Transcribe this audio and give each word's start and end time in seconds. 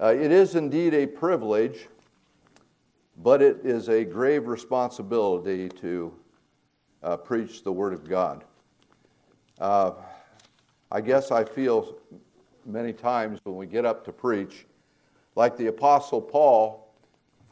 Uh, 0.00 0.06
it 0.06 0.32
is 0.32 0.56
indeed 0.56 0.92
a 0.92 1.06
privilege, 1.06 1.86
but 3.22 3.40
it 3.40 3.60
is 3.62 3.88
a 3.88 4.04
grave 4.04 4.48
responsibility 4.48 5.68
to 5.68 6.12
uh, 7.04 7.16
preach 7.16 7.62
the 7.62 7.70
Word 7.70 7.92
of 7.92 8.08
God. 8.08 8.42
Uh, 9.60 9.92
I 10.90 11.00
guess 11.00 11.30
I 11.30 11.44
feel 11.44 11.96
many 12.66 12.92
times 12.92 13.38
when 13.44 13.54
we 13.54 13.66
get 13.66 13.84
up 13.84 14.04
to 14.06 14.12
preach, 14.12 14.66
like 15.36 15.56
the 15.56 15.68
Apostle 15.68 16.20
Paul 16.20 16.92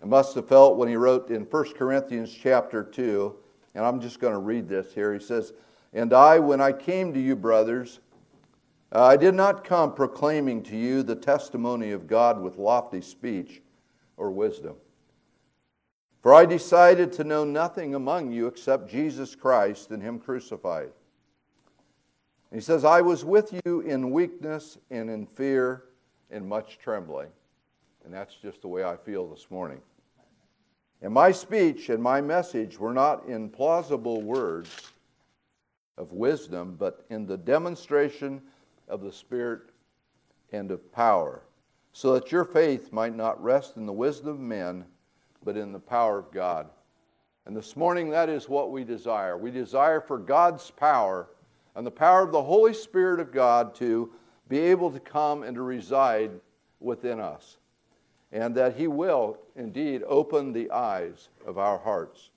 must 0.05 0.35
have 0.35 0.49
felt 0.49 0.77
when 0.77 0.89
he 0.89 0.97
wrote 0.97 1.31
in 1.31 1.43
1 1.43 1.75
Corinthians 1.75 2.33
chapter 2.33 2.83
2, 2.83 3.37
and 3.77 3.85
I'm 3.85 4.01
just 4.01 4.19
going 4.19 4.33
to 4.33 4.41
read 4.41 4.69
this 4.69 4.93
here. 4.93 5.15
He 5.15 5.21
says, 5.21 5.53
And 5.93 6.13
I, 6.13 6.41
when 6.41 6.61
I 6.61 6.73
came 6.73 7.15
to 7.15 7.21
you, 7.21 7.37
brothers, 7.37 8.01
I 8.95 9.17
did 9.17 9.35
not 9.35 9.65
come 9.65 9.95
proclaiming 9.95 10.63
to 10.65 10.77
you 10.77 11.03
the 11.03 11.17
testimony 11.17 11.93
of 11.93 12.07
God 12.07 12.39
with 12.39 12.59
lofty 12.59 13.01
speech 13.01 13.63
or 14.19 14.31
wisdom. 14.31 14.75
For 16.21 16.35
I 16.35 16.45
decided 16.45 17.11
to 17.15 17.25
know 17.25 17.45
nothing 17.45 17.95
among 17.95 18.33
you 18.33 18.47
except 18.47 18.91
Jesus 18.91 19.35
Christ 19.35 19.91
and 19.91 20.03
Him 20.03 20.19
crucified. 20.19 20.91
he 22.53 22.61
says, 22.61 22.85
I 22.85 23.01
was 23.01 23.25
with 23.25 23.59
you 23.65 23.81
in 23.81 24.11
weakness 24.11 24.77
and 24.91 25.09
in 25.09 25.25
fear 25.27 25.85
and 26.31 26.47
much 26.47 26.79
trembling. 26.79 27.31
And 28.05 28.13
that's 28.13 28.35
just 28.35 28.61
the 28.61 28.69
way 28.69 28.85
I 28.85 28.97
feel 28.97 29.27
this 29.27 29.47
morning. 29.51 29.81
And 31.01 31.15
my 31.15 31.33
speech 31.33 31.89
and 31.89 32.03
my 32.03 32.21
message 32.21 32.79
were 32.79 32.93
not 32.93 33.27
in 33.27 33.49
plausible 33.49 34.21
words 34.21 34.93
of 35.97 36.13
wisdom, 36.13 36.77
but 36.79 37.07
in 37.11 37.27
the 37.27 37.39
demonstration 37.39 38.43
of 38.93 39.01
the 39.01 39.11
Spirit 39.11 39.63
and 40.53 40.71
of 40.71 40.93
power, 40.93 41.43
so 41.93 42.13
that 42.13 42.31
your 42.31 42.45
faith 42.45 42.93
might 42.93 43.17
not 43.17 43.43
rest 43.43 43.77
in 43.77 43.87
the 43.87 43.93
wisdom 43.93 44.29
of 44.29 44.39
men, 44.39 44.85
but 45.43 45.57
in 45.57 45.73
the 45.73 45.81
power 45.81 46.19
of 46.19 46.31
God. 46.31 46.69
And 47.47 47.57
this 47.57 47.75
morning, 47.75 48.11
that 48.11 48.29
is 48.29 48.49
what 48.49 48.71
we 48.71 48.85
desire. 48.85 49.37
We 49.37 49.51
desire 49.51 50.01
for 50.01 50.19
God's 50.19 50.71
power 50.71 51.31
and 51.75 51.87
the 51.87 51.91
power 51.91 52.23
of 52.23 52.33
the 52.33 52.43
Holy 52.43 52.75
Spirit 52.75 53.19
of 53.19 53.33
God 53.33 53.75
to 53.77 54.13
be 54.49 54.59
able 54.59 54.91
to 54.91 55.01
come 55.01 55.43
and 55.43 55.57
to 55.57 55.63
reside 55.63 56.31
within 56.79 57.19
us. 57.19 57.57
And 58.31 58.55
that 58.55 58.77
He 58.77 58.89
will 58.89 59.39
indeed 59.57 60.03
open 60.07 60.53
the 60.53 60.71
eyes 60.71 61.31
of 61.47 61.59
our 61.59 61.79
hearts. 61.79 62.31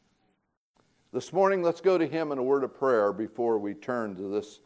This 1.12 1.32
morning, 1.32 1.62
let's 1.62 1.82
go 1.82 1.98
to 1.98 2.08
Him 2.08 2.32
in 2.32 2.38
a 2.38 2.44
word 2.44 2.64
of 2.64 2.74
prayer 2.74 3.12
before 3.14 3.58
we 3.58 3.74
turn 3.74 4.16
to 4.16 4.30
this 4.30 4.62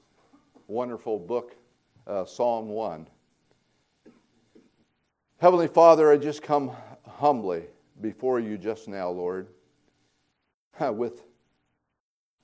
wonderful 0.68 1.18
book 1.18 1.56
uh, 2.10 2.26
Psalm 2.26 2.70
1. 2.70 3.08
Heavenly 5.38 5.68
Father, 5.68 6.12
I 6.12 6.18
just 6.18 6.42
come 6.42 6.72
humbly 7.08 7.66
before 8.02 8.40
you 8.40 8.58
just 8.58 8.88
now, 8.88 9.10
Lord, 9.10 9.48
with 10.80 11.24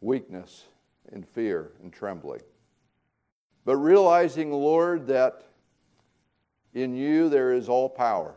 weakness 0.01 0.65
and 1.11 1.27
fear 1.27 1.71
and 1.81 1.91
trembling. 1.91 2.41
But 3.65 3.77
realizing, 3.77 4.51
Lord, 4.51 5.07
that 5.07 5.43
in 6.75 6.95
you 6.95 7.27
there 7.29 7.51
is 7.51 7.67
all 7.67 7.89
power. 7.89 8.35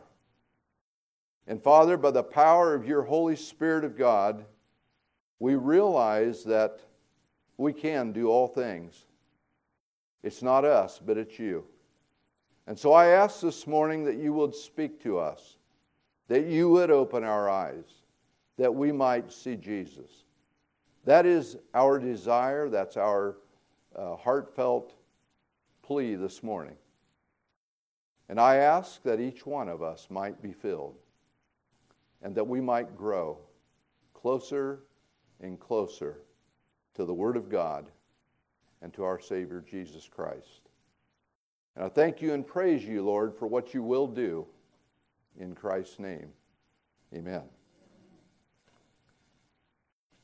And 1.45 1.61
Father, 1.61 1.95
by 1.95 2.11
the 2.11 2.23
power 2.23 2.73
of 2.73 2.87
your 2.87 3.03
Holy 3.03 3.35
Spirit 3.35 3.83
of 3.83 3.95
God, 3.95 4.45
we 5.37 5.55
realize 5.55 6.43
that 6.45 6.79
we 7.57 7.71
can 7.71 8.11
do 8.11 8.29
all 8.29 8.47
things 8.47 9.05
it's 10.23 10.41
not 10.41 10.65
us, 10.65 10.99
but 11.03 11.17
it's 11.17 11.39
you. 11.39 11.65
And 12.67 12.77
so 12.77 12.93
I 12.93 13.07
ask 13.07 13.41
this 13.41 13.65
morning 13.65 14.03
that 14.05 14.17
you 14.17 14.33
would 14.33 14.53
speak 14.53 15.01
to 15.03 15.17
us, 15.17 15.57
that 16.27 16.45
you 16.45 16.69
would 16.69 16.91
open 16.91 17.23
our 17.23 17.49
eyes, 17.49 18.03
that 18.57 18.73
we 18.73 18.91
might 18.91 19.31
see 19.31 19.55
Jesus. 19.55 20.25
That 21.05 21.25
is 21.25 21.57
our 21.73 21.97
desire, 21.97 22.69
that's 22.69 22.97
our 22.97 23.37
uh, 23.95 24.15
heartfelt 24.15 24.93
plea 25.81 26.15
this 26.15 26.43
morning. 26.43 26.75
And 28.27 28.39
I 28.39 28.57
ask 28.57 29.01
that 29.03 29.19
each 29.19 29.45
one 29.45 29.69
of 29.69 29.81
us 29.81 30.07
might 30.11 30.39
be 30.41 30.51
filled 30.51 30.95
and 32.21 32.35
that 32.35 32.47
we 32.47 32.61
might 32.61 32.95
grow 32.95 33.39
closer 34.13 34.81
and 35.41 35.59
closer 35.59 36.19
to 36.93 37.05
the 37.05 37.13
Word 37.13 37.37
of 37.37 37.49
God 37.49 37.85
and 38.81 38.93
to 38.93 39.03
our 39.03 39.19
Savior 39.19 39.63
Jesus 39.69 40.07
Christ. 40.07 40.61
And 41.75 41.85
I 41.85 41.89
thank 41.89 42.21
you 42.21 42.33
and 42.33 42.45
praise 42.45 42.83
you, 42.83 43.03
Lord, 43.03 43.35
for 43.35 43.47
what 43.47 43.73
you 43.73 43.83
will 43.83 44.07
do 44.07 44.45
in 45.39 45.55
Christ's 45.55 45.99
name. 45.99 46.29
Amen. 47.13 47.43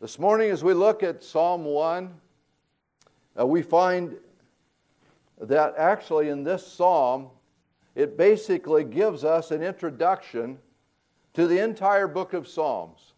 This 0.01 0.19
morning, 0.19 0.51
as 0.51 0.63
we 0.63 0.73
look 0.73 1.01
at 1.01 1.23
Psalm 1.23 1.63
1, 1.65 2.13
uh, 3.39 3.45
we 3.45 3.61
find 3.61 4.15
that 5.39 5.75
actually 5.77 6.29
in 6.29 6.43
this 6.43 6.65
psalm, 6.65 7.29
it 7.95 8.17
basically 8.17 8.83
gives 8.83 9.23
us 9.23 9.51
an 9.51 9.63
introduction 9.63 10.59
to 11.33 11.47
the 11.47 11.63
entire 11.63 12.07
book 12.07 12.33
of 12.33 12.47
Psalms. 12.47 13.13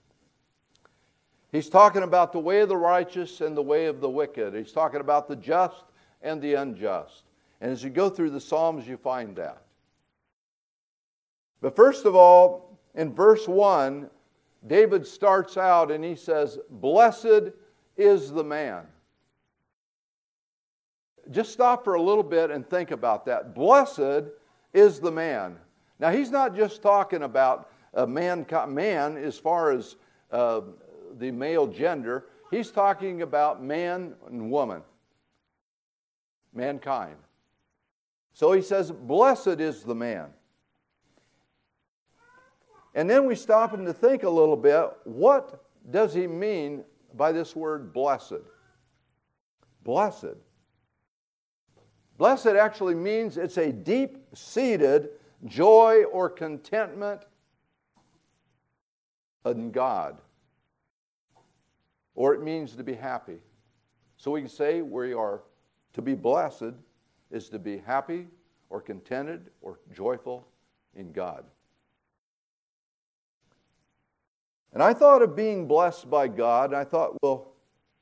He's 1.52 1.70
talking 1.70 2.04
about 2.04 2.34
the 2.34 2.40
way 2.40 2.60
of 2.60 2.70
the 2.70 2.78
righteous 2.78 3.42
and 3.42 3.56
the 3.56 3.62
way 3.62 3.86
of 3.86 4.02
the 4.02 4.10
wicked. 4.10 4.54
He's 4.54 4.74
talking 4.74 5.00
about 5.00 5.28
the 5.28 5.36
just 5.36 5.86
and 6.22 6.42
the 6.42 6.56
unjust. 6.56 7.24
And 7.62 7.72
as 7.72 7.84
you 7.84 7.90
go 7.90 8.10
through 8.10 8.32
the 8.32 8.42
Psalms, 8.42 8.88
you 8.88 8.98
find 8.98 9.36
that. 9.38 9.62
But 11.62 11.76
first 11.76 12.06
of 12.06 12.16
all, 12.16 12.78
in 12.96 13.14
verse 13.14 13.48
1, 13.48 14.10
David 14.68 15.08
starts 15.08 15.58
out 15.58 15.92
and 15.92 16.04
he 16.04 16.16
says, 16.16 16.60
Blessed 16.70 17.52
is 17.96 18.32
the 18.32 18.44
man. 18.44 18.84
Just 21.32 21.52
stop 21.52 21.84
for 21.84 21.96
a 21.96 22.02
little 22.02 22.24
bit 22.24 22.52
and 22.52 22.70
think 22.70 22.92
about 22.92 23.26
that. 23.26 23.56
Blessed 23.56 24.26
is 24.74 25.00
the 25.00 25.12
man. 25.12 25.58
Now, 26.00 26.12
he's 26.12 26.30
not 26.30 26.56
just 26.56 26.82
talking 26.82 27.24
about 27.24 27.72
a 27.94 28.06
man, 28.06 28.46
man 28.70 29.18
as 29.18 29.38
far 29.38 29.72
as 29.72 29.96
uh, 30.32 30.62
the 31.18 31.32
male 31.32 31.68
gender, 31.68 32.26
he's 32.52 32.72
talking 32.72 33.22
about 33.22 33.64
man 33.64 34.14
and 34.28 34.52
woman, 34.52 34.82
mankind. 36.54 37.16
So 38.34 38.52
he 38.52 38.62
says, 38.62 38.92
Blessed 38.92 39.60
is 39.60 39.84
the 39.84 39.96
man. 39.96 40.28
And 42.94 43.10
then 43.10 43.26
we 43.26 43.36
stop 43.36 43.74
him 43.74 43.86
to 43.86 43.94
think 43.94 44.24
a 44.24 44.30
little 44.30 44.58
bit 44.58 44.90
what 45.04 45.64
does 45.92 46.14
he 46.14 46.28
mean 46.28 46.84
by 47.16 47.32
this 47.32 47.56
word 47.56 47.94
blessed? 47.94 48.42
Blessed. 49.84 50.36
Blessed 52.18 52.48
actually 52.48 52.96
means 52.96 53.38
it's 53.38 53.58
a 53.58 53.72
deep 53.72 54.18
seated 54.34 55.10
joy 55.46 56.04
or 56.12 56.30
contentment 56.30 57.22
in 59.46 59.72
God 59.72 60.18
or 62.18 62.34
it 62.34 62.42
means 62.42 62.76
to 62.76 62.84
be 62.84 62.96
happy. 62.96 63.38
So 64.18 64.32
we 64.32 64.42
can 64.42 64.50
say 64.50 64.82
we 64.82 65.14
are 65.14 65.44
to 65.94 66.02
be 66.02 66.16
blessed 66.16 66.74
is 67.32 67.48
to 67.50 67.60
be 67.60 67.78
happy 67.78 68.28
or 68.70 68.82
contented 68.82 69.52
or 69.62 69.80
joyful 69.96 70.48
in 70.96 71.12
God. 71.12 71.46
And 74.74 74.82
I 74.82 74.94
thought 74.94 75.22
of 75.22 75.36
being 75.36 75.68
blessed 75.68 76.10
by 76.10 76.28
God, 76.28 76.72
and 76.72 76.76
I 76.76 76.84
thought, 76.84 77.16
well, 77.22 77.54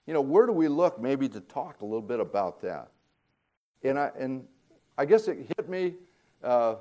you 0.08 0.14
know, 0.14 0.22
where 0.22 0.46
do 0.46 0.54
we 0.54 0.70
look 0.70 1.00
maybe 1.00 1.28
to 1.30 1.42
talk 1.42 1.82
a 1.82 1.86
little 1.86 2.02
bit 2.02 2.20
about 2.20 2.62
that? 2.62 2.92
And 3.84 4.00
I, 4.00 4.12
and 4.18 4.46
I 4.98 5.06
guess 5.06 5.28
it 5.28 5.52
hit 5.58 5.70
me 5.70 5.94
uh, 6.42 6.76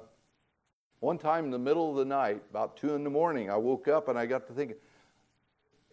one 1.01 1.19
time 1.19 1.45
in 1.47 1.51
the 1.51 1.59
middle 1.59 1.91
of 1.91 1.97
the 1.97 2.05
night, 2.05 2.43
about 2.51 2.77
two 2.77 2.95
in 2.95 3.03
the 3.03 3.11
morning. 3.11 3.51
I 3.51 3.57
woke 3.57 3.89
up 3.89 4.09
and 4.09 4.17
I 4.17 4.27
got 4.27 4.47
to 4.47 4.53
thinking, 4.53 4.77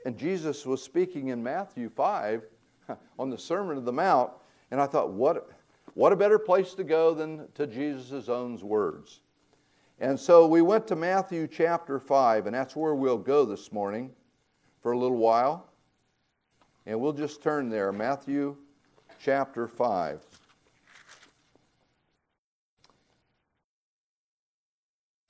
and 0.05 0.17
Jesus 0.17 0.65
was 0.65 0.81
speaking 0.81 1.27
in 1.29 1.41
Matthew 1.41 1.89
5 1.89 2.43
on 3.19 3.29
the 3.29 3.37
Sermon 3.37 3.77
of 3.77 3.85
the 3.85 3.93
Mount. 3.93 4.31
And 4.71 4.81
I 4.81 4.87
thought, 4.87 5.11
what, 5.11 5.49
what 5.93 6.13
a 6.13 6.15
better 6.15 6.39
place 6.39 6.73
to 6.75 6.83
go 6.83 7.13
than 7.13 7.47
to 7.55 7.67
Jesus' 7.67 8.29
own 8.29 8.57
words. 8.59 9.21
And 9.99 10.19
so 10.19 10.47
we 10.47 10.61
went 10.61 10.87
to 10.87 10.95
Matthew 10.95 11.47
chapter 11.47 11.99
5, 11.99 12.47
and 12.47 12.55
that's 12.55 12.75
where 12.75 12.95
we'll 12.95 13.17
go 13.17 13.45
this 13.45 13.71
morning 13.71 14.11
for 14.81 14.93
a 14.93 14.97
little 14.97 15.17
while. 15.17 15.69
And 16.87 16.99
we'll 16.99 17.13
just 17.13 17.43
turn 17.43 17.69
there, 17.69 17.91
Matthew 17.91 18.57
chapter 19.19 19.67
5. 19.67 20.25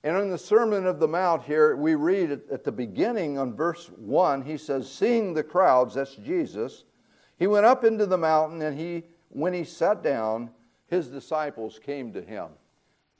And 0.04 0.16
in 0.16 0.30
the 0.30 0.38
Sermon 0.38 0.86
of 0.86 0.98
the 0.98 1.06
Mount 1.06 1.44
here, 1.44 1.76
we 1.76 1.94
read 1.94 2.32
at 2.32 2.64
the 2.64 2.72
beginning 2.72 3.38
on 3.38 3.54
verse 3.54 3.88
1, 3.96 4.42
he 4.42 4.56
says, 4.56 4.90
Seeing 4.90 5.32
the 5.32 5.44
crowds, 5.44 5.94
that's 5.94 6.16
Jesus, 6.16 6.84
he 7.38 7.46
went 7.46 7.66
up 7.66 7.84
into 7.84 8.06
the 8.06 8.18
mountain, 8.18 8.60
and 8.62 8.76
he, 8.78 9.04
when 9.28 9.52
he 9.52 9.62
sat 9.62 10.02
down, 10.02 10.50
his 10.88 11.06
disciples 11.06 11.78
came 11.78 12.12
to 12.12 12.20
him. 12.20 12.48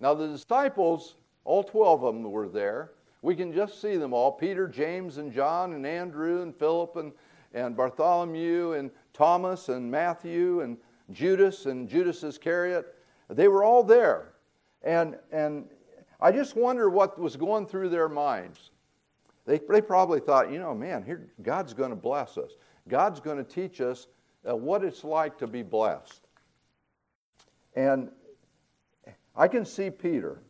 Now, 0.01 0.15
the 0.15 0.29
disciples 0.29 1.15
All 1.45 1.65
12 1.65 2.05
of 2.05 2.15
them 2.15 2.31
were 2.31 2.49
there. 2.49 2.93
We 3.23 3.37
can 3.37 3.53
just 3.53 3.81
see 3.81 3.97
them 3.97 4.13
all 4.13 4.33
Peter, 4.33 4.67
James, 4.67 5.19
and 5.19 5.33
John, 5.33 5.73
and 5.75 5.87
Andrew, 5.87 6.43
and 6.43 6.55
Philip, 6.55 6.97
and, 6.97 7.13
and 7.55 7.77
Bartholomew, 7.77 8.73
and 8.73 8.91
Thomas, 9.13 9.69
and 9.69 9.89
Matthew, 9.89 10.61
and 10.61 10.77
Judas, 11.13 11.67
and 11.67 11.89
Judas 11.89 12.25
Iscariot. 12.25 12.95
They 13.29 13.47
were 13.47 13.63
all 13.63 13.85
there. 13.85 14.33
And, 14.83 15.17
and 15.31 15.67
I 16.23 16.31
just 16.31 16.55
wonder 16.55 16.89
what 16.89 17.19
was 17.19 17.37
going 17.37 17.67
through 17.67 17.89
their 17.89 18.09
minds. 18.09 18.71
They, 19.45 19.59
they 19.69 19.81
probably 19.81 20.21
thought, 20.21 20.53
you 20.53 20.61
know, 20.61 20.73
man, 20.73 21.03
here, 21.03 21.33
God's 21.43 21.75
going 21.75 21.91
to 21.91 21.97
bless 21.97 22.39
us. 22.39 22.53
God's 22.89 23.19
going 23.19 23.39
to 23.39 23.45
teach 23.45 23.81
us 23.81 24.07
uh, 24.49 24.55
what 24.55 24.85
it's 24.85 25.03
like 25.03 25.37
to 25.39 25.49
be 25.49 25.65
blessed. 25.65 26.21
And 27.75 28.09
I 29.35 29.49
can 29.49 29.65
see 29.65 29.91
Peter. 29.91 30.43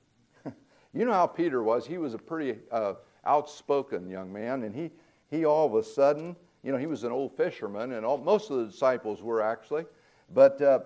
you 0.92 1.06
know 1.06 1.12
how 1.14 1.26
Peter 1.26 1.62
was. 1.62 1.86
He 1.86 1.96
was 1.96 2.12
a 2.12 2.18
pretty 2.18 2.58
uh, 2.70 2.94
outspoken 3.24 4.10
young 4.10 4.30
man, 4.30 4.64
and 4.64 4.74
he, 4.74 4.90
he 5.30 5.46
all 5.46 5.66
of 5.66 5.74
a 5.74 5.82
sudden, 5.82 6.36
you 6.62 6.70
know, 6.70 6.78
he 6.78 6.86
was 6.86 7.02
an 7.04 7.12
old 7.12 7.34
fisherman, 7.34 7.92
and 7.92 8.04
all, 8.04 8.18
most 8.18 8.50
of 8.50 8.58
the 8.58 8.66
disciples 8.66 9.22
were 9.22 9.40
actually. 9.40 9.86
But 10.34 10.60
uh, 10.60 10.80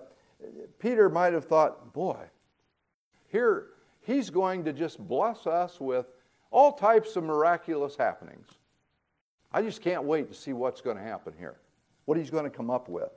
Peter 0.79 1.09
might 1.09 1.33
have 1.33 1.43
thought, 1.43 1.91
boy, 1.91 2.23
here 3.27 3.67
he's 4.07 4.29
going 4.29 4.63
to 4.63 4.73
just 4.73 5.05
bless 5.05 5.45
us 5.45 5.81
with 5.81 6.05
all 6.49 6.71
types 6.71 7.17
of 7.17 7.25
miraculous 7.25 7.97
happenings. 7.97 8.47
I 9.51 9.61
just 9.61 9.81
can't 9.81 10.05
wait 10.05 10.29
to 10.29 10.33
see 10.33 10.53
what's 10.53 10.79
going 10.79 10.95
to 10.95 11.03
happen 11.03 11.33
here, 11.37 11.57
what 12.05 12.17
he's 12.17 12.29
going 12.29 12.45
to 12.45 12.49
come 12.49 12.69
up 12.69 12.87
with. 12.87 13.11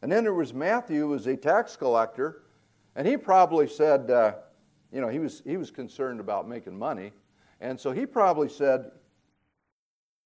And 0.00 0.10
then 0.10 0.24
there 0.24 0.34
was 0.34 0.54
Matthew, 0.54 1.00
who 1.00 1.08
was 1.08 1.26
a 1.26 1.36
tax 1.36 1.76
collector, 1.76 2.42
and 2.94 3.06
he 3.06 3.18
probably 3.18 3.68
said, 3.68 4.10
uh, 4.10 4.32
you 4.90 5.02
know, 5.02 5.08
he 5.08 5.18
was, 5.18 5.42
he 5.46 5.58
was 5.58 5.70
concerned 5.70 6.18
about 6.18 6.48
making 6.48 6.78
money. 6.78 7.12
And 7.60 7.78
so 7.78 7.92
he 7.92 8.06
probably 8.06 8.48
said, 8.48 8.90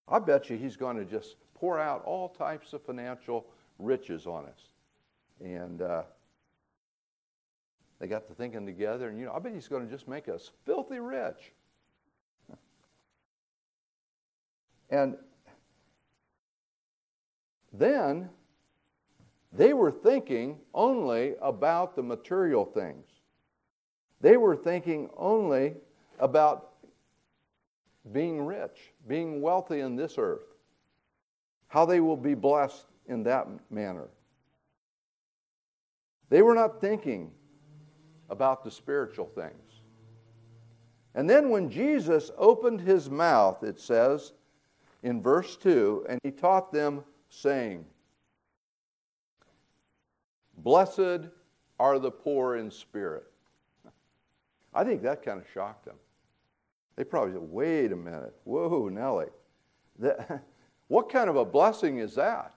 I 0.08 0.20
bet 0.20 0.50
you 0.50 0.56
he's 0.56 0.76
going 0.76 0.96
to 0.98 1.04
just 1.04 1.36
pour 1.54 1.81
out 1.81 2.04
all 2.04 2.28
types 2.28 2.72
of 2.72 2.82
financial 2.82 3.46
riches 3.78 4.26
on 4.26 4.46
us. 4.46 4.60
And 5.40 5.82
uh, 5.82 6.02
they 8.00 8.06
got 8.06 8.26
to 8.29 8.35
thinking 8.35 8.64
together, 8.64 9.08
and 9.08 9.19
you 9.19 9.26
know, 9.26 9.32
I 9.32 9.38
bet 9.38 9.52
he's 9.52 9.69
going 9.69 9.85
to 9.85 9.93
just 9.93 10.08
make 10.08 10.29
us 10.29 10.50
filthy 10.64 10.99
rich. 10.99 11.52
And 14.93 15.17
then 17.73 18.29
they 19.52 19.73
were 19.73 19.93
thinking 19.93 20.58
only 20.75 21.35
about 21.41 21.94
the 21.94 22.02
material 22.02 22.64
things. 22.64 23.06
They 24.20 24.37
were 24.37 24.56
thinking 24.56 25.11
only 25.17 25.75
about 26.19 26.70
being 28.12 28.44
rich, 28.44 28.93
being 29.06 29.41
wealthy 29.41 29.81
in 29.81 29.94
this 29.94 30.17
earth, 30.19 30.55
how 31.69 31.85
they 31.85 32.00
will 32.00 32.17
be 32.17 32.35
blessed 32.35 32.87
in 33.06 33.23
that 33.25 33.46
manner. 33.70 34.08
They 36.31 36.43
were 36.43 36.55
not 36.55 36.81
thinking 36.81 37.31
about 38.31 38.65
the 38.65 38.71
spiritual 38.71 39.27
things. 39.27 39.82
And 41.15 41.29
then 41.29 41.50
when 41.50 41.71
Jesus 41.71 42.31
opened 42.38 42.81
his 42.81 43.11
mouth, 43.11 43.62
it 43.62 43.81
says 43.81 44.32
in 45.03 45.21
verse 45.21 45.56
2 45.56 46.06
and 46.09 46.21
he 46.23 46.31
taught 46.31 46.73
them, 46.73 47.05
saying, 47.29 47.85
Blessed 50.59 51.29
are 51.79 51.99
the 51.99 52.11
poor 52.11 52.56
in 52.56 52.71
spirit. 52.71 53.25
I 54.75 54.85
think 54.85 55.03
that 55.03 55.25
kind 55.25 55.41
of 55.41 55.47
shocked 55.53 55.85
them. 55.85 55.97
They 56.97 57.05
probably 57.05 57.32
said, 57.32 57.43
wait 57.43 57.93
a 57.93 57.97
minute. 57.97 58.35
Whoa, 58.44 58.88
Nellie. 58.88 59.27
That, 59.99 60.44
what 60.88 61.11
kind 61.11 61.31
of 61.31 61.37
a 61.37 61.44
blessing 61.44 61.99
is 61.99 62.15
that? 62.17 62.55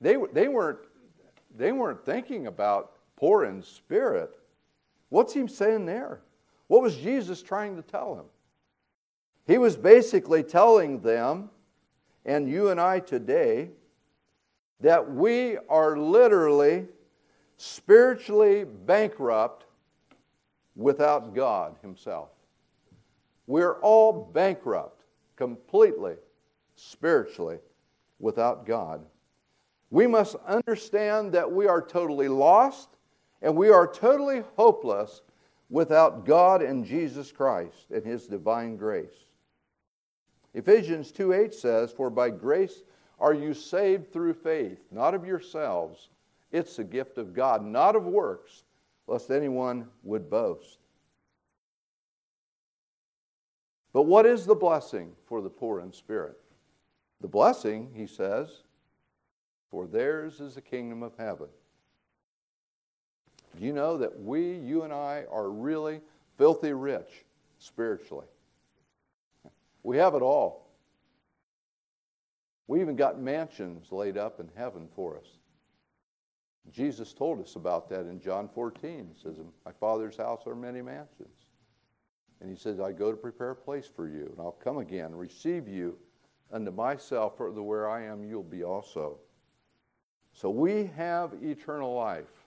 They, 0.00 0.16
they, 0.32 0.48
weren't, 0.48 0.78
they 1.56 1.72
weren't 1.72 2.04
thinking 2.06 2.46
about 2.46 2.92
poor 3.20 3.44
in 3.44 3.62
spirit. 3.62 4.36
What's 5.10 5.34
he 5.34 5.46
saying 5.46 5.84
there? 5.84 6.22
What 6.68 6.82
was 6.82 6.96
Jesus 6.96 7.42
trying 7.42 7.76
to 7.76 7.82
tell 7.82 8.14
him? 8.14 8.24
He 9.46 9.58
was 9.58 9.76
basically 9.76 10.42
telling 10.42 11.00
them, 11.00 11.50
and 12.24 12.48
you 12.48 12.70
and 12.70 12.80
I 12.80 13.00
today, 13.00 13.70
that 14.80 15.12
we 15.12 15.58
are 15.68 15.98
literally 15.98 16.86
spiritually 17.58 18.64
bankrupt 18.64 19.66
without 20.74 21.34
God 21.34 21.76
Himself. 21.82 22.30
We're 23.46 23.80
all 23.80 24.30
bankrupt 24.32 25.02
completely, 25.36 26.14
spiritually, 26.76 27.58
without 28.18 28.64
God. 28.64 29.04
We 29.90 30.06
must 30.06 30.36
understand 30.46 31.32
that 31.32 31.50
we 31.50 31.66
are 31.66 31.82
totally 31.82 32.28
lost 32.28 32.88
and 33.42 33.56
we 33.56 33.70
are 33.70 33.86
totally 33.86 34.42
hopeless 34.56 35.22
without 35.68 36.26
God 36.26 36.62
and 36.62 36.84
Jesus 36.84 37.32
Christ 37.32 37.90
and 37.92 38.04
His 38.04 38.26
divine 38.26 38.76
grace. 38.76 39.28
Ephesians 40.54 41.12
2 41.12 41.32
8 41.32 41.54
says, 41.54 41.92
For 41.92 42.10
by 42.10 42.30
grace 42.30 42.82
are 43.18 43.34
you 43.34 43.54
saved 43.54 44.12
through 44.12 44.34
faith, 44.34 44.80
not 44.90 45.14
of 45.14 45.24
yourselves. 45.24 46.10
It's 46.50 46.78
a 46.78 46.84
gift 46.84 47.18
of 47.18 47.32
God, 47.32 47.64
not 47.64 47.94
of 47.94 48.04
works, 48.06 48.64
lest 49.06 49.30
anyone 49.30 49.86
would 50.02 50.28
boast. 50.28 50.78
But 53.92 54.02
what 54.02 54.26
is 54.26 54.46
the 54.46 54.54
blessing 54.54 55.12
for 55.26 55.40
the 55.40 55.50
poor 55.50 55.80
in 55.80 55.92
spirit? 55.92 56.38
The 57.20 57.28
blessing, 57.28 57.90
he 57.94 58.06
says, 58.06 58.62
for 59.70 59.86
theirs 59.86 60.40
is 60.40 60.56
the 60.56 60.60
kingdom 60.60 61.02
of 61.02 61.12
heaven. 61.16 61.48
You 63.58 63.72
know 63.72 63.96
that 63.98 64.20
we, 64.20 64.54
you 64.54 64.82
and 64.82 64.92
I, 64.92 65.24
are 65.30 65.50
really 65.50 66.00
filthy 66.38 66.72
rich 66.72 67.24
spiritually? 67.58 68.26
We 69.82 69.96
have 69.96 70.14
it 70.14 70.22
all. 70.22 70.70
We 72.66 72.80
even 72.80 72.96
got 72.96 73.20
mansions 73.20 73.90
laid 73.90 74.16
up 74.16 74.38
in 74.38 74.48
heaven 74.54 74.88
for 74.94 75.16
us. 75.16 75.26
Jesus 76.70 77.12
told 77.12 77.40
us 77.40 77.56
about 77.56 77.88
that 77.88 78.02
in 78.02 78.20
John 78.20 78.48
14. 78.48 79.10
He 79.12 79.20
says, 79.20 79.36
my 79.64 79.72
Father's 79.72 80.16
house 80.16 80.46
are 80.46 80.54
many 80.54 80.80
mansions. 80.80 81.46
And 82.40 82.48
he 82.48 82.56
says, 82.56 82.80
I 82.80 82.92
go 82.92 83.10
to 83.10 83.16
prepare 83.16 83.50
a 83.50 83.56
place 83.56 83.90
for 83.94 84.08
you, 84.08 84.26
and 84.26 84.36
I'll 84.38 84.52
come 84.52 84.78
again, 84.78 85.06
and 85.06 85.18
receive 85.18 85.68
you 85.68 85.98
unto 86.52 86.70
myself, 86.70 87.36
for 87.36 87.50
where 87.50 87.88
I 87.88 88.04
am, 88.04 88.24
you'll 88.24 88.42
be 88.42 88.64
also. 88.64 89.18
So 90.32 90.48
we 90.48 90.90
have 90.96 91.32
eternal 91.42 91.94
life. 91.94 92.39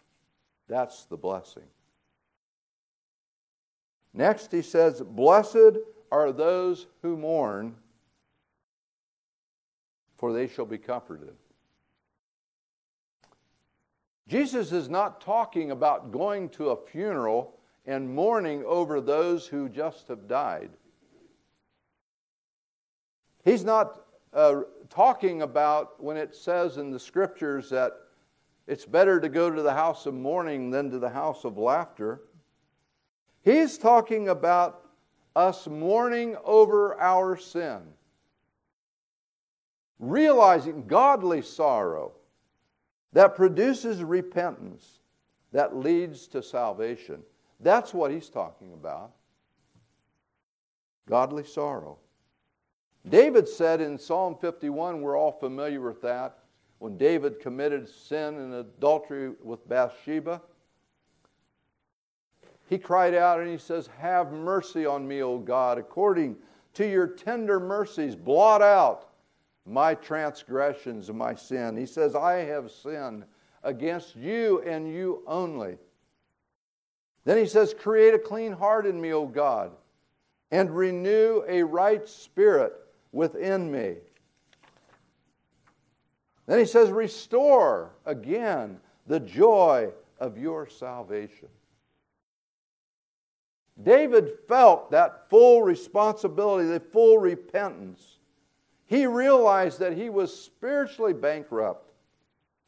That's 0.68 1.06
the 1.06 1.18
blessing. 1.18 1.64
Next, 4.14 4.52
he 4.52 4.62
says, 4.62 5.02
Blessed 5.02 5.78
are 6.12 6.32
those 6.32 6.88
who 7.02 7.18
mourn, 7.18 7.76
for 10.18 10.32
they 10.32 10.48
shall 10.48 10.66
be 10.66 10.78
comforted. 10.78 11.34
Jesus 14.28 14.72
is 14.72 14.90
not 14.90 15.20
talking 15.20 15.72
about 15.72 16.12
going 16.12 16.50
to 16.50 16.70
a 16.70 16.78
funeral 16.78 17.60
and 17.86 18.14
mourning 18.14 18.64
over 18.66 19.02
those 19.02 19.48
who 19.48 19.68
just 19.68 20.08
have 20.08 20.28
died. 20.28 20.70
He's 23.44 23.66
not 23.66 24.02
uh, 24.34 24.62
talking 24.90 25.42
about 25.42 26.02
when 26.02 26.16
it 26.16 26.34
says 26.34 26.78
in 26.78 26.92
the 26.92 27.00
scriptures 27.00 27.70
that 27.72 27.92
it's 28.68 28.86
better 28.86 29.20
to 29.20 29.30
go 29.30 29.50
to 29.50 29.62
the 29.62 29.74
house 29.74 30.06
of 30.06 30.14
mourning 30.14 30.72
than 30.72 30.90
to 30.92 31.00
the 31.00 31.10
house 31.10 31.44
of 31.44 31.58
laughter. 31.58 32.22
He's 33.42 33.78
talking 33.78 34.30
about 34.30 34.86
us 35.36 35.68
mourning 35.68 36.38
over 36.46 37.00
our 37.00 37.36
sin, 37.36 37.82
realizing 40.00 40.88
godly 40.88 41.42
sorrow 41.42 42.14
that 43.12 43.36
produces 43.36 44.04
repentance 44.04 45.00
that 45.52 45.76
leads 45.76 46.28
to 46.28 46.42
salvation. 46.42 47.22
That's 47.60 47.94
what 47.94 48.12
he's 48.12 48.30
talking 48.30 48.74
about. 48.74 49.12
Godly 51.08 51.44
sorrow. 51.44 51.98
David 53.08 53.48
said 53.48 53.82
in 53.82 53.98
Psalm 53.98 54.38
51, 54.40 55.02
we're 55.02 55.18
all 55.18 55.32
familiar 55.32 55.82
with 55.82 56.02
that, 56.02 56.40
when 56.84 56.98
David 56.98 57.40
committed 57.40 57.88
sin 57.88 58.36
and 58.36 58.54
adultery 58.56 59.32
with 59.42 59.66
Bathsheba. 59.70 60.42
He 62.68 62.78
cried 62.78 63.16
out 63.16 63.40
and 63.40 63.50
he 63.50 63.58
says, 63.58 63.88
Have 64.00 64.34
mercy 64.34 64.86
on 64.86 65.08
me, 65.08 65.22
O 65.22 65.38
God, 65.38 65.78
according 65.78 66.36
to 66.74 66.86
your 66.86 67.08
tender 67.08 67.58
mercies. 67.58 68.18
Blot 68.18 68.62
out 68.62 69.14
my 69.66 69.96
transgressions 69.96 71.08
and 71.08 71.18
my 71.18 71.34
sin. 71.34 71.78
He 71.78 71.86
says, 71.86 72.16
I 72.16 72.40
have 72.40 72.70
sinned 72.70 73.24
against 73.64 74.18
you 74.18 74.62
and 74.64 74.86
you 74.86 75.24
only. 75.26 75.78
Then 77.24 77.38
he 77.38 77.46
says, 77.46 77.74
Create 77.74 78.14
a 78.14 78.20
clean 78.20 78.52
heart 78.52 78.86
in 78.86 79.00
me, 79.00 79.14
O 79.14 79.26
God, 79.26 79.72
and 80.52 80.70
renew 80.70 81.44
a 81.48 81.64
right 81.64 82.06
spirit 82.10 82.74
within 83.14 83.72
me. 83.72 84.00
Then 86.46 86.60
he 86.60 86.66
says, 86.66 86.90
Restore 86.90 87.92
again 88.06 88.80
the 89.08 89.20
joy 89.20 89.92
of 90.20 90.38
your 90.38 90.68
salvation. 90.68 91.50
David 93.82 94.32
felt 94.48 94.92
that 94.92 95.30
full 95.30 95.64
responsibility, 95.64 96.68
the 96.68 96.80
full 96.80 97.18
repentance. 97.18 98.20
He 98.86 99.08
realized 99.08 99.80
that 99.80 99.98
he 99.98 100.10
was 100.10 100.36
spiritually 100.36 101.14
bankrupt 101.14 101.92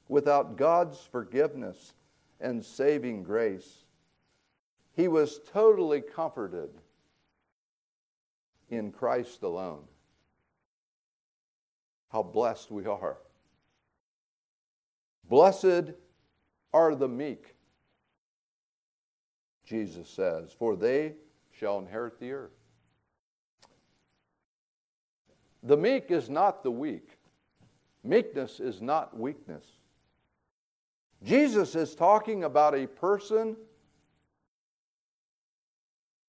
without 0.08 0.56
God's 0.58 1.00
forgiveness 1.12 1.94
and 2.40 2.64
saving 2.64 3.24
grace. 3.24 3.84
He 4.96 5.08
was 5.08 5.42
totally 5.52 6.02
comforted 6.02 6.70
in 8.70 8.92
Christ 8.92 9.44
alone. 9.44 9.84
How 12.12 12.24
blessed 12.24 12.72
we 12.72 12.86
are. 12.86 13.18
Blessed 15.30 15.92
are 16.74 16.96
the 16.96 17.08
meek, 17.08 17.56
Jesus 19.66 20.08
says, 20.10 20.52
for 20.58 20.76
they 20.76 21.14
shall 21.52 21.80
inherit 21.80 22.20
the 22.20 22.32
earth. 22.32 22.52
The 25.64 25.78
meek 25.78 26.12
is 26.12 26.30
not 26.30 26.64
the 26.64 26.72
weak. 26.72 27.18
Meekness 28.04 28.60
is 28.60 28.82
not 28.82 29.18
weakness. 29.18 29.66
Jesus 31.24 31.74
is 31.76 31.96
talking 31.96 32.44
about 32.44 32.76
a 32.76 32.86
person 32.86 33.58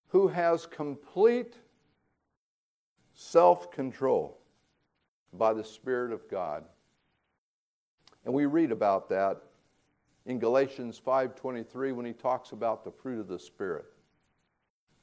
who 0.08 0.28
has 0.28 0.64
complete 0.64 1.54
self 3.14 3.70
control 3.70 4.38
by 5.34 5.52
the 5.52 5.64
Spirit 5.64 6.12
of 6.12 6.26
God. 6.30 6.64
And 8.26 8.35
we 8.35 8.45
read 8.47 8.73
about 8.73 9.09
that 9.11 9.40
in 10.26 10.40
Galatians 10.40 10.99
5:23 10.99 11.92
when 11.92 12.04
he 12.04 12.12
talks 12.12 12.50
about 12.50 12.83
the 12.83 12.90
fruit 12.90 13.21
of 13.21 13.28
the 13.28 13.38
spirit. 13.38 13.87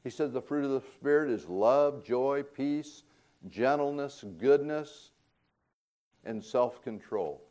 He 0.03 0.09
says 0.09 0.33
the 0.33 0.41
fruit 0.41 0.65
of 0.65 0.71
the 0.71 0.87
spirit 0.97 1.29
is 1.29 1.47
love, 1.47 2.03
joy, 2.03 2.43
peace, 2.43 3.03
gentleness, 3.47 4.25
goodness, 4.37 5.11
and 6.25 6.43
self-control. 6.43 7.41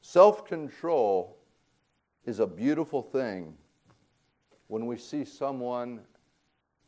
Self-control 0.00 1.38
is 2.24 2.40
a 2.40 2.46
beautiful 2.48 3.02
thing 3.02 3.56
when 4.66 4.86
we 4.86 4.96
see 4.96 5.24
someone 5.24 6.04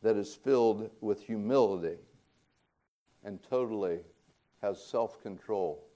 that 0.01 0.17
is 0.17 0.35
filled 0.35 0.91
with 0.99 1.21
humility 1.21 1.99
and 3.23 3.41
totally 3.41 4.03
has 4.61 4.83
self-control. 4.83 5.88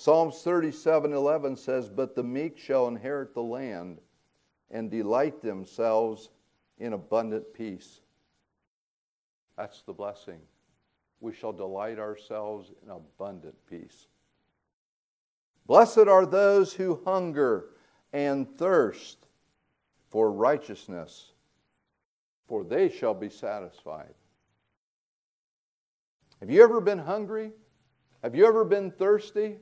Psalms 0.00 0.40
37 0.40 1.12
11 1.12 1.56
says, 1.56 1.90
But 1.90 2.14
the 2.14 2.22
meek 2.22 2.56
shall 2.56 2.88
inherit 2.88 3.34
the 3.34 3.42
land 3.42 4.00
and 4.70 4.90
delight 4.90 5.42
themselves 5.42 6.30
in 6.78 6.94
abundant 6.94 7.52
peace. 7.52 8.00
That's 9.58 9.82
the 9.82 9.92
blessing. 9.92 10.40
We 11.20 11.34
shall 11.34 11.52
delight 11.52 11.98
ourselves 11.98 12.72
in 12.82 12.88
abundant 12.88 13.54
peace. 13.68 14.06
Blessed 15.66 16.08
are 16.08 16.24
those 16.24 16.72
who 16.72 17.02
hunger 17.04 17.66
and 18.14 18.48
thirst 18.56 19.26
for 20.08 20.32
righteousness, 20.32 21.32
for 22.48 22.64
they 22.64 22.88
shall 22.88 23.12
be 23.12 23.28
satisfied. 23.28 24.14
Have 26.40 26.48
you 26.48 26.62
ever 26.62 26.80
been 26.80 27.00
hungry? 27.00 27.52
Have 28.22 28.34
you 28.34 28.46
ever 28.46 28.64
been 28.64 28.90
thirsty? 28.90 29.58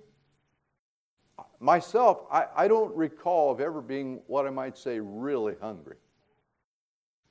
Myself, 1.60 2.24
I, 2.30 2.46
I 2.56 2.68
don't 2.68 2.94
recall 2.96 3.50
of 3.50 3.60
ever 3.60 3.80
being 3.80 4.20
what 4.26 4.46
I 4.46 4.50
might 4.50 4.76
say 4.76 5.00
really 5.00 5.54
hungry. 5.60 5.96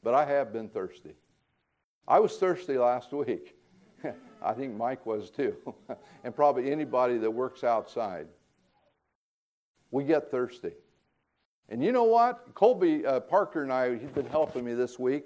But 0.04 0.14
I 0.14 0.26
have 0.26 0.54
been 0.54 0.70
thirsty. 0.70 1.14
I 2.08 2.20
was 2.20 2.38
thirsty 2.38 2.78
last 2.78 3.12
week. 3.12 3.56
I 4.42 4.54
think 4.54 4.76
Mike 4.76 5.06
was 5.06 5.30
too, 5.30 5.56
and 6.24 6.36
probably 6.36 6.72
anybody 6.72 7.18
that 7.18 7.32
works 7.32 7.64
outside. 7.64 8.28
We 9.92 10.04
get 10.04 10.30
thirsty. 10.30 10.74
And 11.70 11.84
you 11.84 11.92
know 11.92 12.04
what? 12.04 12.54
Colby 12.54 13.06
uh, 13.06 13.20
Parker 13.22 13.64
and 13.64 13.74
I, 13.74 13.98
he's 13.98 14.12
been 14.12 14.28
helping 14.28 14.64
me 14.64 14.74
this 14.74 14.98
week. 14.98 15.26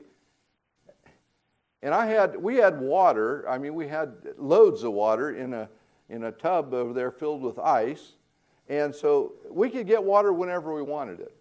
And 1.84 1.93
I 1.93 2.05
had, 2.05 2.36
we 2.36 2.58
had 2.58 2.79
water. 2.79 3.48
I 3.50 3.58
mean, 3.58 3.74
we 3.74 3.88
had 3.88 4.13
loads 4.38 4.84
of 4.84 4.93
water 4.93 5.36
in 5.36 5.53
a, 5.53 5.70
in 6.10 6.24
a 6.24 6.31
tub 6.31 6.74
over 6.74 6.93
there 6.93 7.12
filled 7.12 7.41
with 7.41 7.58
ice. 7.60 8.13
And 8.71 8.95
so 8.95 9.33
we 9.49 9.69
could 9.69 9.85
get 9.85 10.01
water 10.01 10.31
whenever 10.31 10.73
we 10.73 10.81
wanted 10.81 11.19
it. 11.19 11.35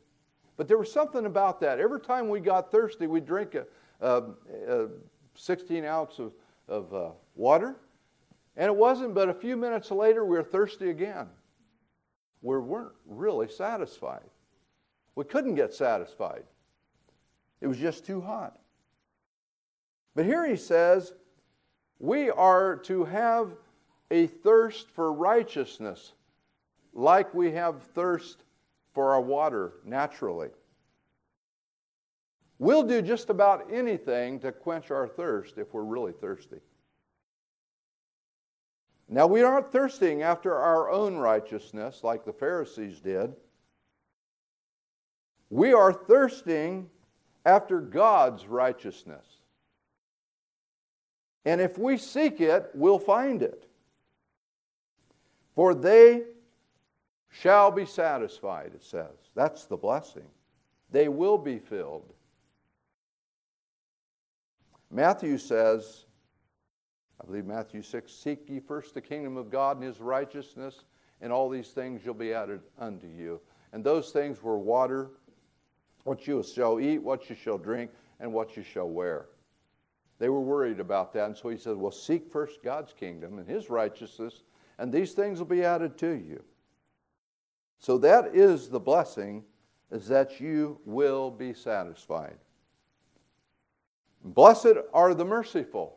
But 0.56 0.66
there 0.66 0.76
was 0.76 0.92
something 0.92 1.26
about 1.26 1.60
that. 1.60 1.78
Every 1.78 2.00
time 2.00 2.28
we 2.28 2.40
got 2.40 2.72
thirsty, 2.72 3.06
we'd 3.06 3.25
drink 3.25 3.54
a, 3.54 3.66
a, 4.00 4.25
a 4.68 4.88
16 5.37 5.84
ounce 5.84 6.18
of, 6.18 6.32
of 6.66 6.92
uh, 6.92 7.10
water. 7.37 7.76
And 8.56 8.66
it 8.66 8.75
wasn't 8.75 9.14
but 9.14 9.28
a 9.28 9.34
few 9.34 9.56
minutes 9.56 9.92
later 9.92 10.25
we 10.25 10.38
were 10.38 10.42
thirsty 10.42 10.90
again. 10.90 11.28
We 12.42 12.58
weren't 12.58 12.94
really 13.06 13.46
satisfied. 13.46 14.28
We 15.14 15.22
couldn't 15.22 15.54
get 15.54 15.72
satisfied. 15.72 16.42
It 17.60 17.68
was 17.68 17.78
just 17.78 18.04
too 18.04 18.20
hot. 18.20 18.58
But 20.16 20.25
here 20.25 20.49
he 20.49 20.56
says, 20.56 21.12
we 22.00 22.28
are 22.28 22.75
to 22.78 23.04
have 23.04 23.52
a 24.10 24.26
thirst 24.26 24.90
for 24.90 25.12
righteousness 25.12 26.14
like 26.92 27.32
we 27.35 27.52
have 27.52 27.82
thirst 27.94 28.44
for 28.92 29.12
our 29.12 29.20
water 29.20 29.75
naturally. 29.85 30.49
We'll 32.59 32.82
do 32.82 33.00
just 33.00 33.30
about 33.30 33.73
anything 33.73 34.40
to 34.40 34.52
quench 34.52 34.90
our 34.90 35.09
thirst 35.09 35.56
if 35.56 35.73
we're 35.73 35.82
really 35.82 36.12
thirsty. 36.12 36.61
Now, 39.09 39.26
we 39.26 39.42
aren't 39.42 39.73
thirsting 39.73 40.23
after 40.23 40.54
our 40.54 40.90
own 40.90 41.16
righteousness 41.16 42.04
like 42.04 42.25
the 42.25 42.32
Pharisees 42.32 43.00
did. 43.00 43.35
We 45.49 45.73
are 45.73 45.92
thirsting 45.92 46.88
after 47.44 47.80
God's 47.80 48.47
righteousness. 48.47 49.26
And 51.44 51.61
if 51.61 51.78
we 51.78 51.97
seek 51.97 52.40
it, 52.40 52.70
we'll 52.75 52.99
find 52.99 53.42
it. 53.42 53.66
For 55.54 55.75
they 55.75 56.23
shall 57.30 57.70
be 57.70 57.87
satisfied, 57.87 58.72
it 58.75 58.82
says. 58.82 59.30
That's 59.34 59.64
the 59.64 59.76
blessing. 59.76 60.26
They 60.90 61.08
will 61.08 61.38
be 61.38 61.58
filled. 61.58 62.12
Matthew 64.90 65.38
says, 65.38 66.04
I 67.20 67.26
believe 67.26 67.46
Matthew 67.46 67.82
6, 67.82 68.12
Seek 68.12 68.49
ye 68.49 68.58
first 68.58 68.94
the 68.94 69.00
kingdom 69.00 69.37
of 69.37 69.50
God 69.50 69.76
and 69.76 69.87
his 69.87 70.00
righteousness, 70.00 70.84
and 71.20 71.32
all 71.32 71.49
these 71.49 71.68
things 71.68 72.02
shall 72.02 72.14
be 72.14 72.32
added 72.32 72.60
unto 72.78 73.06
you. 73.06 73.40
And 73.72 73.84
those 73.84 74.10
things 74.10 74.42
were 74.42 74.58
water, 74.58 75.10
what 76.04 76.26
you 76.26 76.42
shall 76.42 76.80
eat, 76.80 76.99
what 76.99 77.30
you 77.30 77.37
shall 77.37 77.58
drink, 77.58 77.90
and 78.18 78.32
what 78.32 78.56
you 78.56 78.64
shall 78.64 78.88
wear. 78.88 79.26
They 80.18 80.28
were 80.28 80.40
worried 80.40 80.80
about 80.80 81.12
that, 81.12 81.26
and 81.26 81.37
so 81.37 81.49
he 81.49 81.56
said, 81.56 81.76
Well, 81.76 81.92
seek 81.92 82.30
first 82.30 82.62
God's 82.62 82.92
kingdom 82.92 83.38
and 83.38 83.49
his 83.49 83.70
righteousness, 83.70 84.42
and 84.78 84.92
these 84.92 85.12
things 85.12 85.38
will 85.38 85.46
be 85.46 85.64
added 85.64 85.96
to 85.99 86.10
you. 86.10 86.42
So 87.80 87.96
that 87.99 88.37
is 88.37 88.68
the 88.68 88.78
blessing, 88.78 89.42
is 89.90 90.06
that 90.08 90.38
you 90.38 90.78
will 90.84 91.30
be 91.30 91.54
satisfied. 91.54 92.37
Blessed 94.22 94.75
are 94.92 95.14
the 95.14 95.25
merciful. 95.25 95.96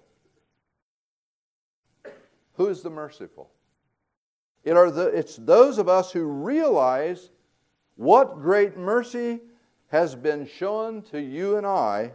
Who 2.53 2.67
is 2.67 2.81
the 2.81 2.89
merciful? 2.89 3.51
It 4.63 4.77
are 4.77 4.89
the, 4.89 5.07
it's 5.07 5.35
those 5.35 5.77
of 5.77 5.89
us 5.89 6.11
who 6.11 6.23
realize 6.23 7.31
what 7.95 8.41
great 8.41 8.77
mercy 8.77 9.41
has 9.87 10.15
been 10.15 10.47
shown 10.47 11.01
to 11.01 11.19
you 11.19 11.57
and 11.57 11.67
I 11.67 12.13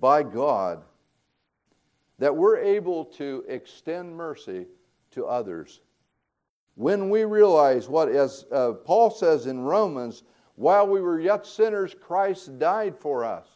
by 0.00 0.24
God 0.24 0.82
that 2.18 2.34
we're 2.34 2.58
able 2.58 3.04
to 3.04 3.44
extend 3.48 4.14
mercy 4.14 4.66
to 5.12 5.26
others 5.26 5.80
when 6.80 7.10
we 7.10 7.24
realize 7.24 7.90
what, 7.90 8.08
as 8.08 8.46
uh, 8.50 8.72
Paul 8.72 9.10
says 9.10 9.44
in 9.44 9.60
Romans, 9.60 10.22
while 10.54 10.88
we 10.88 11.02
were 11.02 11.20
yet 11.20 11.44
sinners, 11.44 11.94
Christ 11.94 12.58
died 12.58 12.96
for 12.96 13.22
us. 13.22 13.46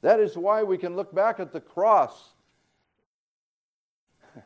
That 0.00 0.18
is 0.18 0.34
why 0.34 0.62
we 0.62 0.78
can 0.78 0.96
look 0.96 1.14
back 1.14 1.38
at 1.38 1.52
the 1.52 1.60
cross. 1.60 2.32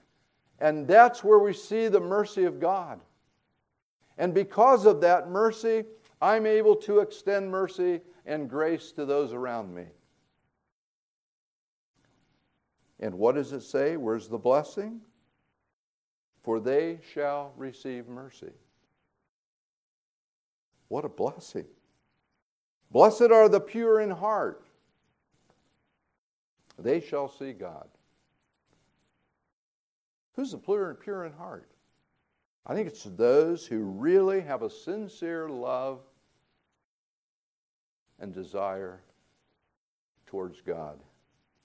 And 0.59 0.89
that's 0.89 1.23
where 1.23 1.39
we 1.39 1.53
see 1.53 1.87
the 1.87 2.01
mercy 2.01 2.45
of 2.45 2.59
God. 2.59 2.99
And 4.19 4.35
because 4.35 4.85
of 4.85 5.01
that 5.03 5.29
mercy, 5.29 5.85
I'm 6.21 6.47
able 6.47 6.75
to 6.77 6.99
extend 6.99 7.49
mercy 7.49 8.01
and 8.27 8.51
grace 8.51 8.91
to 8.93 9.05
those 9.05 9.33
around 9.33 9.73
me. 9.73 9.87
And 12.99 13.15
what 13.15 13.37
does 13.37 13.53
it 13.53 13.63
say? 13.63 13.97
Where's 13.97 14.27
the 14.27 14.39
blessing? 14.39 15.01
For 16.43 16.61
they 16.61 16.99
shall 17.13 17.53
receive 17.57 18.09
mercy. 18.09 18.53
What 20.89 21.05
a 21.05 21.09
blessing. 21.09 21.67
Blessed 22.91 23.31
are 23.31 23.49
the 23.49 23.61
pure 23.61 24.01
in 24.01 24.11
heart, 24.11 24.67
they 26.79 27.01
shall 27.01 27.29
see 27.29 27.53
God. 27.53 27.89
Who's 30.35 30.53
the 30.53 30.59
pure, 30.59 30.95
pure 30.95 31.25
in 31.25 31.33
heart? 31.33 31.71
I 32.67 32.75
think 32.75 32.89
it's 32.89 33.05
those 33.05 33.67
who 33.67 33.79
really 33.79 34.41
have 34.41 34.63
a 34.63 34.71
sincere 34.71 35.49
love 35.49 36.01
and 38.21 38.33
desire 38.33 39.01
towards 40.27 40.61
God, 40.61 40.99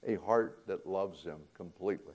a 0.05 0.15
heart 0.15 0.63
that 0.67 0.87
loves 0.87 1.23
Him 1.23 1.37
completely. 1.53 2.13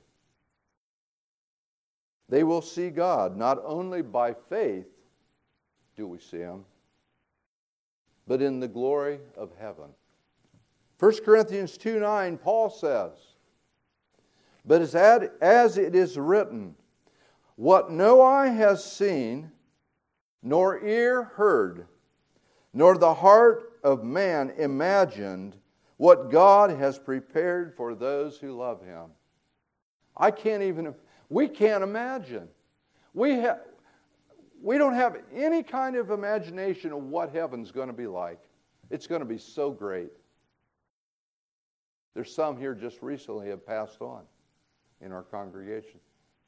They 2.33 2.45
will 2.45 2.63
see 2.63 2.89
God 2.89 3.37
not 3.37 3.61
only 3.63 4.01
by 4.01 4.33
faith 4.33 4.87
do 5.97 6.07
we 6.07 6.19
see 6.19 6.39
Him, 6.39 6.65
but 8.27 8.41
in 8.41 8.59
the 8.59 8.69
glory 8.69 9.19
of 9.37 9.51
heaven. 9.61 9.91
1 10.99 11.25
Corinthians 11.27 11.77
2 11.77 12.01
9, 12.01 12.39
Paul 12.39 12.71
says, 12.71 13.13
But 14.65 14.81
as, 14.81 14.95
as 14.95 15.77
it 15.77 15.95
is 15.95 16.17
written, 16.17 16.75
what 17.57 17.91
no 17.91 18.23
eye 18.23 18.49
has 18.49 18.83
seen, 18.83 19.53
nor 20.43 20.83
ear 20.83 21.25
heard, 21.25 21.87
nor 22.73 22.97
the 22.97 23.13
heart 23.13 23.79
of 23.85 24.05
man 24.05 24.55
imagined, 24.57 25.55
what 25.99 26.31
God 26.31 26.71
has 26.71 26.99
prepared 26.99 27.77
for 27.77 27.95
those 27.95 28.39
who 28.39 28.57
love 28.57 28.83
him. 28.83 29.11
I 30.17 30.31
can't 30.31 30.63
even, 30.63 30.95
we 31.33 31.49
can't 31.49 31.83
imagine. 31.83 32.47
We, 33.15 33.33
have, 33.37 33.61
we 34.63 34.77
don't 34.77 34.95
have 34.95 35.17
any 35.35 35.63
kind 35.63 35.97
of 35.97 36.11
imagination 36.11 36.93
of 36.93 37.05
what 37.05 37.31
heaven's 37.31 37.73
going 37.73 37.87
to 37.87 37.95
be 37.95 38.07
like. 38.07 38.39
It's 38.91 39.07
going 39.07 39.21
to 39.21 39.27
be 39.27 39.39
so 39.39 39.71
great. 39.71 40.11
There's 42.15 42.35
some 42.35 42.59
here 42.59 42.75
just 42.75 43.01
recently 43.01 43.49
have 43.49 43.67
passed 43.67 44.03
on 44.03 44.23
in 45.01 45.11
our 45.11 45.23
congregation. 45.23 46.01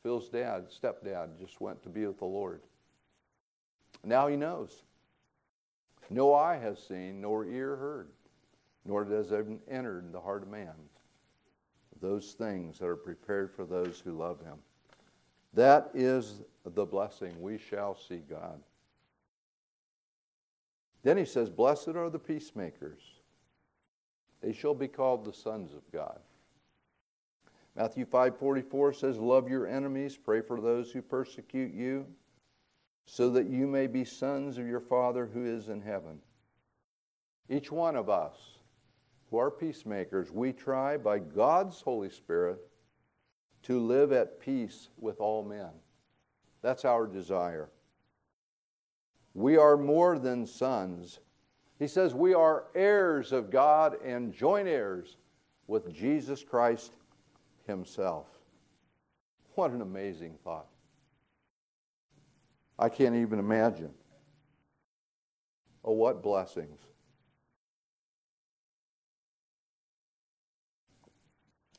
Phil's 0.02 0.28
dad, 0.28 0.66
stepdad, 0.68 1.38
just 1.40 1.62
went 1.62 1.82
to 1.82 1.88
be 1.88 2.06
with 2.06 2.18
the 2.18 2.26
Lord. 2.26 2.60
Now 4.04 4.26
he 4.26 4.36
knows. 4.36 4.82
No 6.10 6.34
eye 6.34 6.58
has 6.58 6.78
seen, 6.78 7.22
nor 7.22 7.46
ear 7.46 7.76
heard, 7.76 8.08
nor 8.84 9.04
does 9.04 9.32
it 9.32 9.46
enter 9.66 10.04
the 10.12 10.20
heart 10.20 10.42
of 10.42 10.50
man 10.50 10.74
those 12.04 12.32
things 12.32 12.78
that 12.78 12.86
are 12.86 12.96
prepared 12.96 13.50
for 13.50 13.64
those 13.64 13.98
who 14.04 14.12
love 14.12 14.38
him. 14.40 14.58
That 15.54 15.90
is 15.94 16.42
the 16.64 16.84
blessing. 16.84 17.40
We 17.40 17.58
shall 17.58 17.96
see 17.96 18.22
God. 18.28 18.60
Then 21.02 21.16
he 21.16 21.24
says, 21.24 21.50
Blessed 21.50 21.88
are 21.88 22.10
the 22.10 22.18
peacemakers. 22.18 23.00
They 24.40 24.52
shall 24.52 24.74
be 24.74 24.88
called 24.88 25.24
the 25.24 25.32
sons 25.32 25.72
of 25.72 25.90
God. 25.92 26.18
Matthew 27.76 28.04
5:44 28.04 28.94
says, 28.94 29.18
"Love 29.18 29.48
your 29.48 29.66
enemies, 29.66 30.16
pray 30.16 30.40
for 30.40 30.60
those 30.60 30.92
who 30.92 31.02
persecute 31.02 31.72
you, 31.72 32.06
so 33.06 33.30
that 33.30 33.46
you 33.46 33.66
may 33.66 33.86
be 33.86 34.04
sons 34.04 34.58
of 34.58 34.66
your 34.66 34.80
Father 34.80 35.26
who 35.26 35.44
is 35.44 35.68
in 35.68 35.80
heaven." 35.80 36.22
Each 37.48 37.72
one 37.72 37.96
of 37.96 38.08
us 38.08 38.58
who 39.30 39.38
are 39.38 39.50
peacemakers, 39.50 40.30
we 40.30 40.52
try 40.52 40.96
by 40.96 41.18
God's 41.18 41.80
Holy 41.80 42.10
Spirit 42.10 42.60
to 43.64 43.80
live 43.80 44.12
at 44.12 44.40
peace 44.40 44.88
with 44.98 45.20
all 45.20 45.42
men. 45.42 45.70
That's 46.62 46.84
our 46.84 47.06
desire. 47.06 47.70
We 49.34 49.56
are 49.56 49.76
more 49.76 50.18
than 50.18 50.46
sons. 50.46 51.20
He 51.78 51.88
says 51.88 52.14
we 52.14 52.34
are 52.34 52.64
heirs 52.74 53.32
of 53.32 53.50
God 53.50 53.96
and 54.04 54.32
joint 54.32 54.68
heirs 54.68 55.16
with 55.66 55.92
Jesus 55.92 56.44
Christ 56.44 56.92
himself. 57.66 58.26
What 59.54 59.70
an 59.70 59.80
amazing 59.80 60.36
thought. 60.44 60.66
I 62.78 62.88
can't 62.88 63.14
even 63.14 63.38
imagine. 63.38 63.90
Oh, 65.84 65.92
what 65.92 66.22
blessings. 66.22 66.80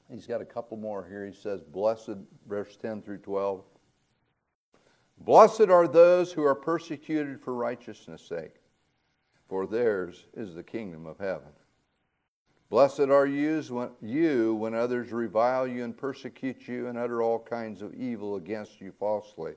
He's 0.10 0.28
got 0.28 0.41
a 0.41 0.46
couple 0.46 0.78
more 0.78 1.06
here. 1.08 1.26
He 1.26 1.34
says, 1.34 1.62
Blessed, 1.63 2.18
verse 2.48 2.78
10 2.78 3.02
through 3.02 3.20
12. 3.20 3.63
Blessed 5.20 5.70
are 5.70 5.88
those 5.88 6.32
who 6.32 6.44
are 6.44 6.56
persecuted 6.56 7.41
for 7.41 7.54
righteousness' 7.54 8.22
sake, 8.22 8.56
for 9.48 9.65
theirs 9.65 10.26
is 10.36 10.54
the 10.54 10.63
kingdom 10.63 11.06
of 11.06 11.18
heaven. 11.18 11.52
Blessed 12.70 13.10
are 13.10 13.28
you 13.28 14.56
when, 14.56 14.74
others 14.74 15.12
revile 15.12 15.68
you 15.68 15.84
and 15.84 15.96
persecute 15.96 16.68
you 16.68 16.88
and 16.88 16.98
utter 16.98 17.22
all 17.22 17.39
kinds 17.39 17.82
of 17.82 17.94
evil 17.94 18.36
against 18.36 18.82
you 18.82 18.91
falsely. 18.91 19.54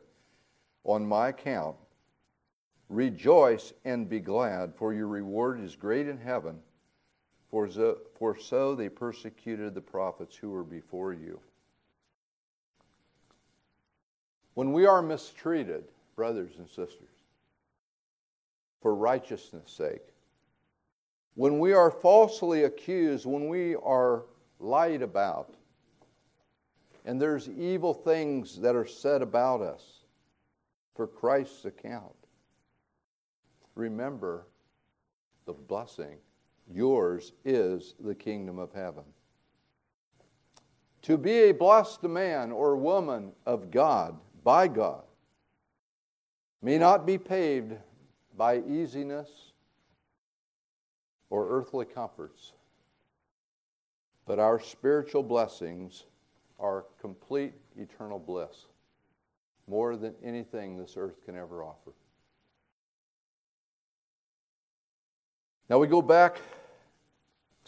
On 0.85 1.07
my 1.07 1.29
account, 1.29 1.77
rejoice 2.89 3.73
and 3.85 4.09
be 4.09 4.21
glad, 4.21 4.75
for 4.77 4.95
your 4.95 5.09
reward 5.09 5.61
is 5.61 5.75
great 5.75 6.07
in 6.07 6.19
heaven. 6.19 6.61
For 7.51 7.71
so, 7.71 7.99
for 8.19 8.39
so 8.39 8.75
they 8.75 8.89
persecuted 8.89 9.75
the 9.75 9.81
prophets 9.81 10.37
who 10.37 10.51
were 10.51 10.65
before 10.65 11.13
you. 11.13 11.41
When 14.55 14.73
we 14.73 14.87
are 14.87 15.01
mistreated, 15.01 15.85
brothers 16.17 16.53
and 16.59 16.69
sisters, 16.69 17.09
for 18.83 18.95
righteousness' 18.95 19.71
sake, 19.71 20.03
when 21.37 21.61
we 21.61 21.73
are 21.73 21.91
falsely 21.91 22.65
accused, 22.65 23.25
when 23.25 23.49
we 23.49 23.77
are 23.77 24.25
lied 24.59 25.03
about, 25.03 25.55
and 27.05 27.21
there's 27.21 27.49
evil 27.49 27.95
things 27.95 28.61
that 28.61 28.75
are 28.75 28.87
said 28.87 29.23
about 29.23 29.63
us 29.63 30.05
for 30.95 31.07
Christ's 31.07 31.65
account, 31.65 32.17
remember 33.77 34.47
the 35.47 35.53
blessing. 35.53 36.17
Yours 36.73 37.33
is 37.45 37.95
the 38.01 38.15
kingdom 38.15 38.59
of 38.59 38.73
heaven. 38.73 39.05
To 41.03 41.17
be 41.17 41.33
a 41.45 41.53
blessed 41.53 42.03
man 42.03 42.53
or 42.53 42.77
woman 42.77 43.33
of 43.47 43.71
God, 43.71 44.19
by 44.45 44.69
God, 44.69 45.05
may 46.61 46.77
not 46.77 47.07
be 47.07 47.17
paved 47.17 47.75
by 48.37 48.59
easiness 48.59 49.29
or 51.31 51.49
earthly 51.49 51.87
comforts, 51.87 52.53
but 54.27 54.39
our 54.39 54.61
spiritual 54.61 55.23
blessings 55.23 56.05
are 56.59 56.85
complete 57.01 57.55
eternal 57.77 58.19
bliss, 58.19 58.67
more 59.67 59.97
than 59.97 60.15
anything 60.23 60.77
this 60.77 60.95
earth 60.97 61.25
can 61.25 61.37
ever 61.37 61.63
offer. 61.63 61.93
Now 65.71 65.79
we 65.79 65.87
go 65.87 66.03
back 66.03 66.41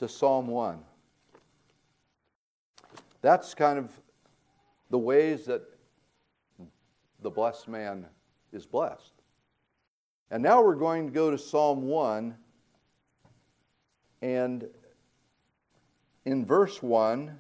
to 0.01 0.09
Psalm 0.09 0.47
1. 0.47 0.79
That's 3.21 3.53
kind 3.53 3.79
of 3.79 3.91
the 4.89 4.97
ways 4.97 5.45
that 5.45 5.61
the 7.21 7.29
blessed 7.29 7.69
man 7.69 8.07
is 8.51 8.65
blessed. 8.65 9.13
And 10.31 10.43
now 10.43 10.63
we're 10.63 10.75
going 10.75 11.07
to 11.07 11.13
go 11.13 11.31
to 11.31 11.37
Psalm 11.37 11.83
1 11.83 12.35
and 14.23 14.67
in 16.25 16.47
verse 16.47 16.83
1, 16.83 17.37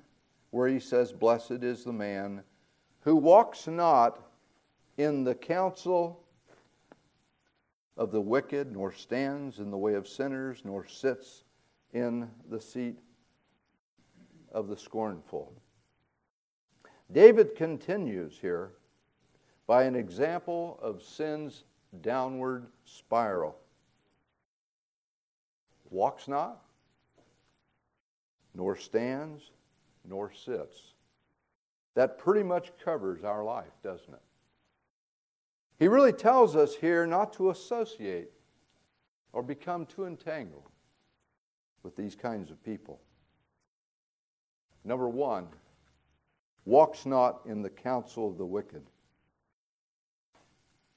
where 0.51 0.69
he 0.69 0.81
says, 0.81 1.13
Blessed 1.13 1.63
is 1.63 1.83
the 1.85 1.95
man 1.95 2.43
who 3.01 3.17
walks 3.17 3.69
not 3.69 4.21
in 4.99 5.25
the 5.25 5.35
counsel 5.35 6.23
of 7.97 8.11
the 8.11 8.21
wicked, 8.21 8.71
nor 8.71 8.93
stands 8.93 9.61
in 9.61 9.71
the 9.71 9.79
way 9.79 9.95
of 9.95 10.07
sinners, 10.07 10.61
nor 10.63 10.87
sits 10.87 11.45
in 11.93 12.29
the 12.49 12.61
seat 12.61 12.99
of 14.53 14.69
the 14.69 14.77
scornful. 14.77 15.53
David 17.13 17.57
continues 17.57 18.39
here 18.41 18.73
by 19.67 19.85
an 19.85 19.95
example 19.95 20.79
of 20.83 21.03
sin's 21.03 21.65
downward 22.03 22.67
spiral. 22.85 23.57
Walks 25.91 26.29
not, 26.29 26.63
nor 28.55 28.77
stands, 28.77 29.51
nor 30.09 30.33
sits. 30.33 30.95
That 31.95 32.19
pretty 32.19 32.45
much 32.45 32.73
covers 32.85 33.25
our 33.25 33.43
life, 33.43 33.73
doesn't 33.83 34.13
it? 34.13 34.23
He 35.79 35.89
really 35.89 36.13
tells 36.13 36.55
us 36.55 36.77
here 36.77 37.07
not 37.07 37.33
to 37.35 37.51
associate 37.51 38.31
or 39.33 39.43
become 39.43 39.87
too 39.87 40.07
entangled 40.07 40.70
with 41.83 41.97
these 41.97 42.15
kinds 42.15 42.51
of 42.51 42.63
people. 42.65 43.01
Number 44.85 45.09
one, 45.09 45.49
walks 46.65 47.07
not 47.07 47.41
in 47.47 47.63
the 47.63 47.71
counsel 47.71 48.29
of 48.29 48.39
the 48.39 48.47
wicked. 48.47 48.83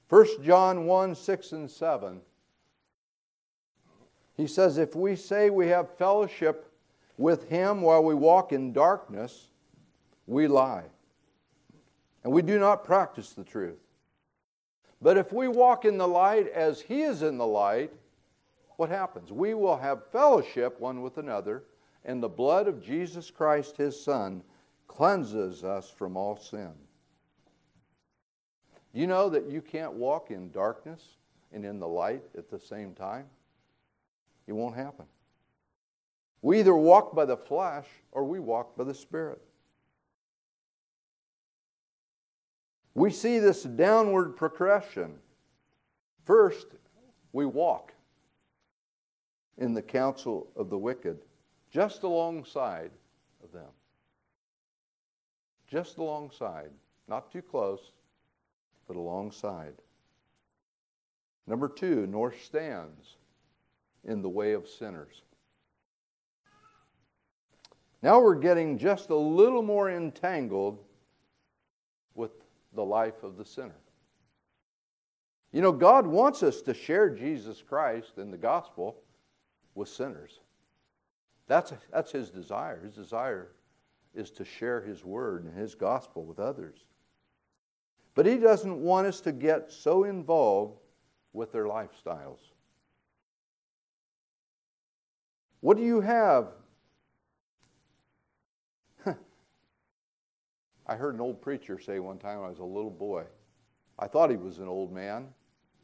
1 0.10 0.44
John 0.44 0.86
1 0.86 1.16
6 1.16 1.52
and 1.54 1.72
7. 1.72 2.22
He 4.36 4.48
says, 4.48 4.78
If 4.78 4.96
we 4.96 5.16
say 5.16 5.50
we 5.50 5.68
have 5.68 5.98
fellowship 5.98 6.72
with 7.18 7.50
him 7.50 7.82
while 7.82 8.04
we 8.04 8.16
walk 8.16 8.52
in 8.52 8.74
darkness, 8.74 9.50
we 10.28 10.48
lie. 10.48 10.86
And 12.24 12.32
we 12.32 12.42
do 12.42 12.58
not 12.58 12.86
practice 12.86 13.32
the 13.32 13.44
truth. 13.44 13.80
But 15.02 15.18
if 15.18 15.34
we 15.34 15.48
walk 15.48 15.84
in 15.84 15.98
the 15.98 16.08
light 16.08 16.48
as 16.48 16.80
he 16.80 17.02
is 17.02 17.22
in 17.22 17.38
the 17.38 17.46
light, 17.46 17.92
what 18.78 18.90
happens? 18.90 19.32
We 19.32 19.54
will 19.54 19.78
have 19.78 20.12
fellowship 20.12 20.80
one 20.80 21.02
with 21.02 21.18
another, 21.18 21.64
and 22.06 22.22
the 22.22 22.30
blood 22.30 22.68
of 22.68 22.84
Jesus 22.84 23.30
Christ, 23.32 23.78
his 23.78 24.02
Son, 24.02 24.44
cleanses 24.88 25.64
us 25.64 25.90
from 25.90 26.18
all 26.18 26.38
sin. 26.38 26.72
You 28.94 29.08
know 29.08 29.30
that 29.30 29.50
you 29.50 29.62
can't 29.62 29.94
walk 29.94 30.30
in 30.30 30.52
darkness 30.52 31.02
and 31.52 31.66
in 31.66 31.80
the 31.80 31.88
light 31.88 32.24
at 32.38 32.50
the 32.50 32.60
same 32.60 32.94
time? 32.94 33.26
It 34.48 34.54
won't 34.54 34.76
happen. 34.76 35.06
We 36.42 36.60
either 36.60 36.76
walk 36.76 37.16
by 37.16 37.26
the 37.26 37.38
flesh 37.38 37.88
or 38.12 38.26
we 38.26 38.40
walk 38.40 38.76
by 38.76 38.84
the 38.84 38.94
Spirit. 38.94 39.42
We 42.94 43.12
see 43.12 43.40
this 43.40 43.64
downward 43.64 44.36
progression. 44.36 45.16
First, 46.26 46.68
we 47.32 47.46
walk 47.46 47.93
in 49.58 49.74
the 49.74 49.82
counsel 49.82 50.48
of 50.56 50.70
the 50.70 50.78
wicked, 50.78 51.18
just 51.72 52.04
alongside 52.04 52.92
of 53.44 53.52
them. 53.52 53.70
Just 55.68 55.98
alongside, 55.98 56.72
not 57.08 57.32
too 57.32 57.42
close, 57.42 57.92
but 58.88 58.96
alongside. 58.96 59.74
Number 61.48 61.68
two, 61.68 62.08
nor 62.08 62.34
stands 62.34 63.18
in 64.06 64.22
the 64.22 64.30
way 64.30 64.54
of 64.54 64.68
sinners. 64.68 65.22
Now 68.02 68.22
we're 68.22 68.36
getting 68.36 68.78
just 68.78 69.10
a 69.10 69.16
little 69.16 69.62
more 69.62 69.90
entangled 69.90 70.80
with 72.16 72.32
the 72.74 72.84
life 72.84 73.24
of 73.24 73.38
the 73.38 73.46
sinner. 73.46 73.80
You 75.54 75.62
know, 75.62 75.72
God 75.72 76.06
wants 76.06 76.44
us 76.44 76.62
to 76.64 76.74
share 76.74 77.10
Jesus 77.10 77.62
Christ 77.62 78.18
and 78.18 78.34
the 78.34 78.38
gospel 78.38 78.98
with 79.76 79.90
sinners. 79.90 80.40
That's, 81.48 81.74
that's 81.92 82.12
his 82.12 82.30
desire. 82.30 82.80
His 82.82 82.94
desire 82.94 83.50
is 84.14 84.32
to 84.32 84.46
share 84.46 84.82
his 84.82 85.04
word 85.04 85.44
and 85.46 85.58
his 85.58 85.76
gospel 85.76 86.26
with 86.26 86.40
others. 86.40 86.86
But 88.16 88.26
he 88.26 88.38
doesn't 88.38 88.80
want 88.80 89.08
us 89.08 89.22
to 89.22 89.32
get 89.32 89.72
so 89.72 90.04
involved 90.04 90.80
with 91.34 91.52
their 91.52 91.66
lifestyles. 91.66 92.40
What 95.62 95.78
do 95.78 95.84
you 95.84 96.02
have? 96.02 96.50
I 100.88 100.96
heard 100.96 101.16
an 101.16 101.22
old 101.22 101.42
preacher 101.42 101.80
say 101.80 102.00
one 102.00 102.18
time 102.20 102.40
when 102.40 102.48
I 102.48 102.50
was 102.50 102.60
a 102.60 102.66
little 102.66 102.92
boy. 102.92 103.24
I 103.98 104.08
thought 104.08 104.30
he 104.30 104.36
was 104.36 104.60
an 104.60 104.68
old 104.68 104.92
man. 104.92 105.28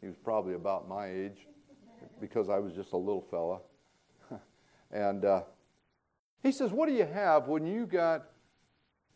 He 0.02 0.08
was 0.08 0.18
probably 0.18 0.54
about 0.54 0.88
my 0.88 1.08
age 1.10 1.48
because 2.20 2.50
I 2.50 2.60
was 2.60 2.74
just 2.74 2.94
a 2.94 2.98
little 2.98 3.26
fella. 3.32 3.60
And 4.92 5.26
uh, 5.26 5.44
he 6.42 6.52
says, 6.52 6.72
What 6.72 6.88
do 6.88 6.96
you 6.96 7.06
have 7.06 7.48
when 7.48 7.66
you 7.66 7.86
got 7.86 8.26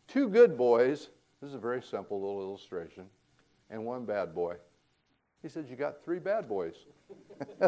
two 0.07 0.29
good 0.29 0.57
boys? 0.57 1.09
This 1.41 1.49
is 1.49 1.55
a 1.55 1.59
very 1.59 1.81
simple 1.81 2.21
little 2.21 2.41
illustration, 2.41 3.05
and 3.69 3.85
one 3.85 4.05
bad 4.05 4.33
boy. 4.33 4.55
He 5.41 5.49
said, 5.49 5.67
You 5.69 5.75
got 5.75 6.03
three 6.03 6.19
bad 6.19 6.47
boys. 6.47 6.75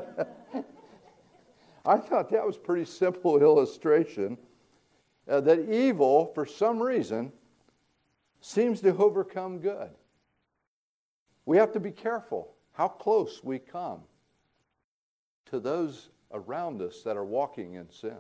I 1.86 1.98
thought 1.98 2.30
that 2.30 2.46
was 2.46 2.56
a 2.56 2.60
pretty 2.60 2.86
simple 2.86 3.38
illustration 3.42 4.38
uh, 5.28 5.42
that 5.42 5.70
evil, 5.70 6.32
for 6.34 6.46
some 6.46 6.82
reason, 6.82 7.32
seems 8.42 8.82
to 8.82 8.96
overcome 8.96 9.60
good. 9.60 9.90
We 11.46 11.58
have 11.58 11.72
to 11.74 11.80
be 11.80 11.92
careful 11.92 12.56
how 12.74 12.88
close 12.88 13.44
we 13.44 13.60
come 13.60 14.02
to 15.48 15.60
those 15.60 16.10
around 16.36 16.82
us 16.82 17.02
that 17.04 17.18
are 17.18 17.26
walking 17.26 17.76
in 17.76 17.90
sin. 17.90 18.18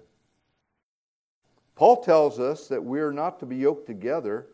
Paul 1.75 2.01
tells 2.01 2.39
us 2.39 2.67
that 2.69 2.83
we 2.83 3.01
are 3.01 3.11
not 3.11 3.39
to 3.41 3.45
be 3.45 3.57
yoked 3.57 3.85
together 3.85 4.47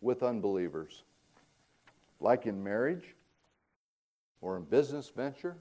with 0.00 0.22
unbelievers, 0.22 1.04
like 2.20 2.46
in 2.46 2.62
marriage 2.62 3.14
or 4.40 4.56
in 4.56 4.64
business 4.64 5.08
venture. 5.08 5.56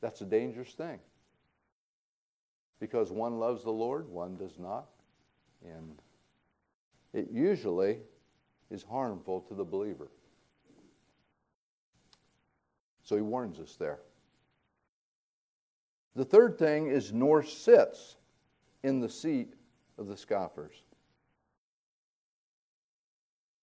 That's 0.00 0.20
a 0.20 0.26
dangerous 0.26 0.72
thing 0.72 0.98
because 2.80 3.10
one 3.10 3.38
loves 3.38 3.62
the 3.62 3.70
Lord, 3.70 4.08
one 4.08 4.36
does 4.36 4.58
not, 4.58 4.86
and 5.64 5.96
it 7.14 7.28
usually 7.32 7.98
is 8.70 8.82
harmful 8.82 9.40
to 9.42 9.54
the 9.54 9.64
believer. 9.64 10.08
So 13.04 13.14
he 13.14 13.22
warns 13.22 13.60
us 13.60 13.76
there. 13.78 14.00
The 16.16 16.24
third 16.24 16.58
thing 16.58 16.88
is 16.88 17.12
nor 17.12 17.42
sits 17.42 18.16
in 18.82 19.00
the 19.00 19.08
seat 19.08 19.52
of 19.98 20.08
the 20.08 20.16
scoffers. 20.16 20.72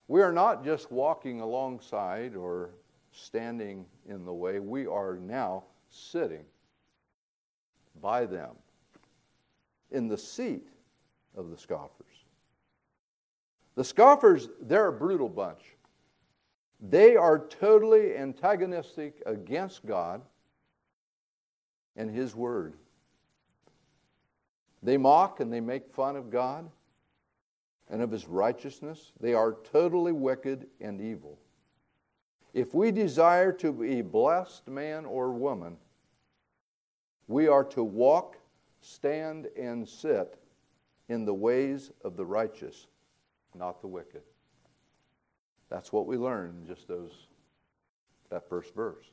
We 0.08 0.22
are 0.22 0.32
not 0.32 0.64
just 0.64 0.92
walking 0.92 1.42
alongside 1.42 2.36
or 2.36 2.70
standing 3.12 3.86
in 4.08 4.24
the 4.24 4.34
way, 4.34 4.60
we 4.60 4.86
are 4.86 5.18
now 5.18 5.64
sitting 5.90 6.46
by 8.02 8.26
them 8.28 8.52
in 9.90 10.08
the 10.08 10.18
seat 10.18 10.68
of 11.36 11.50
the 11.50 11.58
scoffers. 11.58 12.06
The 13.76 13.84
scoffers, 13.84 14.50
they're 14.62 14.90
a 14.90 14.94
brutal 14.94 15.30
bunch. 15.30 15.76
They 16.80 17.16
are 17.16 17.40
totally 17.40 18.16
antagonistic 18.16 19.24
against 19.26 19.86
God 19.88 20.22
and 21.96 22.10
His 22.10 22.36
Word. 22.36 22.74
They 24.82 24.98
mock 24.98 25.40
and 25.40 25.52
they 25.52 25.62
make 25.62 25.94
fun 25.94 26.16
of 26.16 26.30
God 26.30 26.70
and 27.90 28.02
of 28.02 28.12
His 28.12 28.28
righteousness. 28.28 29.12
They 29.20 29.34
are 29.34 29.58
totally 29.72 30.12
wicked 30.12 30.68
and 30.82 31.00
evil. 31.00 31.38
If 32.54 32.74
we 32.74 32.92
desire 32.92 33.52
to 33.54 33.72
be 33.72 34.02
blessed 34.02 34.68
man 34.68 35.06
or 35.06 35.32
woman, 35.32 35.78
we 37.28 37.48
are 37.48 37.64
to 37.66 37.84
walk, 37.84 38.38
stand, 38.82 39.48
and 39.58 39.88
sit 39.88 40.38
in 41.10 41.26
the 41.26 41.34
ways 41.34 41.92
of 42.04 42.16
the 42.16 42.26
righteous, 42.26 42.88
not 43.56 43.82
the 43.82 43.88
wicked. 43.88 44.22
That's 45.70 45.92
what 45.92 46.06
we 46.06 46.18
learn 46.18 46.56
in 46.62 46.68
just 46.68 46.88
those 46.88 47.28
that 48.30 48.48
first 48.48 48.76
verse. 48.76 49.06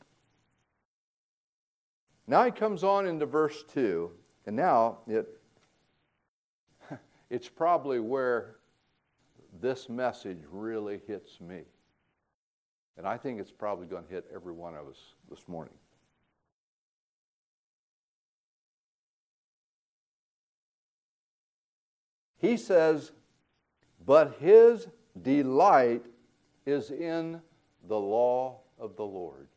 Now 2.31 2.45
he 2.45 2.53
comes 2.53 2.85
on 2.85 3.09
into 3.09 3.27
verse 3.27 3.64
2, 3.75 4.09
and 4.47 4.55
now 4.55 4.99
it, 5.09 5.27
it's 7.29 7.49
probably 7.49 7.99
where 7.99 8.59
this 9.61 9.88
message 9.88 10.38
really 10.49 11.01
hits 11.09 11.40
me. 11.40 11.62
And 12.97 13.05
I 13.05 13.16
think 13.16 13.40
it's 13.40 13.51
probably 13.51 13.88
going 13.88 14.05
to 14.05 14.11
hit 14.11 14.27
every 14.33 14.53
one 14.53 14.77
of 14.77 14.87
us 14.87 15.14
this 15.29 15.49
morning. 15.49 15.75
He 22.38 22.57
says, 22.57 23.11
But 24.07 24.37
his 24.38 24.87
delight 25.21 26.05
is 26.64 26.93
in 26.93 27.40
the 27.88 27.99
law 27.99 28.61
of 28.79 28.95
the 28.95 29.05
Lord. 29.05 29.49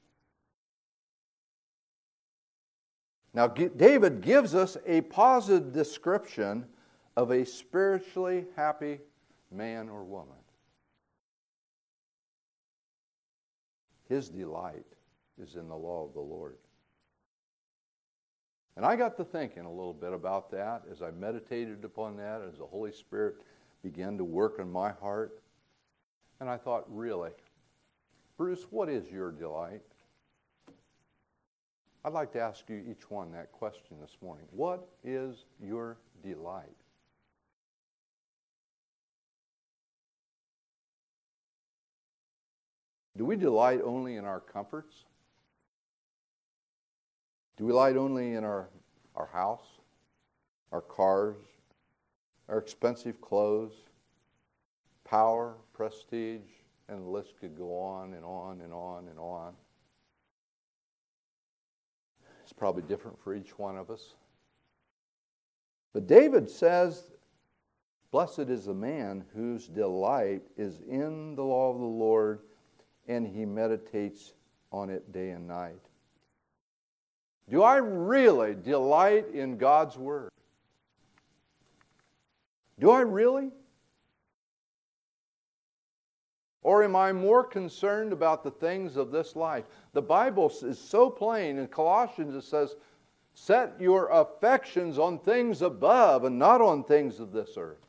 Now, 3.34 3.48
David 3.48 4.22
gives 4.22 4.54
us 4.54 4.78
a 4.86 5.02
positive 5.02 5.74
description 5.74 6.66
of 7.18 7.32
a 7.32 7.46
spiritually 7.46 8.46
happy 8.56 9.00
man 9.52 9.90
or 9.90 10.04
woman. 10.04 10.36
His 14.08 14.30
delight 14.30 14.86
is 15.42 15.56
in 15.56 15.68
the 15.68 15.76
law 15.76 16.06
of 16.06 16.14
the 16.14 16.20
Lord. 16.20 16.58
And 18.76 18.86
I 18.86 18.96
got 18.96 19.18
to 19.18 19.24
thinking 19.24 19.66
a 19.66 19.72
little 19.72 19.94
bit 19.94 20.14
about 20.14 20.52
that 20.52 20.84
as 20.92 21.02
I 21.02 21.12
meditated 21.12 21.84
upon 21.84 22.18
that, 22.18 22.42
as 22.42 22.58
the 22.58 22.66
Holy 22.66 22.92
Spirit 22.92 23.36
began 23.84 24.18
to 24.18 24.24
work 24.24 24.60
in 24.60 24.72
my 24.72 24.92
heart. 24.92 25.42
And 26.40 26.50
I 26.50 26.58
thought, 26.58 26.86
really, 26.88 27.32
Bruce, 28.38 28.66
what 28.70 28.90
is 28.90 29.10
your 29.12 29.32
delight? 29.32 29.82
I'd 32.06 32.12
like 32.12 32.34
to 32.34 32.42
ask 32.42 32.68
you 32.68 32.84
each 32.90 33.10
one 33.10 33.32
that 33.32 33.54
question 33.54 33.98
this 34.02 34.18
morning. 34.22 34.46
What 34.52 34.90
is 35.06 35.46
your 35.62 35.98
delight? 36.22 36.76
Do 43.16 43.26
we 43.26 43.38
delight 43.38 43.80
only 43.84 44.18
in 44.18 44.26
our 44.26 44.42
comforts? 44.42 45.06
Do 47.56 47.66
we 47.66 47.72
delight 47.72 47.96
only 47.96 48.34
in 48.34 48.44
our, 48.44 48.68
our 49.16 49.28
house, 49.28 49.66
our 50.72 50.82
cars, 50.82 51.38
our 52.50 52.58
expensive 52.58 53.22
clothes, 53.22 53.74
power, 55.06 55.54
prestige, 55.74 56.42
and 56.90 57.06
the 57.06 57.10
list 57.10 57.36
could 57.40 57.56
go 57.56 57.78
on 57.78 58.14
and 58.14 58.26
on 58.26 58.60
and 58.62 58.74
on 58.74 59.08
and 59.08 59.20
on? 59.20 59.54
It's 62.54 62.60
probably 62.60 62.84
different 62.84 63.20
for 63.20 63.34
each 63.34 63.58
one 63.58 63.78
of 63.78 63.90
us. 63.90 64.14
But 65.92 66.06
David 66.06 66.48
says, 66.48 67.10
Blessed 68.12 68.42
is 68.42 68.66
the 68.66 68.76
man 68.76 69.26
whose 69.34 69.68
delight 69.68 70.44
is 70.56 70.82
in 70.88 71.34
the 71.34 71.42
law 71.42 71.72
of 71.72 71.80
the 71.80 71.86
Lord 71.86 72.42
and 73.08 73.26
he 73.26 73.44
meditates 73.44 74.34
on 74.72 74.92
it 74.92 75.12
day 75.12 75.32
and 75.32 75.48
night. 75.48 75.82
Do 77.50 77.64
I 77.64 77.78
really 77.78 78.54
delight 78.54 79.30
in 79.34 79.58
God's 79.58 79.98
Word? 79.98 80.30
Do 82.80 82.92
I 82.92 83.02
really? 83.02 83.50
Or 86.64 86.84
am 86.84 86.96
I 86.96 87.12
more 87.12 87.44
concerned 87.44 88.14
about 88.14 88.44
the 88.44 88.52
things 88.52 88.96
of 88.96 89.12
this 89.12 89.36
life? 89.36 89.66
The 89.92 90.02
Bible 90.02 90.52
is 90.62 90.80
so 90.80 91.10
plain. 91.10 91.58
In 91.58 91.68
Colossians, 91.68 92.34
it 92.34 92.48
says, 92.48 92.76
Set 93.36 93.74
your 93.80 94.10
affections 94.10 95.00
on 95.00 95.20
things 95.20 95.62
above 95.62 96.24
and 96.24 96.38
not 96.38 96.62
on 96.62 96.84
things 96.84 97.20
of 97.20 97.32
this 97.32 97.58
earth. 97.58 97.86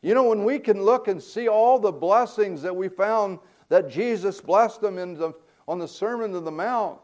You 0.00 0.14
know, 0.14 0.24
when 0.24 0.42
we 0.44 0.58
can 0.58 0.82
look 0.82 1.06
and 1.06 1.22
see 1.22 1.48
all 1.48 1.78
the 1.78 1.92
blessings 1.92 2.62
that 2.62 2.74
we 2.74 2.88
found 2.88 3.38
that 3.68 3.88
Jesus 3.88 4.40
blessed 4.40 4.80
them 4.80 4.98
in 4.98 5.14
the, 5.14 5.32
on 5.68 5.78
the 5.78 5.86
Sermon 5.86 6.34
on 6.34 6.44
the 6.44 6.50
Mount, 6.50 6.98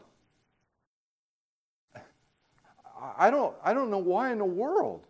I 3.17 3.29
don't, 3.29 3.55
I 3.63 3.73
don't 3.73 3.89
know 3.89 3.99
why 3.99 4.31
in 4.31 4.39
the 4.39 4.45
world 4.45 5.05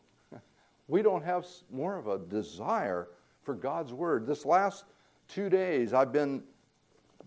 we 0.88 1.01
don't 1.01 1.23
have 1.23 1.47
more 1.71 1.97
of 1.97 2.07
a 2.07 2.19
desire 2.19 3.07
for 3.41 3.55
God's 3.55 3.93
Word. 3.93 4.27
This 4.27 4.45
last 4.45 4.83
two 5.29 5.49
days, 5.49 5.93
I've 5.93 6.11
been 6.11 6.43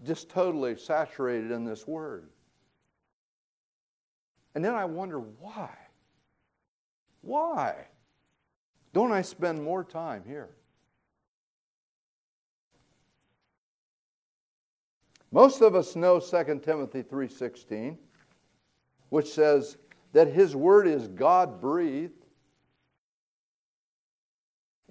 just 0.04 0.28
totally 0.28 0.76
saturated 0.76 1.50
in 1.50 1.64
this 1.64 1.86
Word. 1.86 2.28
And 4.54 4.62
then 4.62 4.74
I 4.74 4.84
wonder 4.84 5.18
why? 5.18 5.70
Why 7.22 7.86
don't 8.92 9.12
I 9.12 9.22
spend 9.22 9.62
more 9.62 9.84
time 9.84 10.24
here? 10.26 10.50
Most 15.30 15.62
of 15.62 15.74
us 15.74 15.96
know 15.96 16.20
2 16.20 16.60
Timothy 16.62 17.02
3:16, 17.02 17.96
which 19.08 19.32
says 19.32 19.78
that 20.12 20.28
his 20.28 20.54
word 20.54 20.86
is 20.86 21.08
God-breathed 21.08 22.21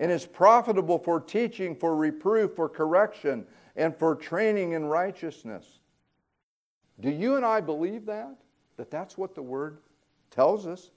and 0.01 0.11
is 0.11 0.25
profitable 0.25 0.97
for 0.97 1.21
teaching, 1.21 1.75
for 1.75 1.95
reproof, 1.95 2.55
for 2.55 2.67
correction, 2.67 3.45
and 3.75 3.95
for 3.95 4.15
training 4.15 4.71
in 4.71 4.83
righteousness. 4.83 5.79
Do 6.99 7.11
you 7.11 7.35
and 7.35 7.45
I 7.45 7.61
believe 7.61 8.07
that? 8.07 8.35
That 8.77 8.89
that's 8.89 9.15
what 9.15 9.35
the 9.35 9.43
word 9.43 9.77
tells 10.31 10.65
us? 10.65 10.89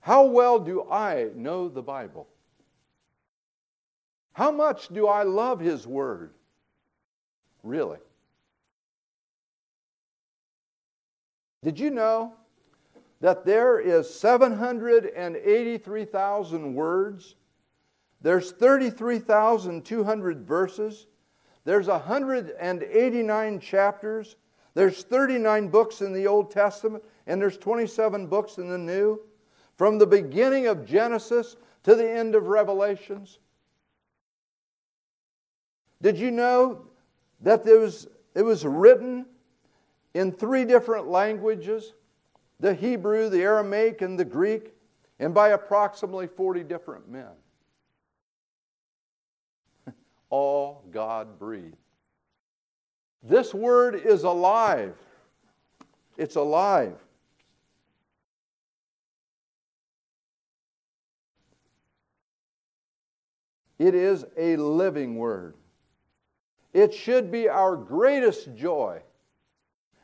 How 0.00 0.24
well 0.24 0.58
do 0.58 0.90
I 0.90 1.28
know 1.36 1.68
the 1.68 1.82
Bible? 1.82 2.26
How 4.32 4.50
much 4.50 4.88
do 4.88 5.06
I 5.06 5.22
love 5.22 5.60
his 5.60 5.86
word? 5.86 6.34
Really? 7.62 7.98
Did 11.62 11.78
you 11.78 11.90
know 11.90 12.34
that 13.20 13.44
there 13.44 13.78
is 13.78 14.12
783,000 14.12 16.74
words? 16.74 17.36
There's 18.20 18.50
33,200 18.52 20.46
verses. 20.46 21.06
There's 21.64 21.88
189 21.88 23.60
chapters. 23.60 24.36
There's 24.74 25.02
39 25.04 25.68
books 25.68 26.02
in 26.02 26.12
the 26.12 26.26
Old 26.26 26.50
Testament, 26.50 27.02
and 27.26 27.40
there's 27.40 27.56
27 27.56 28.26
books 28.26 28.58
in 28.58 28.68
the 28.68 28.76
New. 28.78 29.20
From 29.76 29.98
the 29.98 30.06
beginning 30.06 30.66
of 30.66 30.86
Genesis 30.86 31.56
to 31.84 31.94
the 31.94 32.08
end 32.08 32.34
of 32.34 32.48
Revelations. 32.48 33.38
Did 36.02 36.18
you 36.18 36.30
know 36.30 36.82
that 37.40 37.64
there 37.64 37.78
was, 37.78 38.06
it 38.34 38.42
was 38.42 38.64
written 38.64 39.26
in 40.14 40.32
three 40.32 40.64
different 40.64 41.08
languages 41.08 41.92
the 42.60 42.74
Hebrew, 42.74 43.28
the 43.28 43.42
Aramaic, 43.42 44.02
and 44.02 44.18
the 44.18 44.24
Greek, 44.24 44.72
and 45.18 45.34
by 45.34 45.50
approximately 45.50 46.26
40 46.26 46.62
different 46.64 47.08
men. 47.08 47.32
All 50.30 50.84
God 50.90 51.38
breathed. 51.38 51.76
This 53.22 53.52
word 53.52 53.94
is 53.94 54.22
alive. 54.22 54.96
It's 56.16 56.36
alive. 56.36 56.96
It 63.78 63.94
is 63.94 64.24
a 64.38 64.56
living 64.56 65.16
word. 65.16 65.54
It 66.72 66.94
should 66.94 67.30
be 67.30 67.48
our 67.48 67.76
greatest 67.76 68.54
joy 68.54 69.02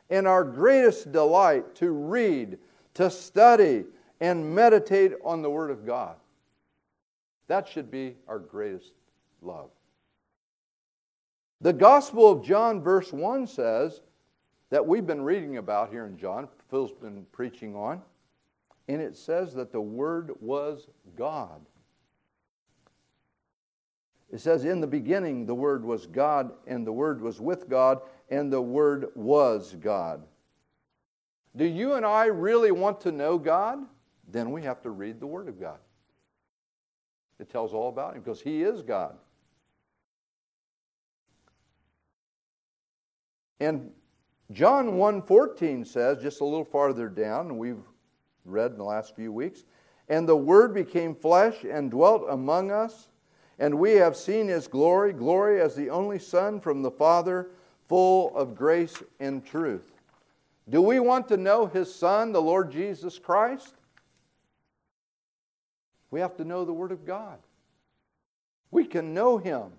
and 0.09 0.27
our 0.27 0.43
greatest 0.43 1.11
delight 1.11 1.75
to 1.75 1.91
read, 1.91 2.57
to 2.95 3.09
study, 3.09 3.85
and 4.19 4.55
meditate 4.55 5.13
on 5.23 5.41
the 5.41 5.49
Word 5.49 5.71
of 5.71 5.85
God. 5.85 6.15
That 7.47 7.67
should 7.67 7.91
be 7.91 8.15
our 8.27 8.39
greatest 8.39 8.91
love. 9.41 9.69
The 11.61 11.73
Gospel 11.73 12.29
of 12.29 12.43
John, 12.43 12.81
verse 12.81 13.13
1 13.13 13.47
says 13.47 14.01
that 14.69 14.85
we've 14.85 15.07
been 15.07 15.21
reading 15.21 15.57
about 15.57 15.89
here 15.89 16.05
in 16.05 16.17
John, 16.17 16.47
Phil's 16.69 16.91
been 16.91 17.25
preaching 17.31 17.75
on, 17.75 18.01
and 18.87 19.01
it 19.01 19.15
says 19.15 19.53
that 19.53 19.71
the 19.71 19.81
Word 19.81 20.31
was 20.41 20.87
God. 21.15 21.61
It 24.31 24.41
says, 24.41 24.65
In 24.65 24.81
the 24.81 24.87
beginning, 24.87 25.45
the 25.45 25.55
Word 25.55 25.85
was 25.85 26.07
God, 26.07 26.51
and 26.65 26.85
the 26.85 26.91
Word 26.91 27.21
was 27.21 27.39
with 27.39 27.69
God, 27.69 28.01
and 28.33 28.51
the 28.51 28.61
Word 28.61 29.07
was 29.15 29.75
God. 29.79 30.23
Do 31.55 31.65
you 31.65 31.93
and 31.93 32.05
I 32.05 32.25
really 32.25 32.71
want 32.71 33.01
to 33.01 33.11
know 33.11 33.37
God? 33.37 33.79
Then 34.27 34.51
we 34.51 34.63
have 34.63 34.81
to 34.81 34.89
read 34.89 35.19
the 35.19 35.27
Word 35.27 35.47
of 35.47 35.59
God. 35.59 35.77
It 37.39 37.49
tells 37.49 37.73
all 37.73 37.89
about 37.89 38.15
Him 38.15 38.21
because 38.21 38.41
He 38.41 38.63
is 38.63 38.81
God. 38.81 39.15
And 43.59 43.91
John 44.51 44.93
1:14 44.93 45.85
says, 45.85 46.21
just 46.21 46.41
a 46.41 46.45
little 46.45 46.65
farther 46.65 47.07
down, 47.09 47.57
we've 47.57 47.83
read 48.45 48.71
in 48.71 48.77
the 48.77 48.83
last 48.83 49.15
few 49.15 49.31
weeks, 49.31 49.63
and 50.09 50.27
the 50.27 50.35
Word 50.35 50.73
became 50.73 51.13
flesh 51.13 51.63
and 51.63 51.91
dwelt 51.91 52.25
among 52.29 52.71
us 52.71 53.09
and 53.59 53.77
we 53.77 53.91
have 53.93 54.17
seen 54.17 54.47
his 54.47 54.67
glory, 54.67 55.13
glory 55.13 55.61
as 55.61 55.75
the 55.75 55.89
only 55.89 56.19
Son 56.19 56.59
from 56.59 56.81
the 56.81 56.91
Father, 56.91 57.51
full 57.93 58.35
of 58.35 58.55
grace 58.55 59.03
and 59.19 59.45
truth. 59.45 59.91
Do 60.67 60.81
we 60.81 60.99
want 60.99 61.27
to 61.27 61.37
know 61.37 61.67
his 61.67 61.93
Son, 61.93 62.31
the 62.31 62.41
Lord 62.41 62.71
Jesus 62.71 63.19
Christ? 63.19 63.75
We 66.09 66.19
have 66.19 66.35
to 66.37 66.43
know 66.43 66.65
the 66.65 66.73
Word 66.73 66.91
of 66.91 67.05
God. 67.05 67.37
We 68.71 68.83
can 68.83 69.13
know 69.13 69.37
him. 69.37 69.73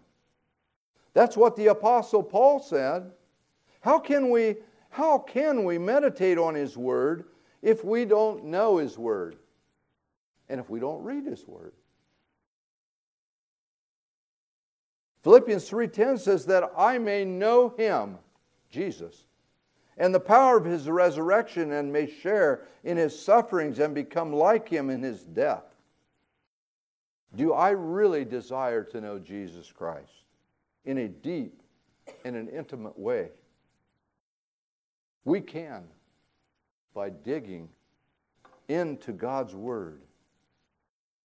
That's 1.13 1.37
what 1.37 1.57
the 1.57 1.67
Apostle 1.67 2.23
Paul 2.23 2.61
said. 2.61 3.11
How 3.81 3.99
can 3.99 4.31
we, 4.31 4.59
how 4.91 5.19
can 5.19 5.65
we 5.65 5.77
meditate 5.77 6.39
on 6.39 6.55
his 6.55 6.77
Word 6.77 7.25
if 7.63 7.85
we 7.85 8.05
don't 8.05 8.45
know 8.45 8.77
his 8.77 8.97
Word? 8.97 9.35
And 10.49 10.61
if 10.61 10.71
we 10.71 10.79
don't 10.79 11.03
read 11.03 11.25
his 11.25 11.49
Word? 11.49 11.73
Philippians 15.25 15.69
3:10 15.69 16.19
says 16.19 16.47
that 16.47 16.71
I 16.77 16.99
may 16.99 17.25
know 17.25 17.71
him, 17.71 18.19
Jesus, 18.69 19.25
and 19.97 20.15
the 20.15 20.21
power 20.21 20.59
of 20.59 20.67
his 20.67 20.89
resurrection 20.89 21.73
and 21.73 21.91
may 21.91 22.07
share 22.07 22.67
in 22.85 22.99
his 22.99 23.19
sufferings 23.19 23.79
and 23.79 23.95
become 23.95 24.35
like 24.35 24.69
him 24.69 24.91
in 24.91 25.03
his 25.03 25.25
death. 25.25 25.65
Do 27.35 27.55
I 27.55 27.71
really 27.71 28.25
desire 28.25 28.85
to 28.85 29.01
know 29.01 29.19
Jesus 29.19 29.73
Christ 29.73 30.25
in 30.85 30.99
a 30.99 31.09
deep 31.09 31.63
and 32.25 32.37
an 32.37 32.49
intimate 32.49 32.99
way? 32.99 33.31
We 35.25 35.41
can 35.41 35.85
by 36.93 37.09
digging 37.09 37.71
into 38.69 39.13
God's 39.13 39.55
Word. 39.55 40.03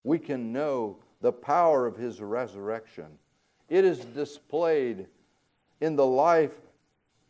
We 0.04 0.18
can 0.20 0.54
know 0.54 1.00
the 1.20 1.34
power 1.34 1.86
of 1.86 1.98
His 1.98 2.22
resurrection. 2.22 3.20
It 3.70 3.86
is 3.86 4.00
displayed 4.00 5.08
in 5.80 5.96
the 5.96 6.06
life, 6.06 6.54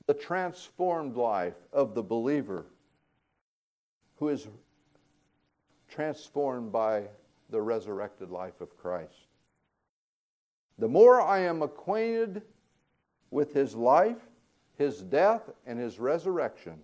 the 0.07 0.13
transformed 0.13 1.17
life 1.17 1.57
of 1.73 1.93
the 1.93 2.03
believer 2.03 2.65
who 4.17 4.29
is 4.29 4.47
transformed 5.89 6.71
by 6.71 7.03
the 7.49 7.61
resurrected 7.61 8.29
life 8.29 8.61
of 8.61 8.77
Christ. 8.77 9.27
The 10.77 10.87
more 10.87 11.21
I 11.21 11.39
am 11.39 11.61
acquainted 11.61 12.41
with 13.31 13.53
His 13.53 13.75
life, 13.75 14.17
His 14.77 15.01
death, 15.01 15.49
and 15.65 15.77
His 15.77 15.99
resurrection, 15.99 16.79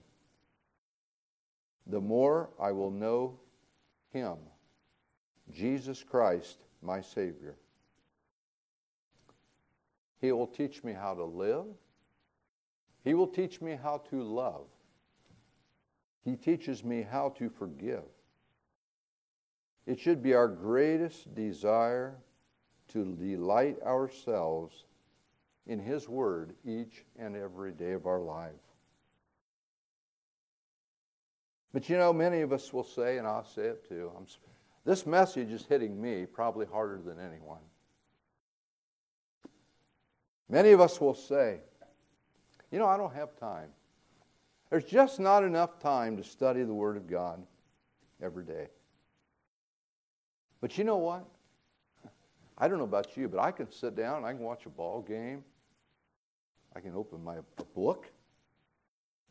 the 1.87 2.01
more 2.01 2.49
I 2.59 2.71
will 2.71 2.91
know 2.91 3.39
Him, 4.11 4.35
Jesus 5.51 6.03
Christ, 6.03 6.57
my 6.81 6.99
Savior. 6.99 7.55
He 10.25 10.31
will 10.31 10.47
teach 10.47 10.83
me 10.83 10.91
how 10.91 11.13
to 11.13 11.23
live. 11.23 11.65
He 13.03 13.13
will 13.13 13.27
teach 13.27 13.61
me 13.61 13.77
how 13.79 13.99
to 14.09 14.23
love. 14.23 14.65
He 16.23 16.35
teaches 16.35 16.83
me 16.83 17.03
how 17.03 17.29
to 17.37 17.47
forgive. 17.47 18.05
It 19.85 19.99
should 19.99 20.23
be 20.23 20.33
our 20.33 20.47
greatest 20.47 21.35
desire 21.35 22.15
to 22.87 23.05
delight 23.05 23.77
ourselves 23.83 24.85
in 25.67 25.77
His 25.77 26.09
Word 26.09 26.55
each 26.65 27.05
and 27.19 27.35
every 27.35 27.71
day 27.71 27.91
of 27.91 28.07
our 28.07 28.19
life. 28.19 28.53
But 31.71 31.87
you 31.87 31.97
know, 31.97 32.11
many 32.11 32.41
of 32.41 32.51
us 32.51 32.73
will 32.73 32.83
say, 32.83 33.19
and 33.19 33.27
I'll 33.27 33.45
say 33.45 33.65
it 33.65 33.87
too, 33.87 34.11
I'm, 34.17 34.25
this 34.85 35.05
message 35.05 35.51
is 35.51 35.67
hitting 35.67 36.01
me 36.01 36.25
probably 36.25 36.65
harder 36.65 36.99
than 37.05 37.19
anyone. 37.19 37.61
Many 40.49 40.71
of 40.71 40.81
us 40.81 41.01
will 41.01 41.15
say, 41.15 41.59
you 42.71 42.79
know, 42.79 42.85
I 42.85 42.97
don't 42.97 43.13
have 43.13 43.35
time. 43.39 43.69
There's 44.69 44.85
just 44.85 45.19
not 45.19 45.43
enough 45.43 45.79
time 45.79 46.17
to 46.17 46.23
study 46.23 46.63
the 46.63 46.73
Word 46.73 46.97
of 46.97 47.07
God 47.07 47.41
every 48.21 48.43
day. 48.43 48.67
But 50.61 50.77
you 50.77 50.83
know 50.83 50.97
what? 50.97 51.25
I 52.57 52.67
don't 52.67 52.77
know 52.77 52.85
about 52.85 53.17
you, 53.17 53.27
but 53.27 53.39
I 53.39 53.51
can 53.51 53.71
sit 53.71 53.95
down 53.95 54.23
I 54.23 54.31
can 54.31 54.41
watch 54.41 54.65
a 54.65 54.69
ball 54.69 55.01
game. 55.01 55.43
I 56.75 56.79
can 56.79 56.93
open 56.93 57.23
my 57.23 57.37
book. 57.73 58.07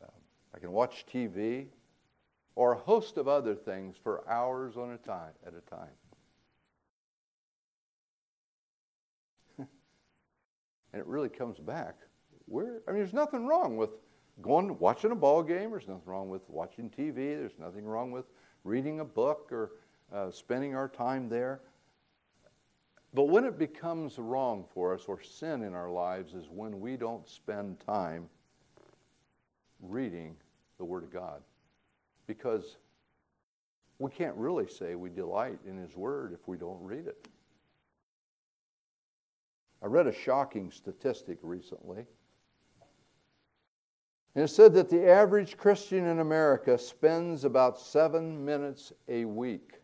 Um, 0.01 0.09
I 0.53 0.59
can 0.59 0.71
watch 0.71 1.05
TV 1.11 1.67
or 2.55 2.73
a 2.73 2.77
host 2.77 3.17
of 3.17 3.27
other 3.27 3.53
things 3.53 3.95
for 4.01 4.27
hours 4.29 4.77
on 4.77 4.91
a 4.91 4.97
time 4.97 5.33
at 5.45 5.53
a 5.53 5.69
time. 5.69 5.89
And 10.95 11.01
it 11.01 11.07
really 11.07 11.27
comes 11.27 11.59
back. 11.59 11.95
Where 12.45 12.79
I 12.87 12.91
mean, 12.91 13.01
there's 13.01 13.11
nothing 13.11 13.45
wrong 13.45 13.75
with 13.75 13.89
going 14.41 14.79
watching 14.79 15.11
a 15.11 15.15
ball 15.15 15.43
game. 15.43 15.71
There's 15.71 15.89
nothing 15.89 16.05
wrong 16.05 16.29
with 16.29 16.41
watching 16.47 16.89
TV. 16.89 17.37
There's 17.37 17.59
nothing 17.59 17.83
wrong 17.83 18.11
with 18.11 18.23
reading 18.63 19.01
a 19.01 19.05
book 19.05 19.49
or 19.51 19.71
uh, 20.13 20.31
spending 20.31 20.73
our 20.73 20.87
time 20.87 21.27
there. 21.27 21.59
But 23.13 23.25
when 23.25 23.43
it 23.43 23.59
becomes 23.59 24.17
wrong 24.17 24.63
for 24.73 24.93
us 24.93 25.03
or 25.09 25.21
sin 25.21 25.63
in 25.63 25.73
our 25.73 25.89
lives 25.89 26.33
is 26.33 26.45
when 26.49 26.79
we 26.79 26.95
don't 26.95 27.27
spend 27.27 27.81
time 27.81 28.29
reading 29.81 30.37
the 30.77 30.85
Word 30.85 31.03
of 31.03 31.11
God 31.11 31.41
because 32.25 32.77
we 33.99 34.11
can't 34.11 34.35
really 34.37 34.67
say 34.69 34.95
we 34.95 35.09
delight 35.09 35.59
in 35.67 35.77
His 35.77 35.97
Word 35.97 36.31
if 36.31 36.47
we 36.47 36.55
don't 36.55 36.81
read 36.81 37.05
it. 37.05 37.27
I 39.81 39.87
read 39.87 40.07
a 40.07 40.13
shocking 40.13 40.71
statistic 40.71 41.37
recently. 41.41 42.05
And 44.35 44.43
it 44.43 44.49
said 44.49 44.73
that 44.73 44.89
the 44.89 45.09
average 45.09 45.55
Christian 45.57 46.05
in 46.05 46.19
America 46.19 46.77
spends 46.77 47.45
about 47.45 47.79
seven 47.79 48.43
minutes 48.43 48.91
a 49.07 49.23
week. 49.25 49.75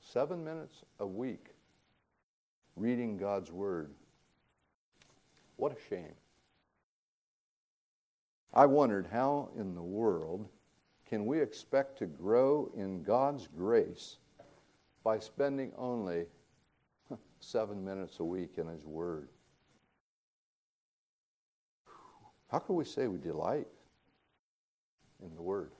Seven 0.00 0.44
minutes 0.44 0.82
a 0.98 1.06
week 1.06 1.54
reading 2.76 3.16
God's 3.16 3.52
Word. 3.52 3.90
What 5.56 5.72
a 5.72 5.88
shame. 5.88 6.14
I 8.52 8.66
wondered 8.66 9.06
how 9.12 9.50
in 9.56 9.74
the 9.74 9.82
world 9.82 10.48
can 11.06 11.26
we 11.26 11.40
expect 11.40 11.98
to 11.98 12.06
grow 12.06 12.70
in 12.74 13.02
God's 13.02 13.46
grace 13.46 14.16
by 15.04 15.18
spending 15.18 15.72
only 15.76 16.26
seven 17.40 17.84
minutes 17.84 18.20
a 18.20 18.24
week 18.24 18.58
in 18.58 18.66
His 18.66 18.84
Word? 18.84 19.28
How 22.48 22.58
can 22.58 22.74
we 22.74 22.84
say 22.84 23.06
we 23.06 23.18
delight 23.18 23.68
in 25.22 25.34
the 25.34 25.42
Word 25.42 25.70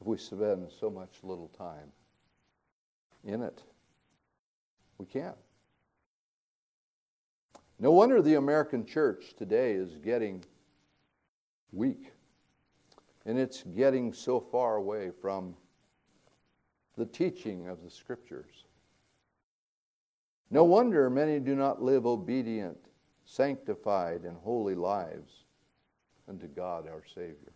if 0.00 0.06
we 0.06 0.16
spend 0.16 0.68
so 0.78 0.88
much 0.90 1.10
little 1.22 1.48
time 1.58 1.90
in 3.24 3.42
it? 3.42 3.62
We 4.98 5.06
can't. 5.06 5.36
No 7.80 7.90
wonder 7.90 8.22
the 8.22 8.36
American 8.36 8.86
church 8.86 9.34
today 9.36 9.72
is 9.72 9.96
getting 9.96 10.44
weak. 11.72 12.12
And 13.26 13.38
it's 13.38 13.62
getting 13.62 14.12
so 14.12 14.38
far 14.38 14.76
away 14.76 15.10
from 15.20 15.54
the 16.96 17.06
teaching 17.06 17.68
of 17.68 17.82
the 17.82 17.90
Scriptures. 17.90 18.63
No 20.50 20.64
wonder 20.64 21.10
many 21.10 21.40
do 21.40 21.54
not 21.54 21.82
live 21.82 22.06
obedient, 22.06 22.78
sanctified, 23.24 24.22
and 24.22 24.36
holy 24.36 24.74
lives 24.74 25.44
unto 26.28 26.46
God 26.46 26.88
our 26.88 27.02
Savior. 27.14 27.52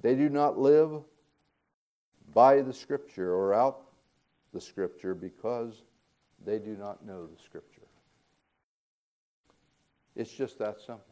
They 0.00 0.14
do 0.14 0.28
not 0.28 0.58
live 0.58 1.02
by 2.32 2.62
the 2.62 2.72
Scripture 2.72 3.34
or 3.34 3.52
out 3.52 3.82
the 4.52 4.60
Scripture 4.60 5.14
because 5.14 5.82
they 6.44 6.58
do 6.58 6.76
not 6.76 7.04
know 7.04 7.26
the 7.26 7.42
Scripture. 7.42 7.82
It's 10.14 10.32
just 10.32 10.58
that 10.60 10.80
simple. 10.80 11.04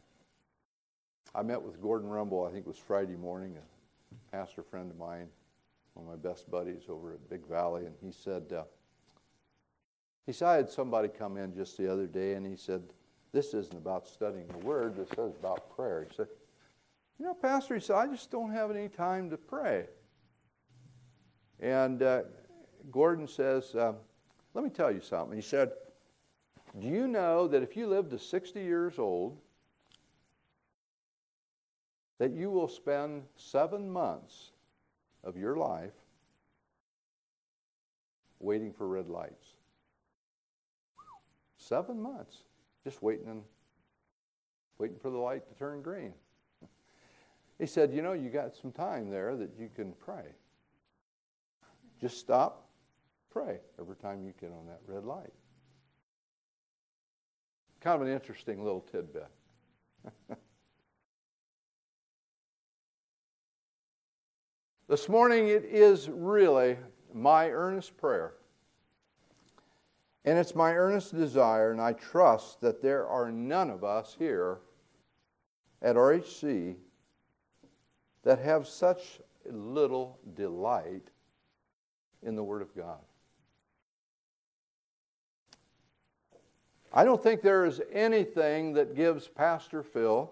I 1.35 1.43
met 1.43 1.61
with 1.61 1.83
Gordon 1.83 2.09
Rumble, 2.09 2.45
I 2.45 2.53
think 2.53 2.65
it 2.65 2.69
was 2.69 2.79
Friday 2.79 3.17
morning, 3.17 3.57
a 3.57 4.37
pastor 4.37 4.63
friend 4.63 4.91
of 4.91 4.97
mine, 4.97 5.27
one 5.95 6.07
of 6.07 6.11
my 6.11 6.29
best 6.29 6.51
buddies 6.51 6.83
over 6.89 7.13
at 7.13 7.31
Big 7.31 7.47
Valley, 7.49 7.87
and 7.87 7.95
he 8.03 8.13
said, 8.13 8.53
uh, 8.53 8.65
he 10.27 10.33
said, 10.33 10.49
I 10.49 10.57
had 10.57 10.71
somebody 10.71 11.09
come 11.09 11.37
in 11.37 11.55
just 11.55 11.77
the 11.77 11.91
other 11.91 12.07
day, 12.07 12.35
and 12.35 12.47
he 12.47 12.57
said, 12.57 12.83
this 13.33 13.55
isn't 13.55 13.77
about 13.77 14.07
studying 14.07 14.47
the 14.49 14.59
Word, 14.59 14.97
this 14.97 15.11
is 15.11 15.35
about 15.41 15.75
prayer. 15.75 16.07
He 16.09 16.15
said, 16.15 16.29
you 17.19 17.27
know, 17.27 17.35
Pastor, 17.35 17.75
he 17.75 17.81
said, 17.81 17.97
I 17.97 18.07
just 18.07 18.31
don't 18.31 18.53
have 18.53 18.71
any 18.71 18.89
time 18.89 19.31
to 19.31 19.37
pray. 19.37 19.87
And 21.61 22.03
uh, 22.03 22.23
Gordon 22.91 23.29
says, 23.29 23.75
uh, 23.75 23.93
let 24.53 24.65
me 24.65 24.71
tell 24.71 24.93
you 24.93 25.01
something. 25.01 25.37
He 25.37 25.43
said, 25.43 25.73
do 26.81 26.89
you 26.89 27.07
know 27.07 27.47
that 27.47 27.63
if 27.63 27.77
you 27.77 27.87
live 27.87 28.11
to 28.11 28.19
60 28.19 28.61
years 28.61 28.99
old, 28.99 29.39
that 32.19 32.33
you 32.33 32.51
will 32.51 32.69
spend 32.69 33.23
seven 33.37 33.91
months 33.91 34.51
of 35.25 35.37
your 35.37 35.57
life 35.57 35.93
waiting 38.39 38.73
for 38.73 38.87
red 38.87 39.09
lights? 39.09 39.55
Seven 41.57 42.01
months, 42.01 42.37
just 42.85 43.03
waiting 43.03 43.29
and 43.29 43.43
waiting 44.79 44.99
for 44.99 45.11
the 45.11 45.19
light 45.19 45.49
to 45.49 45.55
turn 45.55 45.83
green. 45.83 46.13
He 47.59 47.67
said, 47.67 47.93
You 47.93 48.03
know, 48.03 48.13
you 48.13 48.31
got 48.31 48.57
some 48.57 48.73
time 48.73 49.11
there 49.11 49.37
that 49.37 49.51
you 49.59 49.71
can 49.75 49.93
pray. 49.93 50.35
Just 52.01 52.19
stop, 52.19 52.69
pray 53.31 53.61
every 53.81 53.97
time 53.97 54.25
you 54.25 54.33
get 54.41 54.51
on 54.51 54.67
that 54.67 54.81
red 54.87 55.05
light. 55.05 55.33
Kind 57.81 58.03
of 58.03 58.09
an 58.09 58.13
interesting 58.13 58.63
little 58.63 58.81
tidbit. 58.81 59.29
this 64.89 65.09
morning, 65.09 65.49
it 65.49 65.65
is 65.65 66.09
really 66.11 66.77
my 67.13 67.51
earnest 67.51 67.97
prayer. 67.97 68.35
And 70.27 70.39
it's 70.39 70.55
my 70.55 70.75
earnest 70.75 71.15
desire, 71.15 71.71
and 71.71 71.81
I 71.81 71.93
trust 71.93 72.61
that 72.61 72.83
there 72.83 73.07
are 73.07 73.31
none 73.31 73.71
of 73.71 73.85
us 73.85 74.17
here 74.19 74.59
at 75.83 75.97
RHC 75.97 76.77
that 78.23 78.39
have 78.39 78.67
such 78.67 79.21
little 79.51 80.19
delight 80.35 81.09
in 82.23 82.37
the 82.37 82.43
Word 82.43 82.63
of 82.63 82.75
God. 82.75 83.01
I 86.93 87.05
don't 87.05 87.23
think 87.23 87.43
there 87.43 87.65
is 87.65 87.83
anything 87.93 88.75
that 88.75 88.95
gives 88.95 89.29
Pastor 89.29 89.83
Phil 89.83 90.31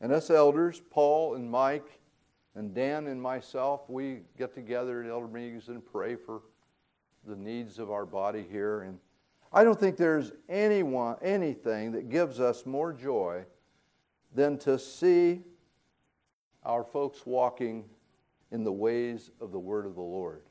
and 0.00 0.12
us 0.12 0.30
elders, 0.30 0.82
Paul 0.90 1.34
and 1.34 1.50
Mike 1.50 1.99
and 2.56 2.74
Dan 2.74 3.06
and 3.06 3.20
myself, 3.20 3.88
we 3.88 4.20
get 4.36 4.54
together 4.54 5.02
at 5.02 5.10
elder 5.10 5.28
meetings 5.28 5.68
and 5.68 5.84
pray 5.84 6.16
for 6.16 6.42
the 7.26 7.36
needs 7.36 7.78
of 7.78 7.90
our 7.90 8.06
body 8.06 8.44
here. 8.50 8.82
And 8.82 8.98
I 9.52 9.64
don't 9.64 9.78
think 9.78 9.96
there's 9.96 10.32
anyone, 10.48 11.16
anything 11.22 11.92
that 11.92 12.08
gives 12.08 12.40
us 12.40 12.66
more 12.66 12.92
joy 12.92 13.44
than 14.34 14.58
to 14.58 14.78
see 14.78 15.42
our 16.64 16.84
folks 16.84 17.24
walking 17.24 17.84
in 18.50 18.64
the 18.64 18.72
ways 18.72 19.30
of 19.40 19.52
the 19.52 19.58
word 19.58 19.86
of 19.86 19.94
the 19.94 20.00
Lord. 20.00 20.42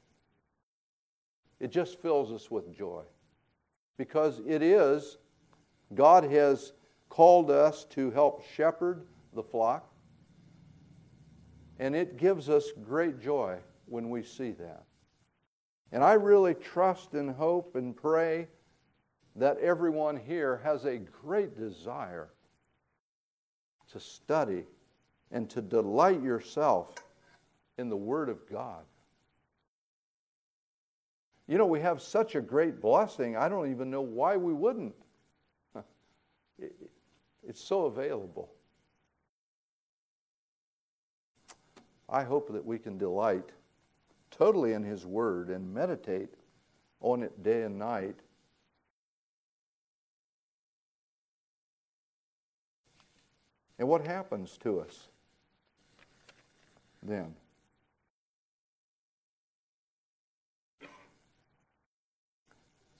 It 1.59 1.71
just 1.71 2.01
fills 2.01 2.31
us 2.31 2.49
with 2.49 2.75
joy 2.75 3.03
because 3.97 4.41
it 4.47 4.61
is, 4.61 5.17
God 5.93 6.23
has 6.23 6.73
called 7.09 7.51
us 7.51 7.85
to 7.91 8.11
help 8.11 8.43
shepherd 8.55 9.05
the 9.33 9.43
flock, 9.43 9.91
and 11.79 11.95
it 11.95 12.17
gives 12.17 12.49
us 12.49 12.71
great 12.83 13.19
joy 13.21 13.57
when 13.85 14.09
we 14.09 14.21
see 14.21 14.51
that. 14.51 14.83
And 15.91 16.03
I 16.03 16.13
really 16.13 16.53
trust 16.53 17.13
and 17.13 17.31
hope 17.31 17.75
and 17.75 17.95
pray 17.95 18.47
that 19.35 19.57
everyone 19.59 20.17
here 20.17 20.61
has 20.63 20.85
a 20.85 20.97
great 20.97 21.57
desire 21.57 22.29
to 23.91 23.99
study 23.99 24.65
and 25.31 25.49
to 25.49 25.61
delight 25.61 26.21
yourself 26.21 26.93
in 27.77 27.89
the 27.89 27.97
Word 27.97 28.29
of 28.29 28.47
God. 28.49 28.83
You 31.47 31.57
know, 31.57 31.65
we 31.65 31.79
have 31.79 32.01
such 32.01 32.35
a 32.35 32.41
great 32.41 32.79
blessing, 32.81 33.35
I 33.35 33.49
don't 33.49 33.71
even 33.71 33.89
know 33.89 34.01
why 34.01 34.37
we 34.37 34.53
wouldn't. 34.53 34.95
It's 37.47 37.63
so 37.63 37.85
available. 37.85 38.51
I 42.11 42.23
hope 42.23 42.51
that 42.51 42.65
we 42.65 42.79
can 42.79 42.97
delight 42.97 43.49
totally 44.31 44.73
in 44.73 44.83
His 44.83 45.05
Word 45.05 45.49
and 45.49 45.73
meditate 45.73 46.33
on 47.01 47.23
it 47.23 47.43
day 47.43 47.63
and 47.63 47.77
night. 47.77 48.15
And 53.77 53.87
what 53.87 54.05
happens 54.05 54.57
to 54.63 54.79
us 54.79 55.07
then? 57.01 57.35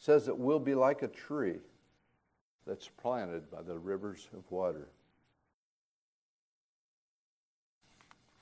says 0.01 0.25
that 0.25 0.37
we'll 0.37 0.59
be 0.59 0.73
like 0.73 1.03
a 1.03 1.07
tree 1.07 1.59
that's 2.65 2.87
planted 2.87 3.51
by 3.51 3.61
the 3.61 3.77
rivers 3.77 4.27
of 4.35 4.49
water. 4.49 4.87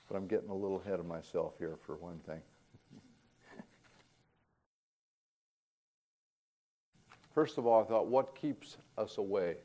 But 0.08 0.16
I'm 0.16 0.26
getting 0.26 0.48
a 0.48 0.54
little 0.54 0.80
ahead 0.80 0.98
of 1.00 1.06
myself 1.06 1.54
here 1.58 1.76
for 1.84 1.96
one 1.96 2.18
thing. 2.26 2.40
First 7.34 7.58
of 7.58 7.66
all, 7.66 7.82
I 7.82 7.86
thought, 7.86 8.06
what 8.06 8.34
keeps 8.34 8.78
us 8.96 9.18
away 9.18 9.56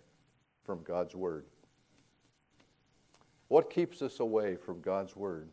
from 0.66 0.84
God's 0.84 1.16
Word? 1.16 1.46
What 3.48 3.70
keeps 3.70 4.02
us 4.02 4.20
away 4.20 4.58
from 4.58 4.82
God's 4.82 5.16
Word? 5.16 5.48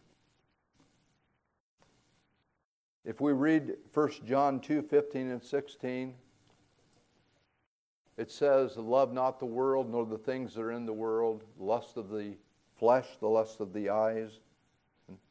If 3.04 3.20
we 3.20 3.32
read 3.32 3.76
1 3.94 4.10
John 4.26 4.60
2 4.60 4.82
15 4.82 5.30
and 5.30 5.42
16, 5.42 6.14
it 8.18 8.30
says, 8.30 8.76
Love 8.76 9.12
not 9.12 9.38
the 9.38 9.46
world, 9.46 9.90
nor 9.90 10.04
the 10.04 10.18
things 10.18 10.54
that 10.54 10.60
are 10.60 10.72
in 10.72 10.84
the 10.84 10.92
world, 10.92 11.44
lust 11.58 11.96
of 11.96 12.10
the 12.10 12.34
flesh, 12.78 13.06
the 13.20 13.28
lust 13.28 13.60
of 13.60 13.72
the 13.72 13.88
eyes, 13.88 14.40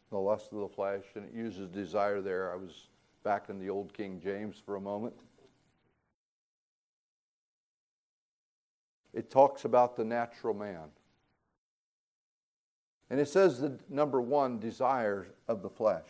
the 0.09 0.17
lust 0.17 0.51
of 0.51 0.59
the 0.59 0.67
flesh. 0.67 1.03
And 1.15 1.25
it 1.25 1.33
uses 1.33 1.67
desire 1.69 2.21
there. 2.21 2.51
I 2.51 2.55
was 2.55 2.87
back 3.23 3.49
in 3.49 3.59
the 3.59 3.69
old 3.69 3.93
King 3.93 4.19
James 4.23 4.61
for 4.63 4.75
a 4.75 4.81
moment. 4.81 5.15
It 9.13 9.29
talks 9.29 9.65
about 9.65 9.95
the 9.95 10.05
natural 10.05 10.53
man. 10.53 10.89
And 13.09 13.19
it 13.19 13.27
says 13.27 13.59
the 13.59 13.77
number 13.89 14.21
one, 14.21 14.59
desires 14.59 15.27
of 15.47 15.61
the 15.61 15.69
flesh. 15.69 16.07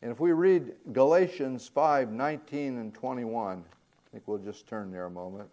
And 0.00 0.12
if 0.12 0.20
we 0.20 0.32
read 0.32 0.74
Galatians 0.92 1.66
5 1.66 2.12
19 2.12 2.78
and 2.78 2.94
21, 2.94 3.64
I 3.64 4.10
think 4.10 4.28
we'll 4.28 4.38
just 4.38 4.66
turn 4.66 4.92
there 4.92 5.06
a 5.06 5.10
moment. 5.10 5.48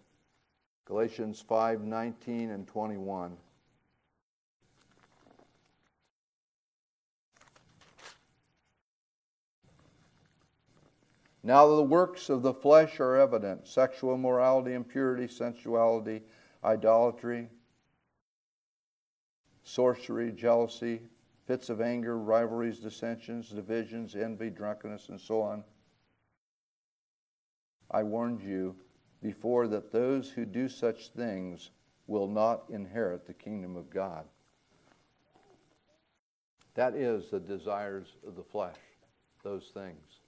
Galatians 0.85 1.41
5 1.47 1.81
19 1.81 2.51
and 2.51 2.67
21. 2.67 3.37
Now 11.43 11.67
the 11.67 11.83
works 11.83 12.29
of 12.29 12.43
the 12.43 12.53
flesh 12.53 12.99
are 12.99 13.15
evident 13.15 13.67
sexual 13.67 14.13
immorality, 14.13 14.73
impurity, 14.73 15.27
sensuality, 15.27 16.21
idolatry, 16.63 17.49
sorcery, 19.63 20.31
jealousy, 20.31 21.01
fits 21.47 21.69
of 21.69 21.81
anger, 21.81 22.17
rivalries, 22.17 22.79
dissensions, 22.79 23.49
divisions, 23.49 24.15
envy, 24.15 24.49
drunkenness, 24.49 25.09
and 25.09 25.19
so 25.19 25.41
on 25.41 25.63
I 27.91 28.03
warned 28.03 28.41
you 28.41 28.75
before 29.21 29.67
that 29.67 29.91
those 29.91 30.29
who 30.29 30.45
do 30.45 30.69
such 30.69 31.09
things 31.09 31.71
will 32.07 32.27
not 32.27 32.63
inherit 32.69 33.27
the 33.27 33.33
kingdom 33.33 33.75
of 33.75 33.89
God. 33.89 34.25
That 36.75 36.95
is 36.95 37.29
the 37.29 37.39
desires 37.39 38.15
of 38.25 38.35
the 38.35 38.43
flesh, 38.43 38.77
those 39.43 39.71
things. 39.73 40.20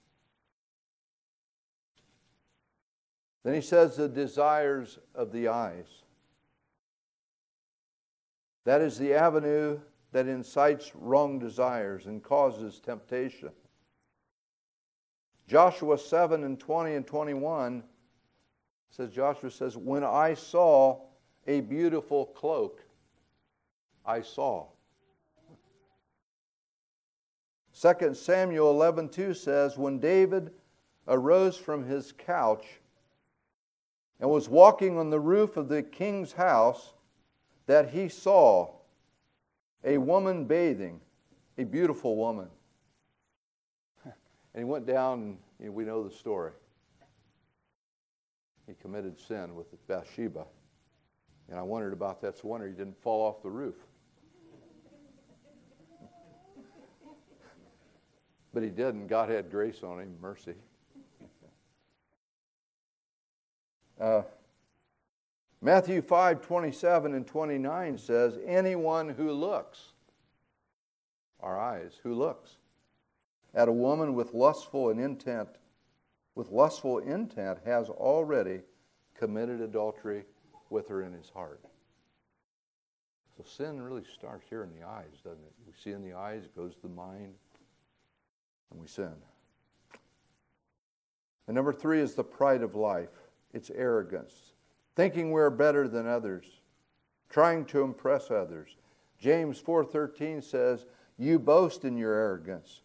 Then 3.44 3.54
he 3.54 3.60
says 3.60 3.96
the 3.96 4.08
desires 4.08 4.98
of 5.14 5.30
the 5.30 5.48
eyes. 5.48 5.86
That 8.64 8.80
is 8.80 8.96
the 8.98 9.12
avenue 9.12 9.78
that 10.12 10.26
incites 10.26 10.92
wrong 10.94 11.38
desires 11.38 12.06
and 12.06 12.22
causes 12.22 12.80
temptation. 12.80 13.50
Joshua 15.46 15.98
7 15.98 16.42
and 16.44 16.58
20 16.58 16.94
and 16.94 17.06
21 17.06 17.82
says, 18.88 19.10
Joshua 19.10 19.50
says, 19.50 19.76
When 19.76 20.02
I 20.02 20.32
saw 20.32 21.00
a 21.46 21.60
beautiful 21.60 22.26
cloak, 22.26 22.80
I 24.06 24.22
saw. 24.22 24.68
2 27.78 28.14
Samuel 28.14 28.70
11 28.70 29.10
2 29.10 29.34
says, 29.34 29.76
When 29.76 29.98
David 29.98 30.52
arose 31.06 31.58
from 31.58 31.84
his 31.84 32.12
couch 32.12 32.64
and 34.20 34.30
was 34.30 34.48
walking 34.48 34.98
on 34.98 35.10
the 35.10 35.20
roof 35.20 35.56
of 35.56 35.68
the 35.68 35.82
king's 35.82 36.32
house, 36.32 36.94
that 37.66 37.90
he 37.90 38.08
saw 38.08 38.70
a 39.84 39.98
woman 39.98 40.44
bathing, 40.44 41.00
a 41.58 41.64
beautiful 41.64 42.16
woman. 42.16 42.48
And 44.04 44.60
he 44.60 44.64
went 44.64 44.86
down, 44.86 45.20
and 45.20 45.36
you 45.58 45.66
know, 45.66 45.72
we 45.72 45.84
know 45.84 46.04
the 46.06 46.14
story. 46.14 46.52
He 48.66 48.74
committed 48.80 49.18
sin 49.18 49.54
with 49.54 49.66
Bathsheba. 49.88 50.46
And 51.50 51.58
I 51.58 51.62
wondered 51.62 51.92
about 51.92 52.22
that. 52.22 52.38
So 52.38 52.48
wonder 52.48 52.66
he 52.66 52.72
didn't 52.72 52.96
fall 53.02 53.26
off 53.26 53.42
the 53.42 53.50
roof. 53.50 53.74
but 58.54 58.62
he 58.62 58.70
didn't. 58.70 59.08
God 59.08 59.28
had 59.28 59.50
grace 59.50 59.82
on 59.82 60.00
him, 60.00 60.16
mercy. 60.20 60.54
Uh, 64.04 64.22
Matthew 65.62 66.02
5 66.02 66.42
27 66.42 67.14
and 67.14 67.26
29 67.26 67.96
says, 67.96 68.38
Anyone 68.44 69.08
who 69.08 69.32
looks, 69.32 69.92
our 71.40 71.58
eyes, 71.58 71.92
who 72.02 72.14
looks 72.14 72.58
at 73.54 73.66
a 73.66 73.72
woman 73.72 74.14
with 74.14 74.34
lustful 74.34 74.90
and 74.90 75.00
intent, 75.00 75.48
with 76.34 76.50
lustful 76.50 76.98
intent, 76.98 77.60
has 77.64 77.88
already 77.88 78.60
committed 79.14 79.62
adultery 79.62 80.24
with 80.68 80.86
her 80.88 81.02
in 81.02 81.14
his 81.14 81.30
heart. 81.30 81.62
So 83.38 83.44
sin 83.44 83.80
really 83.80 84.04
starts 84.12 84.44
here 84.50 84.64
in 84.64 84.78
the 84.78 84.86
eyes, 84.86 85.22
doesn't 85.24 85.42
it? 85.42 85.52
We 85.66 85.72
see 85.82 85.92
in 85.92 86.02
the 86.02 86.12
eyes, 86.14 86.44
it 86.44 86.54
goes 86.54 86.74
to 86.74 86.82
the 86.82 86.88
mind, 86.88 87.32
and 88.70 88.78
we 88.78 88.86
sin. 88.86 89.14
And 91.46 91.54
number 91.54 91.72
three 91.72 92.00
is 92.00 92.14
the 92.14 92.24
pride 92.24 92.60
of 92.60 92.74
life. 92.74 93.23
It's 93.54 93.70
arrogance, 93.70 94.52
thinking 94.96 95.30
we're 95.30 95.48
better 95.48 95.88
than 95.88 96.06
others, 96.06 96.44
trying 97.30 97.64
to 97.66 97.82
impress 97.82 98.30
others. 98.30 98.76
James 99.16 99.58
4:13 99.58 100.42
says, 100.42 100.86
"You 101.16 101.38
boast 101.38 101.84
in 101.84 101.96
your 101.96 102.12
arrogance. 102.12 102.82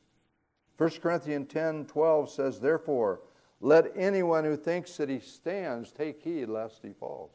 1 0.77 1.01
Corinthians 1.01 1.47
10:12 1.47 2.29
says, 2.29 2.61
Therefore, 2.61 3.21
Let 3.61 3.91
anyone 3.97 4.45
who 4.45 4.55
thinks 4.55 4.95
that 4.97 5.09
he 5.09 5.19
stands 5.19 5.91
take 5.91 6.21
heed 6.21 6.47
lest 6.47 6.81
he 6.81 6.93
falls. 6.93 7.31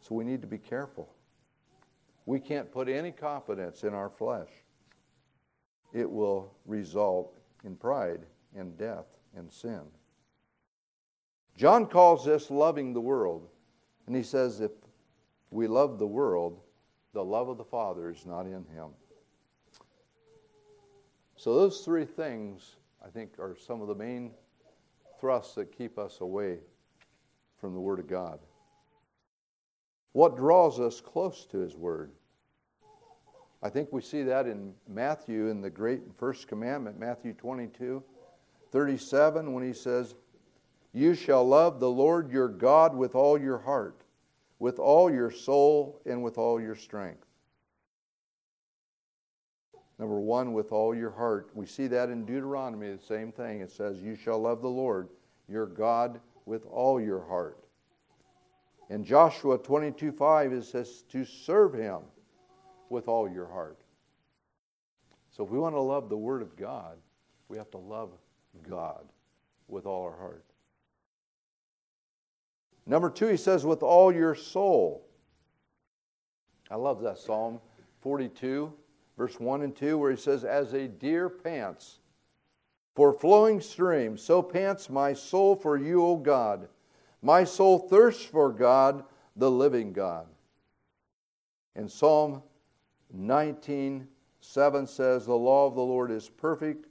So 0.00 0.14
we 0.14 0.24
need 0.24 0.40
to 0.40 0.48
be 0.48 0.58
careful. 0.58 1.14
We 2.26 2.40
can't 2.40 2.72
put 2.72 2.88
any 2.88 3.12
confidence 3.12 3.84
in 3.84 3.94
our 3.94 4.10
flesh. 4.10 4.50
It 5.92 6.10
will 6.10 6.52
result 6.66 7.38
in 7.62 7.76
pride 7.76 8.26
and 8.56 8.76
death 8.76 9.06
and 9.36 9.52
sin. 9.52 9.82
John 11.56 11.86
calls 11.86 12.24
this 12.24 12.50
loving 12.50 12.92
the 12.92 13.00
world. 13.00 13.48
And 14.06 14.14
he 14.14 14.22
says, 14.22 14.60
if 14.60 14.72
we 15.50 15.66
love 15.66 15.98
the 15.98 16.06
world, 16.06 16.60
the 17.12 17.24
love 17.24 17.48
of 17.48 17.58
the 17.58 17.64
Father 17.64 18.10
is 18.10 18.26
not 18.26 18.46
in 18.46 18.64
him. 18.72 18.90
So, 21.36 21.54
those 21.54 21.80
three 21.80 22.04
things, 22.04 22.76
I 23.04 23.08
think, 23.08 23.38
are 23.38 23.56
some 23.66 23.82
of 23.82 23.88
the 23.88 23.94
main 23.94 24.32
thrusts 25.20 25.54
that 25.54 25.76
keep 25.76 25.98
us 25.98 26.20
away 26.20 26.58
from 27.60 27.74
the 27.74 27.80
Word 27.80 27.98
of 27.98 28.08
God. 28.08 28.38
What 30.12 30.36
draws 30.36 30.80
us 30.80 31.00
close 31.00 31.44
to 31.46 31.58
His 31.58 31.76
Word? 31.76 32.12
I 33.62 33.68
think 33.68 33.92
we 33.92 34.00
see 34.00 34.22
that 34.22 34.46
in 34.46 34.74
Matthew 34.88 35.48
in 35.48 35.60
the 35.60 35.70
great 35.70 36.02
first 36.18 36.46
commandment, 36.46 36.98
Matthew 36.98 37.32
22, 37.32 38.02
37, 38.70 39.52
when 39.52 39.64
he 39.64 39.72
says, 39.72 40.14
You 40.94 41.14
shall 41.14 41.46
love 41.46 41.80
the 41.80 41.90
Lord 41.90 42.30
your 42.30 42.46
God 42.46 42.94
with 42.94 43.16
all 43.16 43.36
your 43.36 43.58
heart, 43.58 44.02
with 44.60 44.78
all 44.78 45.12
your 45.12 45.30
soul, 45.30 46.00
and 46.06 46.22
with 46.22 46.38
all 46.38 46.60
your 46.60 46.76
strength. 46.76 47.26
Number 49.98 50.20
one, 50.20 50.52
with 50.52 50.70
all 50.70 50.94
your 50.94 51.10
heart. 51.10 51.50
We 51.52 51.66
see 51.66 51.88
that 51.88 52.10
in 52.10 52.24
Deuteronomy, 52.24 52.92
the 52.92 53.02
same 53.02 53.32
thing. 53.32 53.60
It 53.60 53.72
says, 53.72 54.02
You 54.02 54.14
shall 54.14 54.38
love 54.38 54.62
the 54.62 54.68
Lord 54.68 55.08
your 55.48 55.66
God 55.66 56.20
with 56.46 56.64
all 56.66 57.00
your 57.00 57.24
heart. 57.26 57.58
In 58.88 59.04
Joshua 59.04 59.58
22 59.58 60.12
5, 60.12 60.52
it 60.52 60.64
says, 60.64 61.02
To 61.10 61.24
serve 61.24 61.74
him 61.74 62.02
with 62.88 63.08
all 63.08 63.28
your 63.28 63.48
heart. 63.48 63.80
So 65.30 65.42
if 65.44 65.50
we 65.50 65.58
want 65.58 65.74
to 65.74 65.80
love 65.80 66.08
the 66.08 66.16
Word 66.16 66.42
of 66.42 66.56
God, 66.56 66.98
we 67.48 67.56
have 67.56 67.70
to 67.72 67.78
love 67.78 68.10
God 68.68 69.04
with 69.66 69.86
all 69.86 70.04
our 70.04 70.16
heart. 70.16 70.44
Number 72.86 73.10
two, 73.10 73.28
he 73.28 73.36
says, 73.36 73.64
with 73.64 73.82
all 73.82 74.12
your 74.12 74.34
soul. 74.34 75.06
I 76.70 76.76
love 76.76 77.02
that 77.02 77.18
Psalm 77.18 77.60
42 78.00 78.72
verse 79.16 79.38
1 79.38 79.62
and 79.62 79.74
2, 79.74 79.98
where 79.98 80.10
he 80.10 80.16
says, 80.16 80.44
As 80.44 80.72
a 80.72 80.88
deer 80.88 81.28
pants 81.28 81.98
for 82.94 83.12
flowing 83.12 83.60
streams, 83.60 84.22
so 84.22 84.42
pants 84.42 84.90
my 84.90 85.12
soul 85.12 85.56
for 85.56 85.76
you, 85.76 86.04
O 86.04 86.16
God. 86.16 86.68
My 87.22 87.44
soul 87.44 87.78
thirsts 87.78 88.24
for 88.24 88.52
God, 88.52 89.04
the 89.36 89.50
living 89.50 89.92
God. 89.92 90.26
And 91.74 91.90
Psalm 91.90 92.42
19 93.12 94.08
7 94.40 94.86
says, 94.86 95.24
The 95.24 95.34
law 95.34 95.66
of 95.66 95.74
the 95.74 95.80
Lord 95.80 96.10
is 96.10 96.28
perfect, 96.28 96.86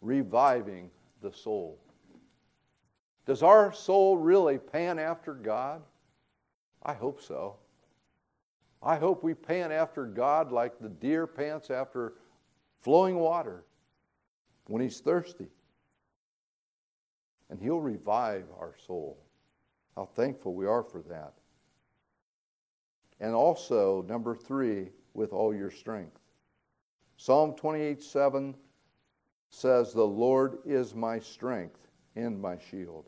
reviving 0.00 0.90
the 1.22 1.32
soul. 1.32 1.78
Does 3.26 3.42
our 3.42 3.72
soul 3.72 4.16
really 4.16 4.58
pan 4.58 4.98
after 4.98 5.34
God? 5.34 5.82
I 6.82 6.94
hope 6.94 7.20
so. 7.20 7.56
I 8.82 8.96
hope 8.96 9.22
we 9.22 9.34
pant 9.34 9.72
after 9.72 10.06
God 10.06 10.52
like 10.52 10.78
the 10.78 10.88
deer 10.88 11.26
pants 11.26 11.70
after 11.70 12.14
flowing 12.80 13.16
water 13.16 13.64
when 14.66 14.80
he's 14.80 15.00
thirsty. 15.00 15.48
And 17.50 17.60
he'll 17.60 17.80
revive 17.80 18.46
our 18.58 18.74
soul. 18.86 19.18
How 19.96 20.06
thankful 20.06 20.54
we 20.54 20.66
are 20.66 20.82
for 20.82 21.02
that. 21.02 21.34
And 23.18 23.34
also, 23.34 24.02
number 24.08 24.34
three, 24.34 24.88
with 25.12 25.32
all 25.32 25.54
your 25.54 25.70
strength. 25.70 26.18
Psalm 27.18 27.54
28 27.54 28.02
7 28.02 28.54
says, 29.50 29.92
The 29.92 30.06
Lord 30.06 30.58
is 30.64 30.94
my 30.94 31.18
strength 31.18 31.89
and 32.16 32.40
my 32.40 32.56
shield. 32.70 33.06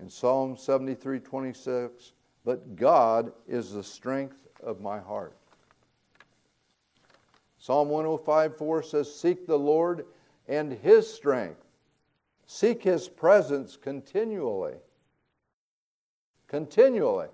In 0.00 0.08
Psalm 0.10 0.56
73 0.56 1.20
26, 1.20 2.12
but 2.44 2.76
God 2.76 3.32
is 3.48 3.72
the 3.72 3.82
strength 3.82 4.46
of 4.62 4.80
my 4.80 4.98
heart. 4.98 5.36
Psalm 7.58 7.88
105 7.88 8.58
4 8.58 8.82
says, 8.82 9.14
Seek 9.14 9.46
the 9.46 9.58
Lord 9.58 10.04
and 10.48 10.72
his 10.72 11.12
strength. 11.12 11.64
Seek 12.46 12.82
his 12.82 13.08
presence 13.08 13.76
continually. 13.76 14.74
Continually. 16.46 17.28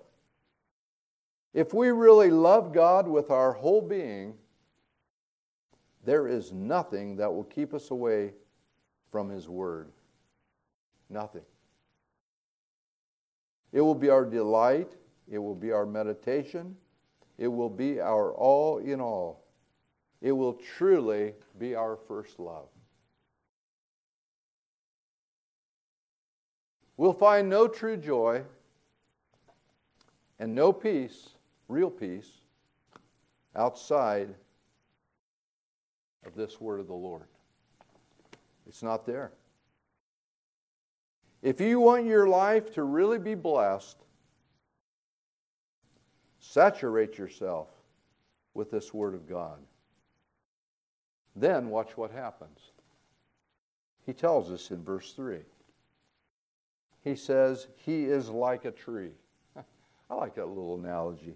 If 1.53 1.73
we 1.73 1.91
really 1.91 2.31
love 2.31 2.73
God 2.73 3.07
with 3.07 3.29
our 3.29 3.51
whole 3.51 3.81
being, 3.81 4.35
there 6.03 6.27
is 6.27 6.51
nothing 6.51 7.15
that 7.17 7.31
will 7.31 7.43
keep 7.43 7.73
us 7.73 7.91
away 7.91 8.33
from 9.11 9.29
his 9.29 9.47
word. 9.47 9.91
Nothing. 11.09 11.43
It 13.71 13.81
will 13.81 13.95
be 13.95 14.09
our 14.09 14.25
delight. 14.25 14.93
It 15.29 15.37
will 15.37 15.55
be 15.55 15.71
our 15.71 15.85
meditation. 15.85 16.75
It 17.37 17.47
will 17.47 17.69
be 17.69 17.99
our 17.99 18.33
all 18.33 18.79
in 18.79 18.99
all. 18.99 19.43
It 20.21 20.31
will 20.31 20.53
truly 20.53 21.33
be 21.57 21.75
our 21.75 21.97
first 22.07 22.39
love. 22.39 22.67
We'll 26.97 27.13
find 27.13 27.49
no 27.49 27.67
true 27.67 27.97
joy 27.97 28.43
and 30.39 30.53
no 30.53 30.71
peace, 30.71 31.29
real 31.67 31.89
peace, 31.89 32.29
outside 33.55 34.35
of 36.25 36.35
this 36.35 36.61
word 36.61 36.79
of 36.79 36.87
the 36.87 36.93
Lord. 36.93 37.27
It's 38.67 38.83
not 38.83 39.05
there. 39.05 39.31
If 41.41 41.59
you 41.59 41.79
want 41.79 42.05
your 42.05 42.27
life 42.27 42.73
to 42.75 42.83
really 42.83 43.17
be 43.17 43.35
blessed, 43.35 43.97
Saturate 46.41 47.19
yourself 47.19 47.69
with 48.55 48.71
this 48.71 48.93
Word 48.93 49.13
of 49.13 49.29
God. 49.29 49.59
Then 51.35 51.69
watch 51.69 51.95
what 51.95 52.11
happens. 52.11 52.59
He 54.05 54.11
tells 54.11 54.51
us 54.51 54.71
in 54.71 54.83
verse 54.83 55.13
3. 55.13 55.37
He 57.03 57.15
says, 57.15 57.67
He 57.77 58.05
is 58.05 58.27
like 58.27 58.65
a 58.65 58.71
tree. 58.71 59.11
I 60.09 60.15
like 60.15 60.35
that 60.35 60.47
little 60.47 60.75
analogy. 60.75 61.35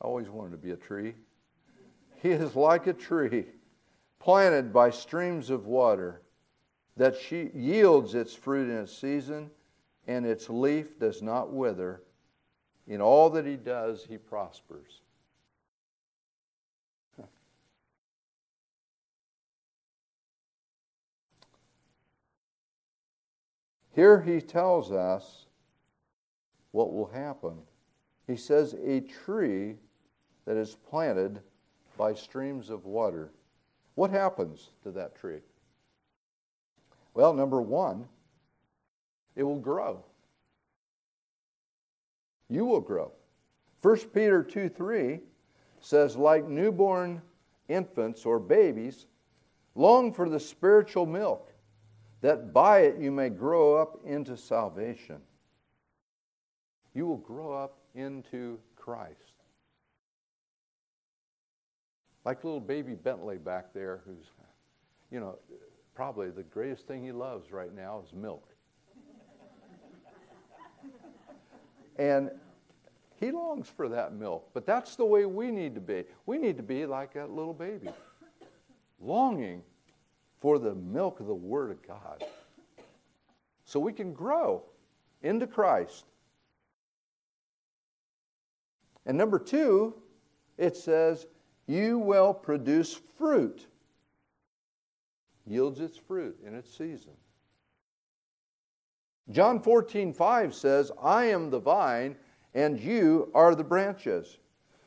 I 0.00 0.06
always 0.06 0.28
wanted 0.28 0.52
to 0.52 0.56
be 0.56 0.70
a 0.70 0.76
tree. 0.76 1.14
He 2.22 2.30
is 2.30 2.56
like 2.56 2.86
a 2.86 2.94
tree 2.94 3.44
planted 4.18 4.72
by 4.72 4.90
streams 4.90 5.50
of 5.50 5.66
water 5.66 6.22
that 6.96 7.14
she 7.16 7.50
yields 7.54 8.14
its 8.14 8.34
fruit 8.34 8.70
in 8.70 8.76
its 8.78 8.96
season, 8.96 9.50
and 10.06 10.24
its 10.24 10.48
leaf 10.48 10.98
does 10.98 11.20
not 11.22 11.52
wither. 11.52 12.02
In 12.86 13.00
all 13.00 13.28
that 13.30 13.44
he 13.44 13.56
does, 13.56 14.06
he 14.08 14.16
prospers. 14.16 15.00
Here 23.92 24.20
he 24.22 24.40
tells 24.40 24.92
us 24.92 25.46
what 26.70 26.92
will 26.92 27.06
happen. 27.06 27.58
He 28.26 28.36
says, 28.36 28.74
A 28.84 29.00
tree 29.00 29.76
that 30.46 30.56
is 30.56 30.76
planted 30.88 31.40
by 31.98 32.14
streams 32.14 32.70
of 32.70 32.84
water. 32.84 33.32
What 33.96 34.10
happens 34.10 34.70
to 34.84 34.92
that 34.92 35.16
tree? 35.16 35.40
Well, 37.14 37.34
number 37.34 37.60
one, 37.60 38.06
it 39.34 39.42
will 39.42 39.58
grow 39.58 40.04
you 42.48 42.64
will 42.64 42.80
grow. 42.80 43.12
1 43.82 43.98
Peter 44.14 44.42
2 44.42 44.68
3 44.68 45.20
says, 45.80 46.16
like 46.16 46.48
newborn 46.48 47.22
infants 47.68 48.24
or 48.24 48.38
babies, 48.38 49.06
long 49.74 50.12
for 50.12 50.28
the 50.28 50.40
spiritual 50.40 51.06
milk, 51.06 51.52
that 52.20 52.52
by 52.52 52.80
it 52.80 52.98
you 52.98 53.10
may 53.10 53.28
grow 53.28 53.76
up 53.76 54.00
into 54.04 54.36
salvation. 54.36 55.20
You 56.94 57.06
will 57.06 57.18
grow 57.18 57.52
up 57.52 57.78
into 57.94 58.58
Christ. 58.74 59.35
Like 62.26 62.42
little 62.42 62.58
baby 62.58 62.94
Bentley 62.94 63.38
back 63.38 63.72
there, 63.72 64.00
who's, 64.04 64.26
you 65.12 65.20
know, 65.20 65.38
probably 65.94 66.30
the 66.30 66.42
greatest 66.42 66.88
thing 66.88 67.04
he 67.04 67.12
loves 67.12 67.52
right 67.52 67.72
now 67.72 68.02
is 68.04 68.12
milk. 68.12 68.52
And 71.96 72.32
he 73.20 73.30
longs 73.30 73.68
for 73.68 73.88
that 73.88 74.12
milk. 74.12 74.50
But 74.54 74.66
that's 74.66 74.96
the 74.96 75.04
way 75.04 75.24
we 75.24 75.52
need 75.52 75.76
to 75.76 75.80
be. 75.80 76.02
We 76.26 76.36
need 76.36 76.56
to 76.56 76.64
be 76.64 76.84
like 76.84 77.14
that 77.14 77.30
little 77.30 77.54
baby, 77.54 77.90
longing 79.00 79.62
for 80.40 80.58
the 80.58 80.74
milk 80.74 81.20
of 81.20 81.26
the 81.26 81.34
Word 81.34 81.70
of 81.70 81.86
God. 81.86 82.24
So 83.64 83.78
we 83.78 83.92
can 83.92 84.12
grow 84.12 84.64
into 85.22 85.46
Christ. 85.46 86.06
And 89.06 89.16
number 89.16 89.38
two, 89.38 89.94
it 90.58 90.76
says, 90.76 91.28
You 91.66 91.98
will 91.98 92.32
produce 92.32 92.98
fruit. 93.18 93.66
Yields 95.46 95.80
its 95.80 95.96
fruit 95.96 96.38
in 96.44 96.54
its 96.54 96.76
season. 96.76 97.12
John 99.30 99.60
14, 99.60 100.12
5 100.12 100.54
says, 100.54 100.92
I 101.02 101.24
am 101.26 101.50
the 101.50 101.58
vine, 101.58 102.16
and 102.54 102.78
you 102.78 103.30
are 103.34 103.54
the 103.54 103.64
branches. 103.64 104.38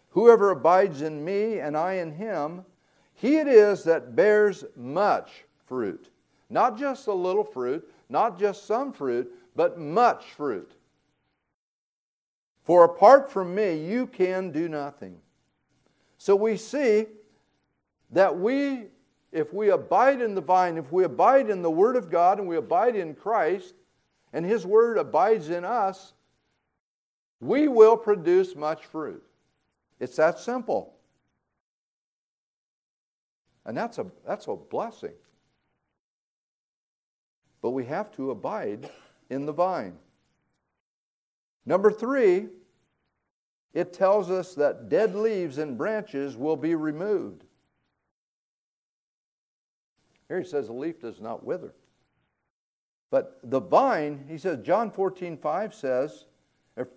Whoever 0.09 0.51
abides 0.51 1.01
in 1.01 1.23
me, 1.23 1.59
and 1.59 1.77
I 1.77 1.93
in 1.93 2.11
him, 2.11 2.65
he 3.13 3.37
it 3.37 3.47
is 3.47 3.83
that 3.83 4.15
bears 4.15 4.63
much 4.75 5.45
fruit. 5.65 6.09
Not 6.49 6.79
just 6.79 7.07
a 7.07 7.13
little 7.13 7.43
fruit, 7.43 7.87
not 8.09 8.39
just 8.39 8.65
some 8.65 8.93
fruit, 8.93 9.31
but 9.55 9.79
much 9.79 10.25
fruit. 10.31 10.71
For 12.63 12.85
apart 12.85 13.31
from 13.31 13.53
me, 13.53 13.85
you 13.85 14.07
can 14.07 14.51
do 14.51 14.69
nothing. 14.69 15.19
So 16.19 16.35
we 16.35 16.57
see 16.57 17.07
that 18.11 18.37
we, 18.37 18.87
if 19.31 19.53
we 19.53 19.69
abide 19.69 20.21
in 20.21 20.35
the 20.35 20.41
vine, 20.41 20.77
if 20.77 20.91
we 20.91 21.05
abide 21.05 21.49
in 21.49 21.61
the 21.61 21.71
Word 21.71 21.95
of 21.95 22.11
God 22.11 22.39
and 22.39 22.47
we 22.47 22.57
abide 22.57 22.97
in 22.97 23.15
Christ, 23.15 23.73
and 24.33 24.45
His 24.45 24.65
Word 24.65 24.97
abides 24.97 25.49
in 25.49 25.63
us, 25.63 26.13
we 27.39 27.69
will 27.69 27.95
produce 27.95 28.53
much 28.53 28.85
fruit. 28.85 29.23
It's 30.01 30.17
that 30.17 30.39
simple. 30.39 30.93
And 33.65 33.77
that's 33.77 33.97
a, 33.97 34.05
that's 34.27 34.47
a 34.47 34.55
blessing. 34.55 35.13
But 37.61 37.69
we 37.71 37.85
have 37.85 38.11
to 38.17 38.31
abide 38.31 38.89
in 39.29 39.45
the 39.45 39.53
vine. 39.53 39.95
Number 41.65 41.91
three, 41.91 42.47
it 43.73 43.93
tells 43.93 44.31
us 44.31 44.55
that 44.55 44.89
dead 44.89 45.15
leaves 45.15 45.57
and 45.57 45.77
branches 45.77 46.35
will 46.35 46.57
be 46.57 46.75
removed. 46.75 47.43
Here 50.27 50.39
he 50.39 50.45
says 50.45 50.69
a 50.69 50.73
leaf 50.73 51.01
does 51.01 51.19
not 51.19 51.43
wither. 51.43 51.73
But 53.11 53.39
the 53.43 53.59
vine, 53.59 54.25
he 54.27 54.37
says, 54.37 54.59
John 54.63 54.91
14, 54.91 55.37
5 55.37 55.73
says, 55.73 56.25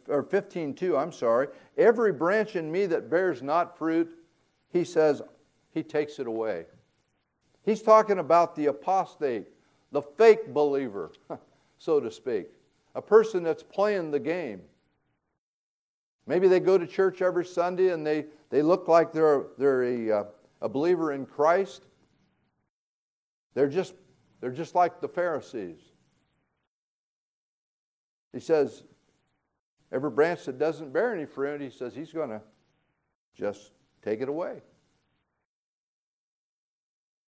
or 0.08 0.22
15, 0.22 0.74
2, 0.74 0.96
I'm 0.96 1.12
sorry, 1.12 1.48
every 1.78 2.12
branch 2.12 2.56
in 2.56 2.70
me 2.70 2.86
that 2.86 3.10
bears 3.10 3.42
not 3.42 3.78
fruit, 3.78 4.10
he 4.70 4.84
says, 4.84 5.22
he 5.72 5.82
takes 5.82 6.18
it 6.18 6.26
away. 6.26 6.66
He's 7.64 7.82
talking 7.82 8.18
about 8.18 8.54
the 8.54 8.66
apostate, 8.66 9.48
the 9.90 10.02
fake 10.02 10.52
believer, 10.52 11.12
so 11.78 12.00
to 12.00 12.10
speak, 12.10 12.48
a 12.94 13.02
person 13.02 13.42
that's 13.42 13.62
playing 13.62 14.10
the 14.10 14.20
game. 14.20 14.60
Maybe 16.26 16.48
they 16.48 16.60
go 16.60 16.78
to 16.78 16.86
church 16.86 17.20
every 17.20 17.44
Sunday 17.44 17.88
and 17.90 18.06
they, 18.06 18.26
they 18.50 18.62
look 18.62 18.88
like 18.88 19.12
they're, 19.12 19.46
they're 19.58 19.82
a, 19.82 20.20
uh, 20.20 20.24
a 20.60 20.68
believer 20.68 21.12
in 21.12 21.26
Christ. 21.26 21.82
They're 23.54 23.68
just, 23.68 23.94
they're 24.40 24.50
just 24.50 24.74
like 24.74 25.00
the 25.00 25.08
Pharisees. 25.08 25.80
He 28.32 28.40
says, 28.40 28.84
every 29.90 30.10
branch 30.10 30.44
that 30.44 30.58
doesn't 30.58 30.92
bear 30.92 31.14
any 31.14 31.26
fruit, 31.26 31.60
he 31.60 31.70
says 31.70 31.94
he's 31.94 32.12
going 32.12 32.30
to 32.30 32.40
just 33.34 33.72
take 34.02 34.20
it 34.20 34.28
away. 34.28 34.62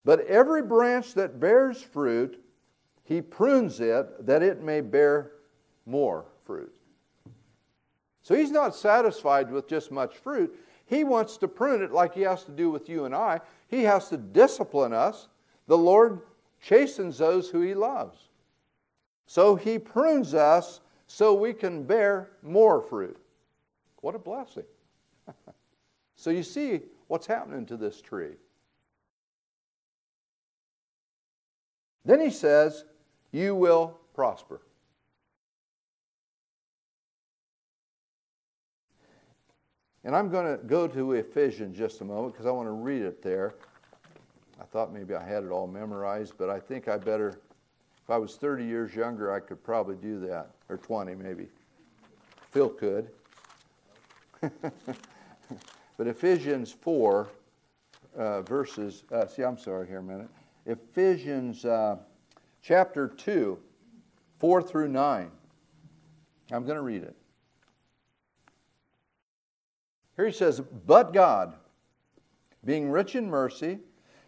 But 0.04 0.20
every 0.26 0.62
branch 0.62 1.14
that 1.14 1.40
bears 1.40 1.80
fruit, 1.80 2.40
he 3.02 3.20
prunes 3.20 3.80
it 3.80 4.26
that 4.26 4.42
it 4.42 4.62
may 4.62 4.80
bear 4.80 5.32
more 5.86 6.26
fruit. 6.44 6.72
So 8.24 8.34
he's 8.34 8.50
not 8.50 8.74
satisfied 8.74 9.50
with 9.50 9.68
just 9.68 9.92
much 9.92 10.16
fruit. 10.16 10.58
He 10.86 11.04
wants 11.04 11.36
to 11.36 11.46
prune 11.46 11.82
it 11.82 11.92
like 11.92 12.14
he 12.14 12.22
has 12.22 12.42
to 12.44 12.50
do 12.50 12.70
with 12.70 12.88
you 12.88 13.04
and 13.04 13.14
I. 13.14 13.40
He 13.68 13.82
has 13.84 14.08
to 14.08 14.16
discipline 14.16 14.94
us. 14.94 15.28
The 15.66 15.76
Lord 15.76 16.22
chastens 16.60 17.18
those 17.18 17.50
who 17.50 17.60
he 17.60 17.74
loves. 17.74 18.18
So 19.26 19.56
he 19.56 19.78
prunes 19.78 20.32
us 20.32 20.80
so 21.06 21.34
we 21.34 21.52
can 21.52 21.84
bear 21.84 22.30
more 22.42 22.80
fruit. 22.80 23.18
What 24.00 24.14
a 24.14 24.18
blessing. 24.18 24.64
so 26.16 26.30
you 26.30 26.42
see 26.42 26.80
what's 27.08 27.26
happening 27.26 27.66
to 27.66 27.76
this 27.76 28.00
tree. 28.00 28.36
Then 32.06 32.20
he 32.20 32.30
says, 32.30 32.86
You 33.32 33.54
will 33.54 33.98
prosper. 34.14 34.62
And 40.04 40.14
I'm 40.14 40.28
going 40.28 40.46
to 40.46 40.62
go 40.62 40.86
to 40.86 41.12
Ephesians 41.12 41.76
just 41.76 42.02
a 42.02 42.04
moment 42.04 42.34
because 42.34 42.46
I 42.46 42.50
want 42.50 42.68
to 42.68 42.72
read 42.72 43.02
it 43.02 43.22
there. 43.22 43.54
I 44.60 44.64
thought 44.64 44.92
maybe 44.92 45.14
I 45.14 45.26
had 45.26 45.44
it 45.44 45.50
all 45.50 45.66
memorized, 45.66 46.34
but 46.36 46.50
I 46.50 46.60
think 46.60 46.88
I 46.88 46.98
better, 46.98 47.40
if 48.02 48.10
I 48.10 48.18
was 48.18 48.36
30 48.36 48.64
years 48.64 48.94
younger, 48.94 49.32
I 49.32 49.40
could 49.40 49.64
probably 49.64 49.96
do 49.96 50.20
that, 50.20 50.50
or 50.68 50.76
20 50.76 51.14
maybe. 51.14 51.48
Phil 52.50 52.68
could. 52.68 53.08
but 54.40 56.06
Ephesians 56.06 56.70
4, 56.70 57.28
uh, 58.16 58.42
verses, 58.42 59.04
uh, 59.10 59.26
see, 59.26 59.42
I'm 59.42 59.58
sorry 59.58 59.88
here 59.88 59.98
a 59.98 60.02
minute. 60.02 60.28
Ephesians 60.66 61.64
uh, 61.64 61.96
chapter 62.62 63.08
2, 63.08 63.58
4 64.38 64.62
through 64.62 64.88
9. 64.88 65.30
I'm 66.52 66.64
going 66.64 66.76
to 66.76 66.82
read 66.82 67.02
it. 67.02 67.16
Here 70.16 70.26
he 70.26 70.32
says, 70.32 70.60
But 70.60 71.12
God, 71.12 71.54
being 72.64 72.90
rich 72.90 73.14
in 73.14 73.28
mercy, 73.28 73.78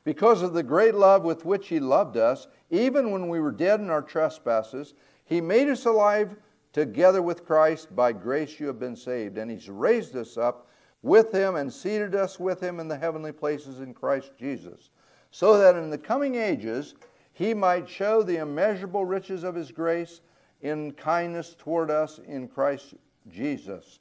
because 0.05 0.43
of 0.43 0.53
the 0.53 0.63
great 0.63 0.95
love 0.95 1.25
with 1.25 1.45
which 1.45 1.69
he 1.69 1.81
loved 1.81 2.17
us, 2.17 2.47
even 2.71 3.11
when 3.11 3.29
we 3.29 3.41
were 3.41 3.51
dead 3.51 3.81
in 3.81 3.91
our 3.91 4.03
trespasses, 4.03 4.95
he 5.25 5.41
made 5.41 5.69
us 5.69 5.85
alive 5.85 6.37
together 6.73 7.23
with 7.23 7.45
Christ. 7.45 7.95
By 7.95 8.13
grace 8.13 8.61
you 8.61 8.67
have 8.69 8.79
been 8.79 8.97
saved. 8.97 9.39
And 9.39 9.51
he's 9.51 9.69
raised 9.69 10.17
us 10.17 10.37
up 10.37 10.69
with 11.03 11.33
him 11.33 11.57
and 11.57 11.73
seated 11.73 12.15
us 12.15 12.39
with 12.39 12.61
him 12.61 12.81
in 12.81 12.89
the 12.89 12.97
heavenly 12.99 13.33
places 13.33 13.81
in 13.81 13.95
Christ 13.95 14.33
Jesus, 14.39 14.91
so 15.31 15.59
that 15.59 15.77
in 15.77 15.91
the 15.91 15.99
coming 15.99 16.35
ages 16.35 16.95
he 17.33 17.53
might 17.55 17.89
show 17.89 18.23
the 18.23 18.39
immeasurable 18.39 19.05
riches 19.05 19.45
of 19.45 19.55
his 19.55 19.71
grace 19.71 20.21
in 20.63 20.93
kindness 20.93 21.55
toward 21.59 21.91
us 21.91 22.19
in 22.27 22.49
Christ 22.49 22.95
Jesus. 23.29 24.01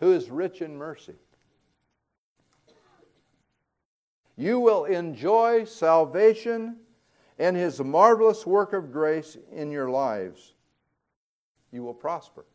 Who 0.00 0.12
is 0.12 0.30
rich 0.30 0.62
in 0.62 0.76
mercy. 0.76 1.14
You 4.36 4.58
will 4.58 4.86
enjoy 4.86 5.64
salvation 5.64 6.76
and 7.38 7.56
his 7.56 7.80
marvelous 7.80 8.46
work 8.46 8.72
of 8.72 8.90
grace 8.90 9.36
in 9.52 9.70
your 9.70 9.90
lives. 9.90 10.54
You 11.70 11.82
will 11.82 11.94
prosper. 11.94 12.46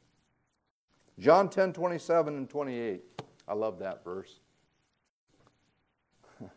John 1.19 1.47
10 1.49 1.73
27 1.73 2.35
and 2.35 2.49
28. 2.49 3.03
I 3.47 3.53
love 3.53 3.79
that 3.79 4.03
verse. 4.03 4.39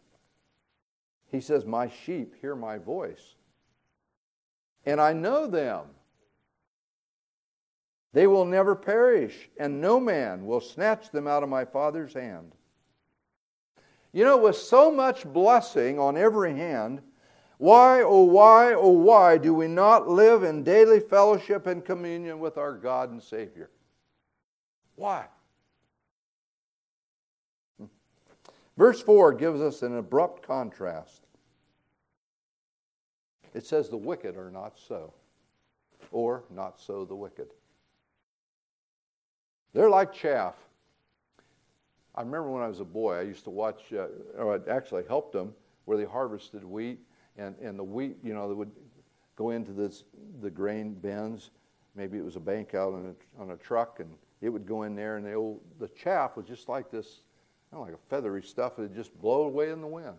he 1.30 1.40
says, 1.40 1.66
My 1.66 1.88
sheep 1.88 2.34
hear 2.40 2.56
my 2.56 2.78
voice, 2.78 3.34
and 4.86 5.00
I 5.00 5.12
know 5.12 5.46
them 5.46 5.82
they 8.12 8.26
will 8.26 8.44
never 8.44 8.74
perish, 8.74 9.50
and 9.58 9.80
no 9.80 10.00
man 10.00 10.46
will 10.46 10.60
snatch 10.60 11.10
them 11.10 11.26
out 11.26 11.42
of 11.42 11.48
my 11.48 11.64
Father's 11.64 12.14
hand. 12.14 12.52
You 14.12 14.24
know, 14.24 14.38
with 14.38 14.56
so 14.56 14.90
much 14.90 15.24
blessing 15.24 15.98
on 15.98 16.16
every 16.16 16.54
hand, 16.54 17.02
why, 17.58 18.02
oh, 18.02 18.22
why, 18.22 18.72
oh, 18.72 18.90
why 18.90 19.36
do 19.36 19.52
we 19.52 19.66
not 19.66 20.08
live 20.08 20.44
in 20.44 20.62
daily 20.62 21.00
fellowship 21.00 21.66
and 21.66 21.84
communion 21.84 22.38
with 22.38 22.56
our 22.56 22.72
God 22.72 23.10
and 23.10 23.22
Savior? 23.22 23.70
Why? 24.94 25.26
Verse 28.76 29.02
4 29.02 29.32
gives 29.32 29.60
us 29.60 29.82
an 29.82 29.96
abrupt 29.96 30.46
contrast. 30.46 31.26
It 33.52 33.66
says, 33.66 33.88
The 33.88 33.96
wicked 33.96 34.36
are 34.36 34.52
not 34.52 34.78
so, 34.78 35.12
or 36.12 36.44
not 36.48 36.80
so 36.80 37.04
the 37.04 37.16
wicked. 37.16 37.48
They're 39.72 39.90
like 39.90 40.12
chaff. 40.12 40.54
I 42.14 42.22
remember 42.22 42.50
when 42.50 42.62
I 42.62 42.68
was 42.68 42.80
a 42.80 42.84
boy, 42.84 43.14
I 43.14 43.22
used 43.22 43.44
to 43.44 43.50
watch, 43.50 43.92
uh, 43.92 44.06
or 44.36 44.54
I 44.56 44.70
actually 44.70 45.04
helped 45.06 45.32
them 45.32 45.54
where 45.84 45.96
they 45.96 46.04
harvested 46.04 46.64
wheat, 46.64 46.98
and, 47.36 47.54
and 47.62 47.78
the 47.78 47.84
wheat, 47.84 48.16
you 48.24 48.34
know, 48.34 48.48
they 48.48 48.54
would 48.54 48.72
go 49.36 49.50
into 49.50 49.72
this, 49.72 50.02
the 50.42 50.50
grain 50.50 50.94
bins. 50.94 51.50
Maybe 51.94 52.18
it 52.18 52.24
was 52.24 52.36
a 52.36 52.40
bank 52.40 52.74
out 52.74 52.92
on 52.92 53.14
a, 53.14 53.42
on 53.42 53.50
a 53.52 53.56
truck, 53.56 54.00
and 54.00 54.10
it 54.40 54.48
would 54.48 54.66
go 54.66 54.82
in 54.82 54.96
there, 54.96 55.16
and 55.16 55.24
the, 55.24 55.34
old, 55.34 55.60
the 55.78 55.88
chaff 55.88 56.36
was 56.36 56.46
just 56.46 56.68
like 56.68 56.90
this, 56.90 57.20
kind 57.70 57.80
of 57.80 57.88
like 57.88 57.96
a 57.96 58.10
feathery 58.10 58.42
stuff 58.42 58.76
that 58.76 58.94
just 58.94 59.16
blow 59.20 59.44
away 59.44 59.70
in 59.70 59.80
the 59.80 59.86
wind. 59.86 60.18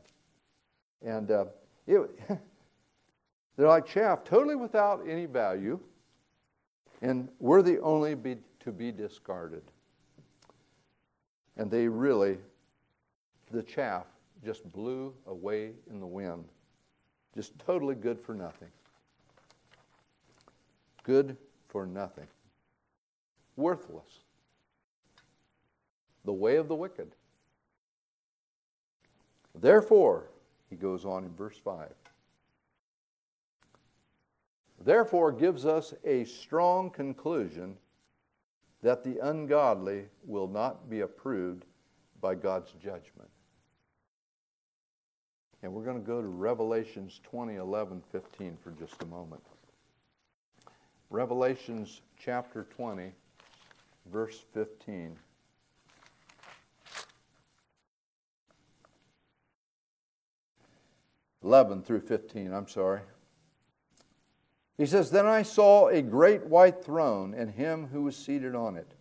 And 1.06 1.30
uh, 1.32 1.45
it, 1.86 2.10
they're 3.58 3.68
like 3.68 3.86
chaff, 3.86 4.24
totally 4.24 4.56
without 4.56 5.04
any 5.08 5.26
value, 5.26 5.80
and 7.02 7.28
worthy 7.39 7.78
only 7.80 8.16
be, 8.16 8.38
to 8.62 8.72
be 8.72 8.91
discarded. 8.91 9.64
And 11.57 11.70
they 11.70 11.88
really, 11.88 12.38
the 13.51 13.64
chaff 13.64 14.05
just 14.43 14.70
blew 14.72 15.14
away 15.28 15.72
in 15.89 15.99
the 15.99 16.07
wind. 16.07 16.45
Just 17.36 17.57
totally 17.60 17.95
good 17.95 18.20
for 18.20 18.34
nothing. 18.34 18.70
Good 21.03 21.38
for 21.68 21.86
nothing. 21.86 22.28
Worthless. 23.55 24.24
The 26.26 26.34
way 26.34 26.57
of 26.57 26.68
the 26.68 26.76
wicked. 26.76 27.12
Therefore, 29.55 30.30
he 30.70 30.76
goes 30.76 31.05
on 31.05 31.26
in 31.26 31.36
verse 31.36 31.57
5. 31.64 31.89
Therefore, 34.82 35.32
gives 35.32 35.66
us 35.66 35.93
a 36.05 36.24
strong 36.24 36.89
conclusion 36.89 37.76
that 38.82 39.03
the 39.03 39.17
ungodly 39.27 40.05
will 40.25 40.47
not 40.47 40.89
be 40.89 41.01
approved 41.01 41.65
by 42.21 42.36
God's 42.36 42.71
judgment. 42.73 43.30
And 45.61 45.73
we're 45.73 45.84
going 45.84 45.99
to 45.99 46.05
go 46.05 46.21
to 46.21 46.27
Revelations 46.27 47.19
20, 47.23 47.55
11, 47.55 48.01
15 48.11 48.57
for 48.63 48.71
just 48.71 49.01
a 49.03 49.05
moment. 49.05 49.43
Revelations 51.09 52.01
chapter 52.17 52.67
20, 52.75 53.11
verse 54.11 54.43
15. 54.53 55.17
Eleven 61.41 61.82
through 61.82 62.01
fifteen, 62.01 62.53
I'm 62.53 62.67
sorry. 62.67 62.99
He 64.80 64.88
says, 64.88 65.11
Then 65.11 65.27
I 65.27 65.43
saw 65.43 65.89
a 65.89 66.01
great 66.01 66.43
white 66.47 66.84
throne 66.84 67.36
and 67.36 67.51
him 67.51 67.89
who 67.89 68.01
was 68.01 68.17
seated 68.17 68.55
on 68.55 68.77
it. 68.77 68.95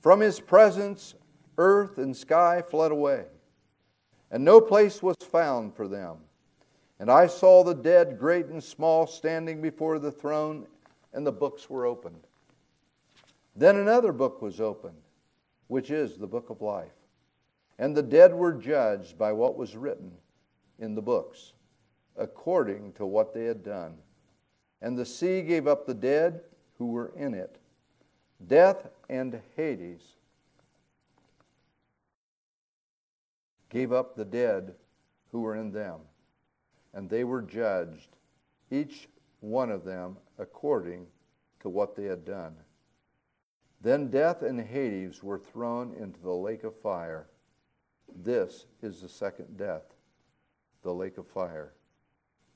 From 0.00 0.20
his 0.20 0.38
presence, 0.38 1.16
earth 1.58 1.98
and 1.98 2.16
sky 2.16 2.62
fled 2.62 2.92
away 2.92 3.24
and 4.30 4.44
no 4.44 4.60
place 4.60 5.02
was 5.02 5.16
found 5.16 5.74
for 5.74 5.88
them. 5.88 6.18
And 6.98 7.10
I 7.10 7.26
saw 7.26 7.62
the 7.62 7.74
dead, 7.74 8.18
great 8.18 8.46
and 8.46 8.62
small, 8.62 9.06
standing 9.06 9.60
before 9.60 9.98
the 9.98 10.10
throne, 10.10 10.66
and 11.12 11.26
the 11.26 11.32
books 11.32 11.68
were 11.68 11.86
opened. 11.86 12.26
Then 13.54 13.76
another 13.76 14.12
book 14.12 14.42
was 14.42 14.60
opened, 14.60 15.00
which 15.68 15.90
is 15.90 16.16
the 16.16 16.26
book 16.26 16.50
of 16.50 16.62
life. 16.62 16.92
And 17.78 17.94
the 17.94 18.02
dead 18.02 18.34
were 18.34 18.52
judged 18.52 19.18
by 19.18 19.32
what 19.32 19.56
was 19.56 19.76
written 19.76 20.12
in 20.78 20.94
the 20.94 21.02
books, 21.02 21.52
according 22.16 22.94
to 22.94 23.06
what 23.06 23.34
they 23.34 23.44
had 23.44 23.62
done. 23.62 23.96
And 24.80 24.96
the 24.96 25.06
sea 25.06 25.42
gave 25.42 25.66
up 25.66 25.86
the 25.86 25.94
dead 25.94 26.42
who 26.78 26.86
were 26.86 27.12
in 27.16 27.34
it. 27.34 27.58
Death 28.46 28.88
and 29.08 29.40
Hades 29.56 30.02
gave 33.70 33.92
up 33.92 34.14
the 34.14 34.24
dead 34.24 34.74
who 35.32 35.40
were 35.40 35.56
in 35.56 35.72
them, 35.72 36.00
and 36.92 37.08
they 37.08 37.24
were 37.24 37.42
judged, 37.42 38.16
each 38.70 39.08
one 39.40 39.70
of 39.70 39.84
them 39.84 40.16
according 40.38 41.06
to 41.60 41.68
what 41.68 41.96
they 41.96 42.04
had 42.04 42.24
done. 42.24 42.54
Then 43.80 44.08
death 44.08 44.42
and 44.42 44.60
Hades 44.60 45.22
were 45.22 45.38
thrown 45.38 45.94
into 45.94 46.20
the 46.20 46.32
lake 46.32 46.64
of 46.64 46.74
fire. 46.74 47.28
This 48.14 48.66
is 48.82 49.00
the 49.00 49.08
second 49.08 49.56
death, 49.56 49.84
the 50.82 50.94
lake 50.94 51.18
of 51.18 51.26
fire. 51.26 51.72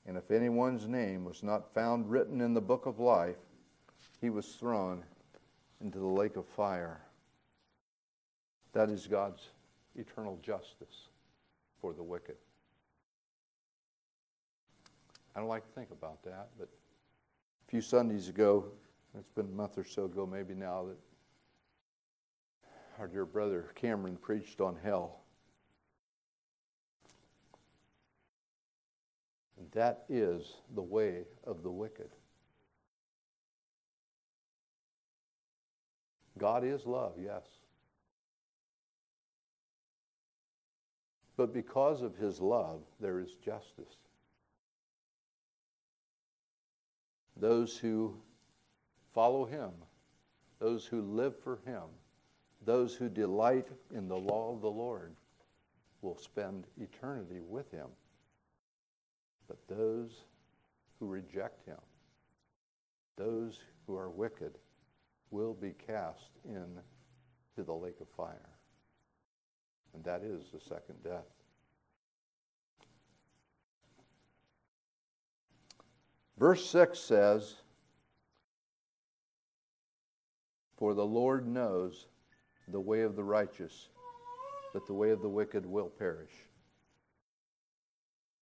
And 0.07 0.17
if 0.17 0.31
anyone's 0.31 0.87
name 0.87 1.25
was 1.25 1.43
not 1.43 1.73
found 1.73 2.09
written 2.09 2.41
in 2.41 2.53
the 2.53 2.61
book 2.61 2.85
of 2.85 2.99
life, 2.99 3.37
he 4.19 4.29
was 4.29 4.55
thrown 4.55 5.03
into 5.79 5.99
the 5.99 6.05
lake 6.05 6.35
of 6.35 6.45
fire. 6.47 7.01
That 8.73 8.89
is 8.89 9.07
God's 9.07 9.49
eternal 9.95 10.39
justice 10.41 11.09
for 11.79 11.93
the 11.93 12.03
wicked. 12.03 12.35
I 15.35 15.39
don't 15.39 15.49
like 15.49 15.65
to 15.65 15.71
think 15.71 15.91
about 15.91 16.23
that, 16.23 16.49
but 16.57 16.67
a 16.67 17.71
few 17.71 17.81
Sundays 17.81 18.27
ago, 18.27 18.65
it's 19.17 19.29
been 19.29 19.45
a 19.45 19.55
month 19.55 19.77
or 19.77 19.83
so 19.83 20.05
ago, 20.05 20.25
maybe 20.25 20.53
now, 20.53 20.85
that 20.87 20.97
our 22.99 23.07
dear 23.07 23.25
brother 23.25 23.71
Cameron 23.75 24.17
preached 24.17 24.61
on 24.61 24.77
hell. 24.83 25.20
That 29.71 30.03
is 30.09 30.57
the 30.75 30.81
way 30.81 31.23
of 31.45 31.63
the 31.63 31.71
wicked. 31.71 32.09
God 36.37 36.63
is 36.63 36.85
love, 36.85 37.13
yes. 37.21 37.43
But 41.37 41.53
because 41.53 42.01
of 42.01 42.15
his 42.15 42.39
love, 42.39 42.81
there 42.99 43.19
is 43.19 43.35
justice. 43.43 43.97
Those 47.37 47.77
who 47.77 48.15
follow 49.13 49.45
him, 49.45 49.71
those 50.59 50.85
who 50.85 51.01
live 51.01 51.35
for 51.43 51.59
him, 51.65 51.83
those 52.65 52.93
who 52.95 53.09
delight 53.09 53.67
in 53.95 54.07
the 54.07 54.17
law 54.17 54.53
of 54.53 54.61
the 54.61 54.69
Lord 54.69 55.15
will 56.01 56.17
spend 56.17 56.65
eternity 56.79 57.39
with 57.39 57.71
him. 57.71 57.87
But 59.47 59.57
those 59.67 60.23
who 60.99 61.07
reject 61.07 61.65
him, 61.65 61.79
those 63.17 63.59
who 63.85 63.95
are 63.95 64.09
wicked, 64.09 64.57
will 65.29 65.53
be 65.53 65.73
cast 65.87 66.31
into 66.45 67.63
the 67.63 67.73
lake 67.73 67.99
of 68.01 68.07
fire 68.15 68.51
and 69.93 70.03
that 70.03 70.23
is 70.23 70.45
the 70.51 70.59
second 70.59 71.03
death. 71.03 71.25
Verse 76.37 76.65
6 76.69 76.97
says, 76.97 77.55
For 80.77 80.93
the 80.93 81.05
Lord 81.05 81.47
knows 81.47 82.07
the 82.67 82.79
way 82.79 83.01
of 83.01 83.15
the 83.15 83.23
righteous, 83.23 83.89
but 84.73 84.87
the 84.87 84.93
way 84.93 85.11
of 85.11 85.21
the 85.21 85.29
wicked 85.29 85.65
will 85.65 85.89
perish. 85.89 86.31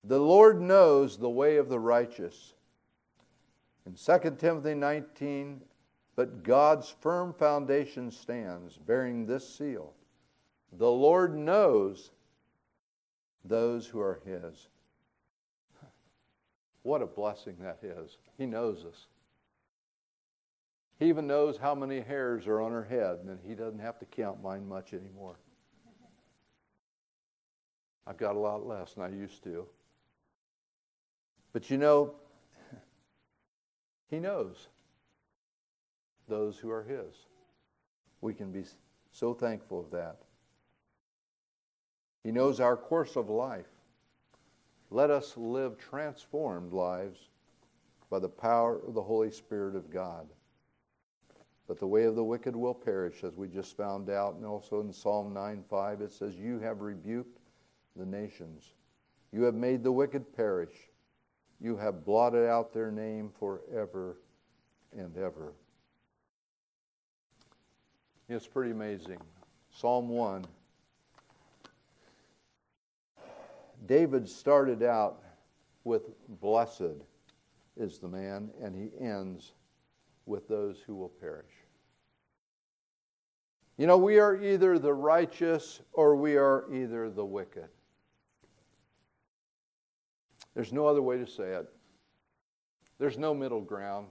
The 0.05 0.19
Lord 0.19 0.61
knows 0.61 1.17
the 1.17 1.29
way 1.29 1.57
of 1.57 1.69
the 1.69 1.79
righteous. 1.79 2.55
In 3.87 3.95
2 3.95 4.37
Timothy 4.39 4.75
19, 4.75 5.61
but 6.17 6.43
God's 6.43 6.95
firm 7.01 7.33
foundation 7.33 8.11
stands, 8.11 8.77
bearing 8.77 9.27
this 9.27 9.49
seal 9.49 9.95
the 10.73 10.91
Lord 10.91 11.37
knows 11.37 12.11
those 13.45 13.87
who 13.87 14.01
are 14.01 14.21
His. 14.25 14.69
What 16.83 17.03
a 17.03 17.07
blessing 17.07 17.57
that 17.61 17.79
is. 17.83 18.19
He 18.37 18.47
knows 18.47 18.85
us. 18.85 19.07
He 20.99 21.07
even 21.07 21.27
knows 21.27 21.57
how 21.57 21.75
many 21.75 22.01
hairs 22.01 22.47
are 22.47 22.61
on 22.61 22.73
our 22.73 22.85
head, 22.85 23.19
and 23.27 23.39
He 23.47 23.55
doesn't 23.55 23.79
have 23.79 23.99
to 23.99 24.05
count 24.05 24.43
mine 24.43 24.69
much 24.69 24.93
anymore. 24.93 25.39
I've 28.07 28.17
got 28.17 28.37
a 28.37 28.39
lot 28.39 28.67
less 28.67 28.95
than 28.95 29.05
I 29.05 29.11
used 29.11 29.43
to. 29.45 29.67
But 31.53 31.71
you 31.71 31.79
know, 31.79 32.15
He 34.09 34.19
knows 34.19 34.69
those 36.29 36.59
who 36.59 36.71
are 36.71 36.83
His. 36.83 37.15
We 38.21 38.35
can 38.35 38.53
be 38.53 38.65
so 39.11 39.35
thankful 39.35 39.81
of 39.81 39.91
that. 39.91 40.19
He 42.25 42.33
knows 42.33 42.61
our 42.61 42.77
course 42.77 43.17
of 43.17 43.31
life. 43.31 43.69
Let 44.91 45.11
us 45.11 45.37
live 45.37 45.79
transformed 45.79 46.73
lives 46.73 47.21
by 48.11 48.19
the 48.19 48.29
power 48.29 48.81
of 48.87 48.95
the 48.95 49.03
Holy 49.03 49.31
Spirit 49.31 49.77
of 49.77 49.91
God. 49.91 50.27
But 51.67 51.79
the 51.79 51.87
way 51.87 52.05
of 52.05 52.17
the 52.17 52.25
wicked 52.25 52.57
will 52.57 52.75
perish, 52.75 53.23
as 53.25 53.37
we 53.37 53.49
just 53.49 53.77
found 53.77 54.09
out, 54.09 54.37
and 54.37 54.47
also 54.47 54.81
in 54.81 54.93
Psalm 54.93 55.35
9 55.35 55.63
5, 55.69 56.01
it 56.01 56.13
says, 56.13 56.35
You 56.35 56.59
have 56.61 56.81
rebuked 56.81 57.41
the 57.95 58.07
nations. 58.07 58.73
You 59.33 59.43
have 59.43 59.55
made 59.55 59.85
the 59.85 59.93
wicked 59.93 60.35
perish. 60.35 60.73
You 61.61 61.77
have 61.77 62.05
blotted 62.05 62.49
out 62.49 62.73
their 62.73 62.91
name 62.91 63.31
forever 63.39 64.19
and 64.97 65.17
ever. 65.17 65.53
It's 68.29 68.47
pretty 68.47 68.71
amazing. 68.71 69.19
Psalm 69.71 70.09
1 70.09 70.45
David 73.87 74.29
started 74.29 74.83
out 74.83 75.23
with 75.85 76.11
blessed 76.41 77.03
is 77.77 77.99
the 77.99 78.09
man, 78.09 78.51
and 78.61 78.75
he 78.75 78.91
ends 79.01 79.53
with 80.27 80.49
those 80.49 80.81
who 80.87 80.95
will 80.95 81.09
perish. 81.09 81.47
You 83.79 83.87
know, 83.87 83.97
we 83.97 84.19
are 84.19 84.37
either 84.37 84.79
the 84.79 84.93
righteous 84.93 85.81
or 85.93 86.17
we 86.17 86.37
are 86.37 86.65
either 86.73 87.09
the 87.09 87.25
wicked. 87.25 87.69
There's 90.59 90.73
no 90.73 90.89
other 90.89 91.03
way 91.03 91.19
to 91.19 91.27
say 91.29 91.53
it. 91.53 91.69
There's 92.99 93.17
no 93.17 93.33
middle 93.33 93.61
ground. 93.61 94.09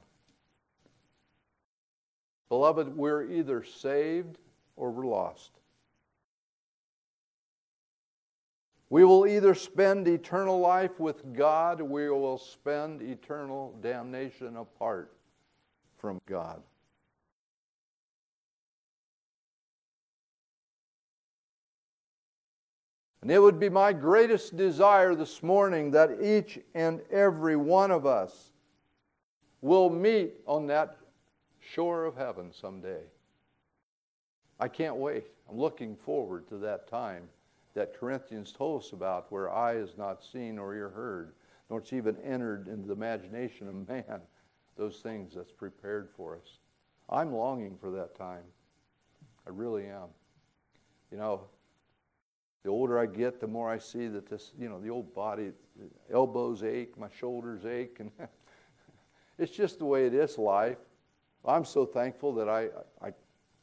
Beloved, 2.48 2.96
we're 2.96 3.30
either 3.30 3.66
saved 3.66 4.38
or 4.78 4.90
we're 4.90 5.08
lost. 5.08 5.52
We 8.90 9.04
will 9.04 9.28
either 9.28 9.54
spend 9.56 10.08
eternal 10.08 10.58
life 10.62 10.98
with 11.02 11.34
God, 11.34 11.82
or 11.82 11.84
we 11.84 12.10
will 12.10 12.38
spend 12.38 13.02
eternal 13.02 13.78
damnation 13.82 14.56
apart 14.56 15.12
from 15.98 16.22
God. 16.28 16.62
And 23.28 23.34
it 23.34 23.40
would 23.40 23.60
be 23.60 23.68
my 23.68 23.92
greatest 23.92 24.56
desire 24.56 25.14
this 25.14 25.44
morning 25.44 25.92
that 25.92 26.22
each 26.24 26.60
and 26.74 27.02
every 27.12 27.58
one 27.58 27.92
of 27.92 28.06
us 28.06 28.52
will 29.60 29.90
meet 29.90 30.36
on 30.46 30.66
that 30.68 30.96
shore 31.60 32.06
of 32.06 32.16
heaven 32.16 32.54
someday. 32.54 33.02
I 34.62 34.70
can't 34.70 34.96
wait. 34.96 35.26
I'm 35.50 35.58
looking 35.58 35.98
forward 35.98 36.48
to 36.48 36.58
that 36.60 36.88
time 36.88 37.24
that 37.74 38.00
Corinthians 38.00 38.54
told 38.54 38.82
us 38.82 38.94
about, 38.94 39.30
where 39.30 39.54
eye 39.54 39.76
is 39.76 39.98
not 39.98 40.24
seen 40.24 40.58
or 40.58 40.74
ear 40.74 40.88
heard, 40.88 41.34
nor 41.70 41.80
it's 41.80 41.92
even 41.92 42.16
entered 42.24 42.70
into 42.70 42.88
the 42.88 42.94
imagination 42.94 43.68
of 43.68 43.90
man, 43.90 44.22
those 44.78 45.00
things 45.00 45.34
that's 45.36 45.52
prepared 45.52 46.08
for 46.16 46.38
us. 46.38 46.60
I'm 47.10 47.34
longing 47.34 47.78
for 47.78 47.92
that 47.92 48.16
time. 48.16 48.44
I 49.46 49.50
really 49.50 49.88
am. 49.88 50.08
You 51.12 51.18
know, 51.18 51.42
the 52.68 52.74
older 52.74 53.00
I 53.00 53.06
get, 53.06 53.40
the 53.40 53.48
more 53.48 53.72
I 53.72 53.78
see 53.78 54.10
that 54.10 54.28
this, 54.28 54.52
you 54.60 54.68
know, 54.68 54.78
the 54.78 54.90
old 54.90 55.16
body, 55.16 55.54
elbows 56.12 56.64
ache, 56.64 56.98
my 56.98 57.08
shoulders 57.18 57.66
ache, 57.66 58.02
and 58.02 58.12
it's 59.40 59.54
just 59.54 59.80
the 59.80 59.86
way 59.86 60.06
it 60.06 60.14
is 60.14 60.38
life. 60.38 60.76
I'm 61.46 61.64
so 61.64 61.86
thankful 61.86 62.34
that 62.34 62.50
I, 62.50 62.68
I, 63.02 63.14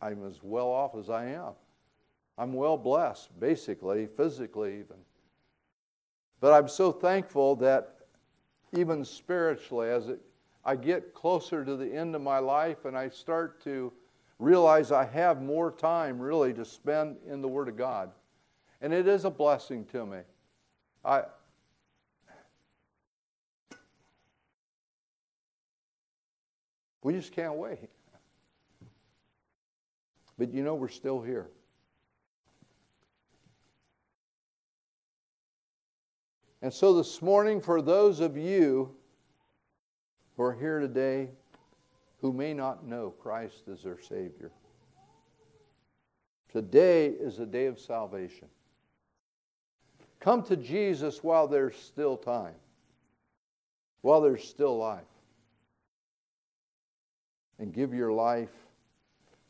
I'm 0.00 0.26
as 0.26 0.38
well 0.42 0.68
off 0.68 0.96
as 0.96 1.10
I 1.10 1.26
am. 1.26 1.52
I'm 2.38 2.54
well 2.54 2.78
blessed, 2.78 3.38
basically, 3.38 4.06
physically 4.06 4.78
even. 4.78 4.96
But 6.40 6.54
I'm 6.54 6.66
so 6.66 6.90
thankful 6.90 7.56
that 7.56 7.96
even 8.72 9.04
spiritually, 9.04 9.90
as 9.90 10.08
it, 10.08 10.20
I 10.64 10.76
get 10.76 11.12
closer 11.12 11.62
to 11.62 11.76
the 11.76 11.94
end 11.94 12.14
of 12.14 12.22
my 12.22 12.38
life 12.38 12.86
and 12.86 12.96
I 12.96 13.10
start 13.10 13.62
to 13.64 13.92
realize 14.38 14.92
I 14.92 15.04
have 15.04 15.42
more 15.42 15.70
time 15.70 16.18
really 16.18 16.54
to 16.54 16.64
spend 16.64 17.18
in 17.28 17.42
the 17.42 17.48
Word 17.48 17.68
of 17.68 17.76
God. 17.76 18.10
And 18.84 18.92
it 18.92 19.08
is 19.08 19.24
a 19.24 19.30
blessing 19.30 19.86
to 19.92 20.04
me. 20.04 20.18
I, 21.02 21.22
we 27.02 27.14
just 27.14 27.32
can't 27.32 27.54
wait. 27.54 27.88
But 30.36 30.52
you 30.52 30.62
know, 30.62 30.74
we're 30.74 30.88
still 30.88 31.22
here. 31.22 31.46
And 36.60 36.70
so 36.70 36.92
this 36.92 37.22
morning, 37.22 37.62
for 37.62 37.80
those 37.80 38.20
of 38.20 38.36
you 38.36 38.94
who 40.36 40.42
are 40.42 40.52
here 40.52 40.80
today 40.80 41.30
who 42.20 42.34
may 42.34 42.52
not 42.52 42.86
know 42.86 43.14
Christ 43.18 43.62
as 43.72 43.82
their 43.82 43.98
Savior, 43.98 44.50
today 46.52 47.06
is 47.06 47.38
a 47.38 47.46
day 47.46 47.64
of 47.64 47.80
salvation. 47.80 48.48
Come 50.24 50.42
to 50.44 50.56
Jesus 50.56 51.22
while 51.22 51.46
there's 51.46 51.76
still 51.76 52.16
time, 52.16 52.54
while 54.00 54.22
there's 54.22 54.42
still 54.42 54.78
life, 54.78 55.04
and 57.58 57.74
give 57.74 57.92
your 57.92 58.10
life 58.10 58.48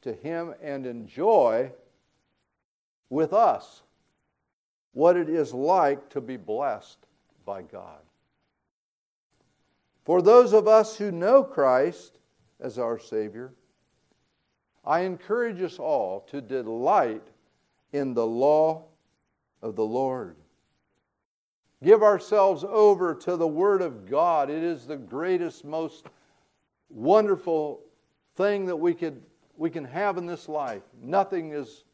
to 0.02 0.12
Him 0.12 0.52
and 0.60 0.84
enjoy 0.84 1.70
with 3.08 3.32
us 3.32 3.82
what 4.94 5.16
it 5.16 5.28
is 5.28 5.54
like 5.54 6.08
to 6.08 6.20
be 6.20 6.36
blessed 6.36 6.98
by 7.46 7.62
God. 7.62 8.00
For 10.04 10.22
those 10.22 10.52
of 10.52 10.66
us 10.66 10.96
who 10.96 11.12
know 11.12 11.44
Christ 11.44 12.18
as 12.58 12.80
our 12.80 12.98
Savior, 12.98 13.52
I 14.84 15.02
encourage 15.02 15.62
us 15.62 15.78
all 15.78 16.22
to 16.32 16.40
delight 16.40 17.28
in 17.92 18.12
the 18.12 18.26
law 18.26 18.86
of 19.62 19.76
the 19.76 19.86
Lord. 19.86 20.34
Give 21.82 22.02
ourselves 22.02 22.64
over 22.66 23.14
to 23.14 23.36
the 23.36 23.46
Word 23.46 23.82
of 23.82 24.08
God. 24.08 24.48
It 24.48 24.62
is 24.62 24.86
the 24.86 24.96
greatest, 24.96 25.64
most 25.64 26.06
wonderful 26.88 27.80
thing 28.36 28.66
that 28.66 28.76
we, 28.76 28.94
could, 28.94 29.20
we 29.56 29.70
can 29.70 29.84
have 29.84 30.16
in 30.16 30.26
this 30.26 30.48
life. 30.48 30.82
Nothing 31.02 31.52
is 31.52 31.84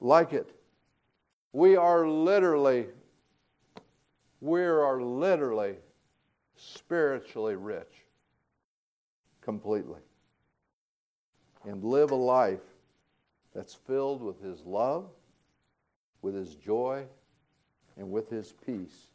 like 0.00 0.32
it. 0.32 0.54
We 1.52 1.76
are 1.76 2.08
literally, 2.08 2.86
we 4.40 4.62
are 4.62 5.02
literally 5.02 5.76
spiritually 6.56 7.56
rich 7.56 8.06
completely. 9.42 10.00
And 11.64 11.84
live 11.84 12.10
a 12.10 12.16
life 12.16 12.60
that's 13.54 13.74
filled 13.74 14.22
with 14.22 14.42
His 14.42 14.64
love, 14.64 15.06
with 16.22 16.34
His 16.34 16.54
joy, 16.56 17.04
and 17.96 18.10
with 18.10 18.30
His 18.30 18.52
peace 18.66 19.08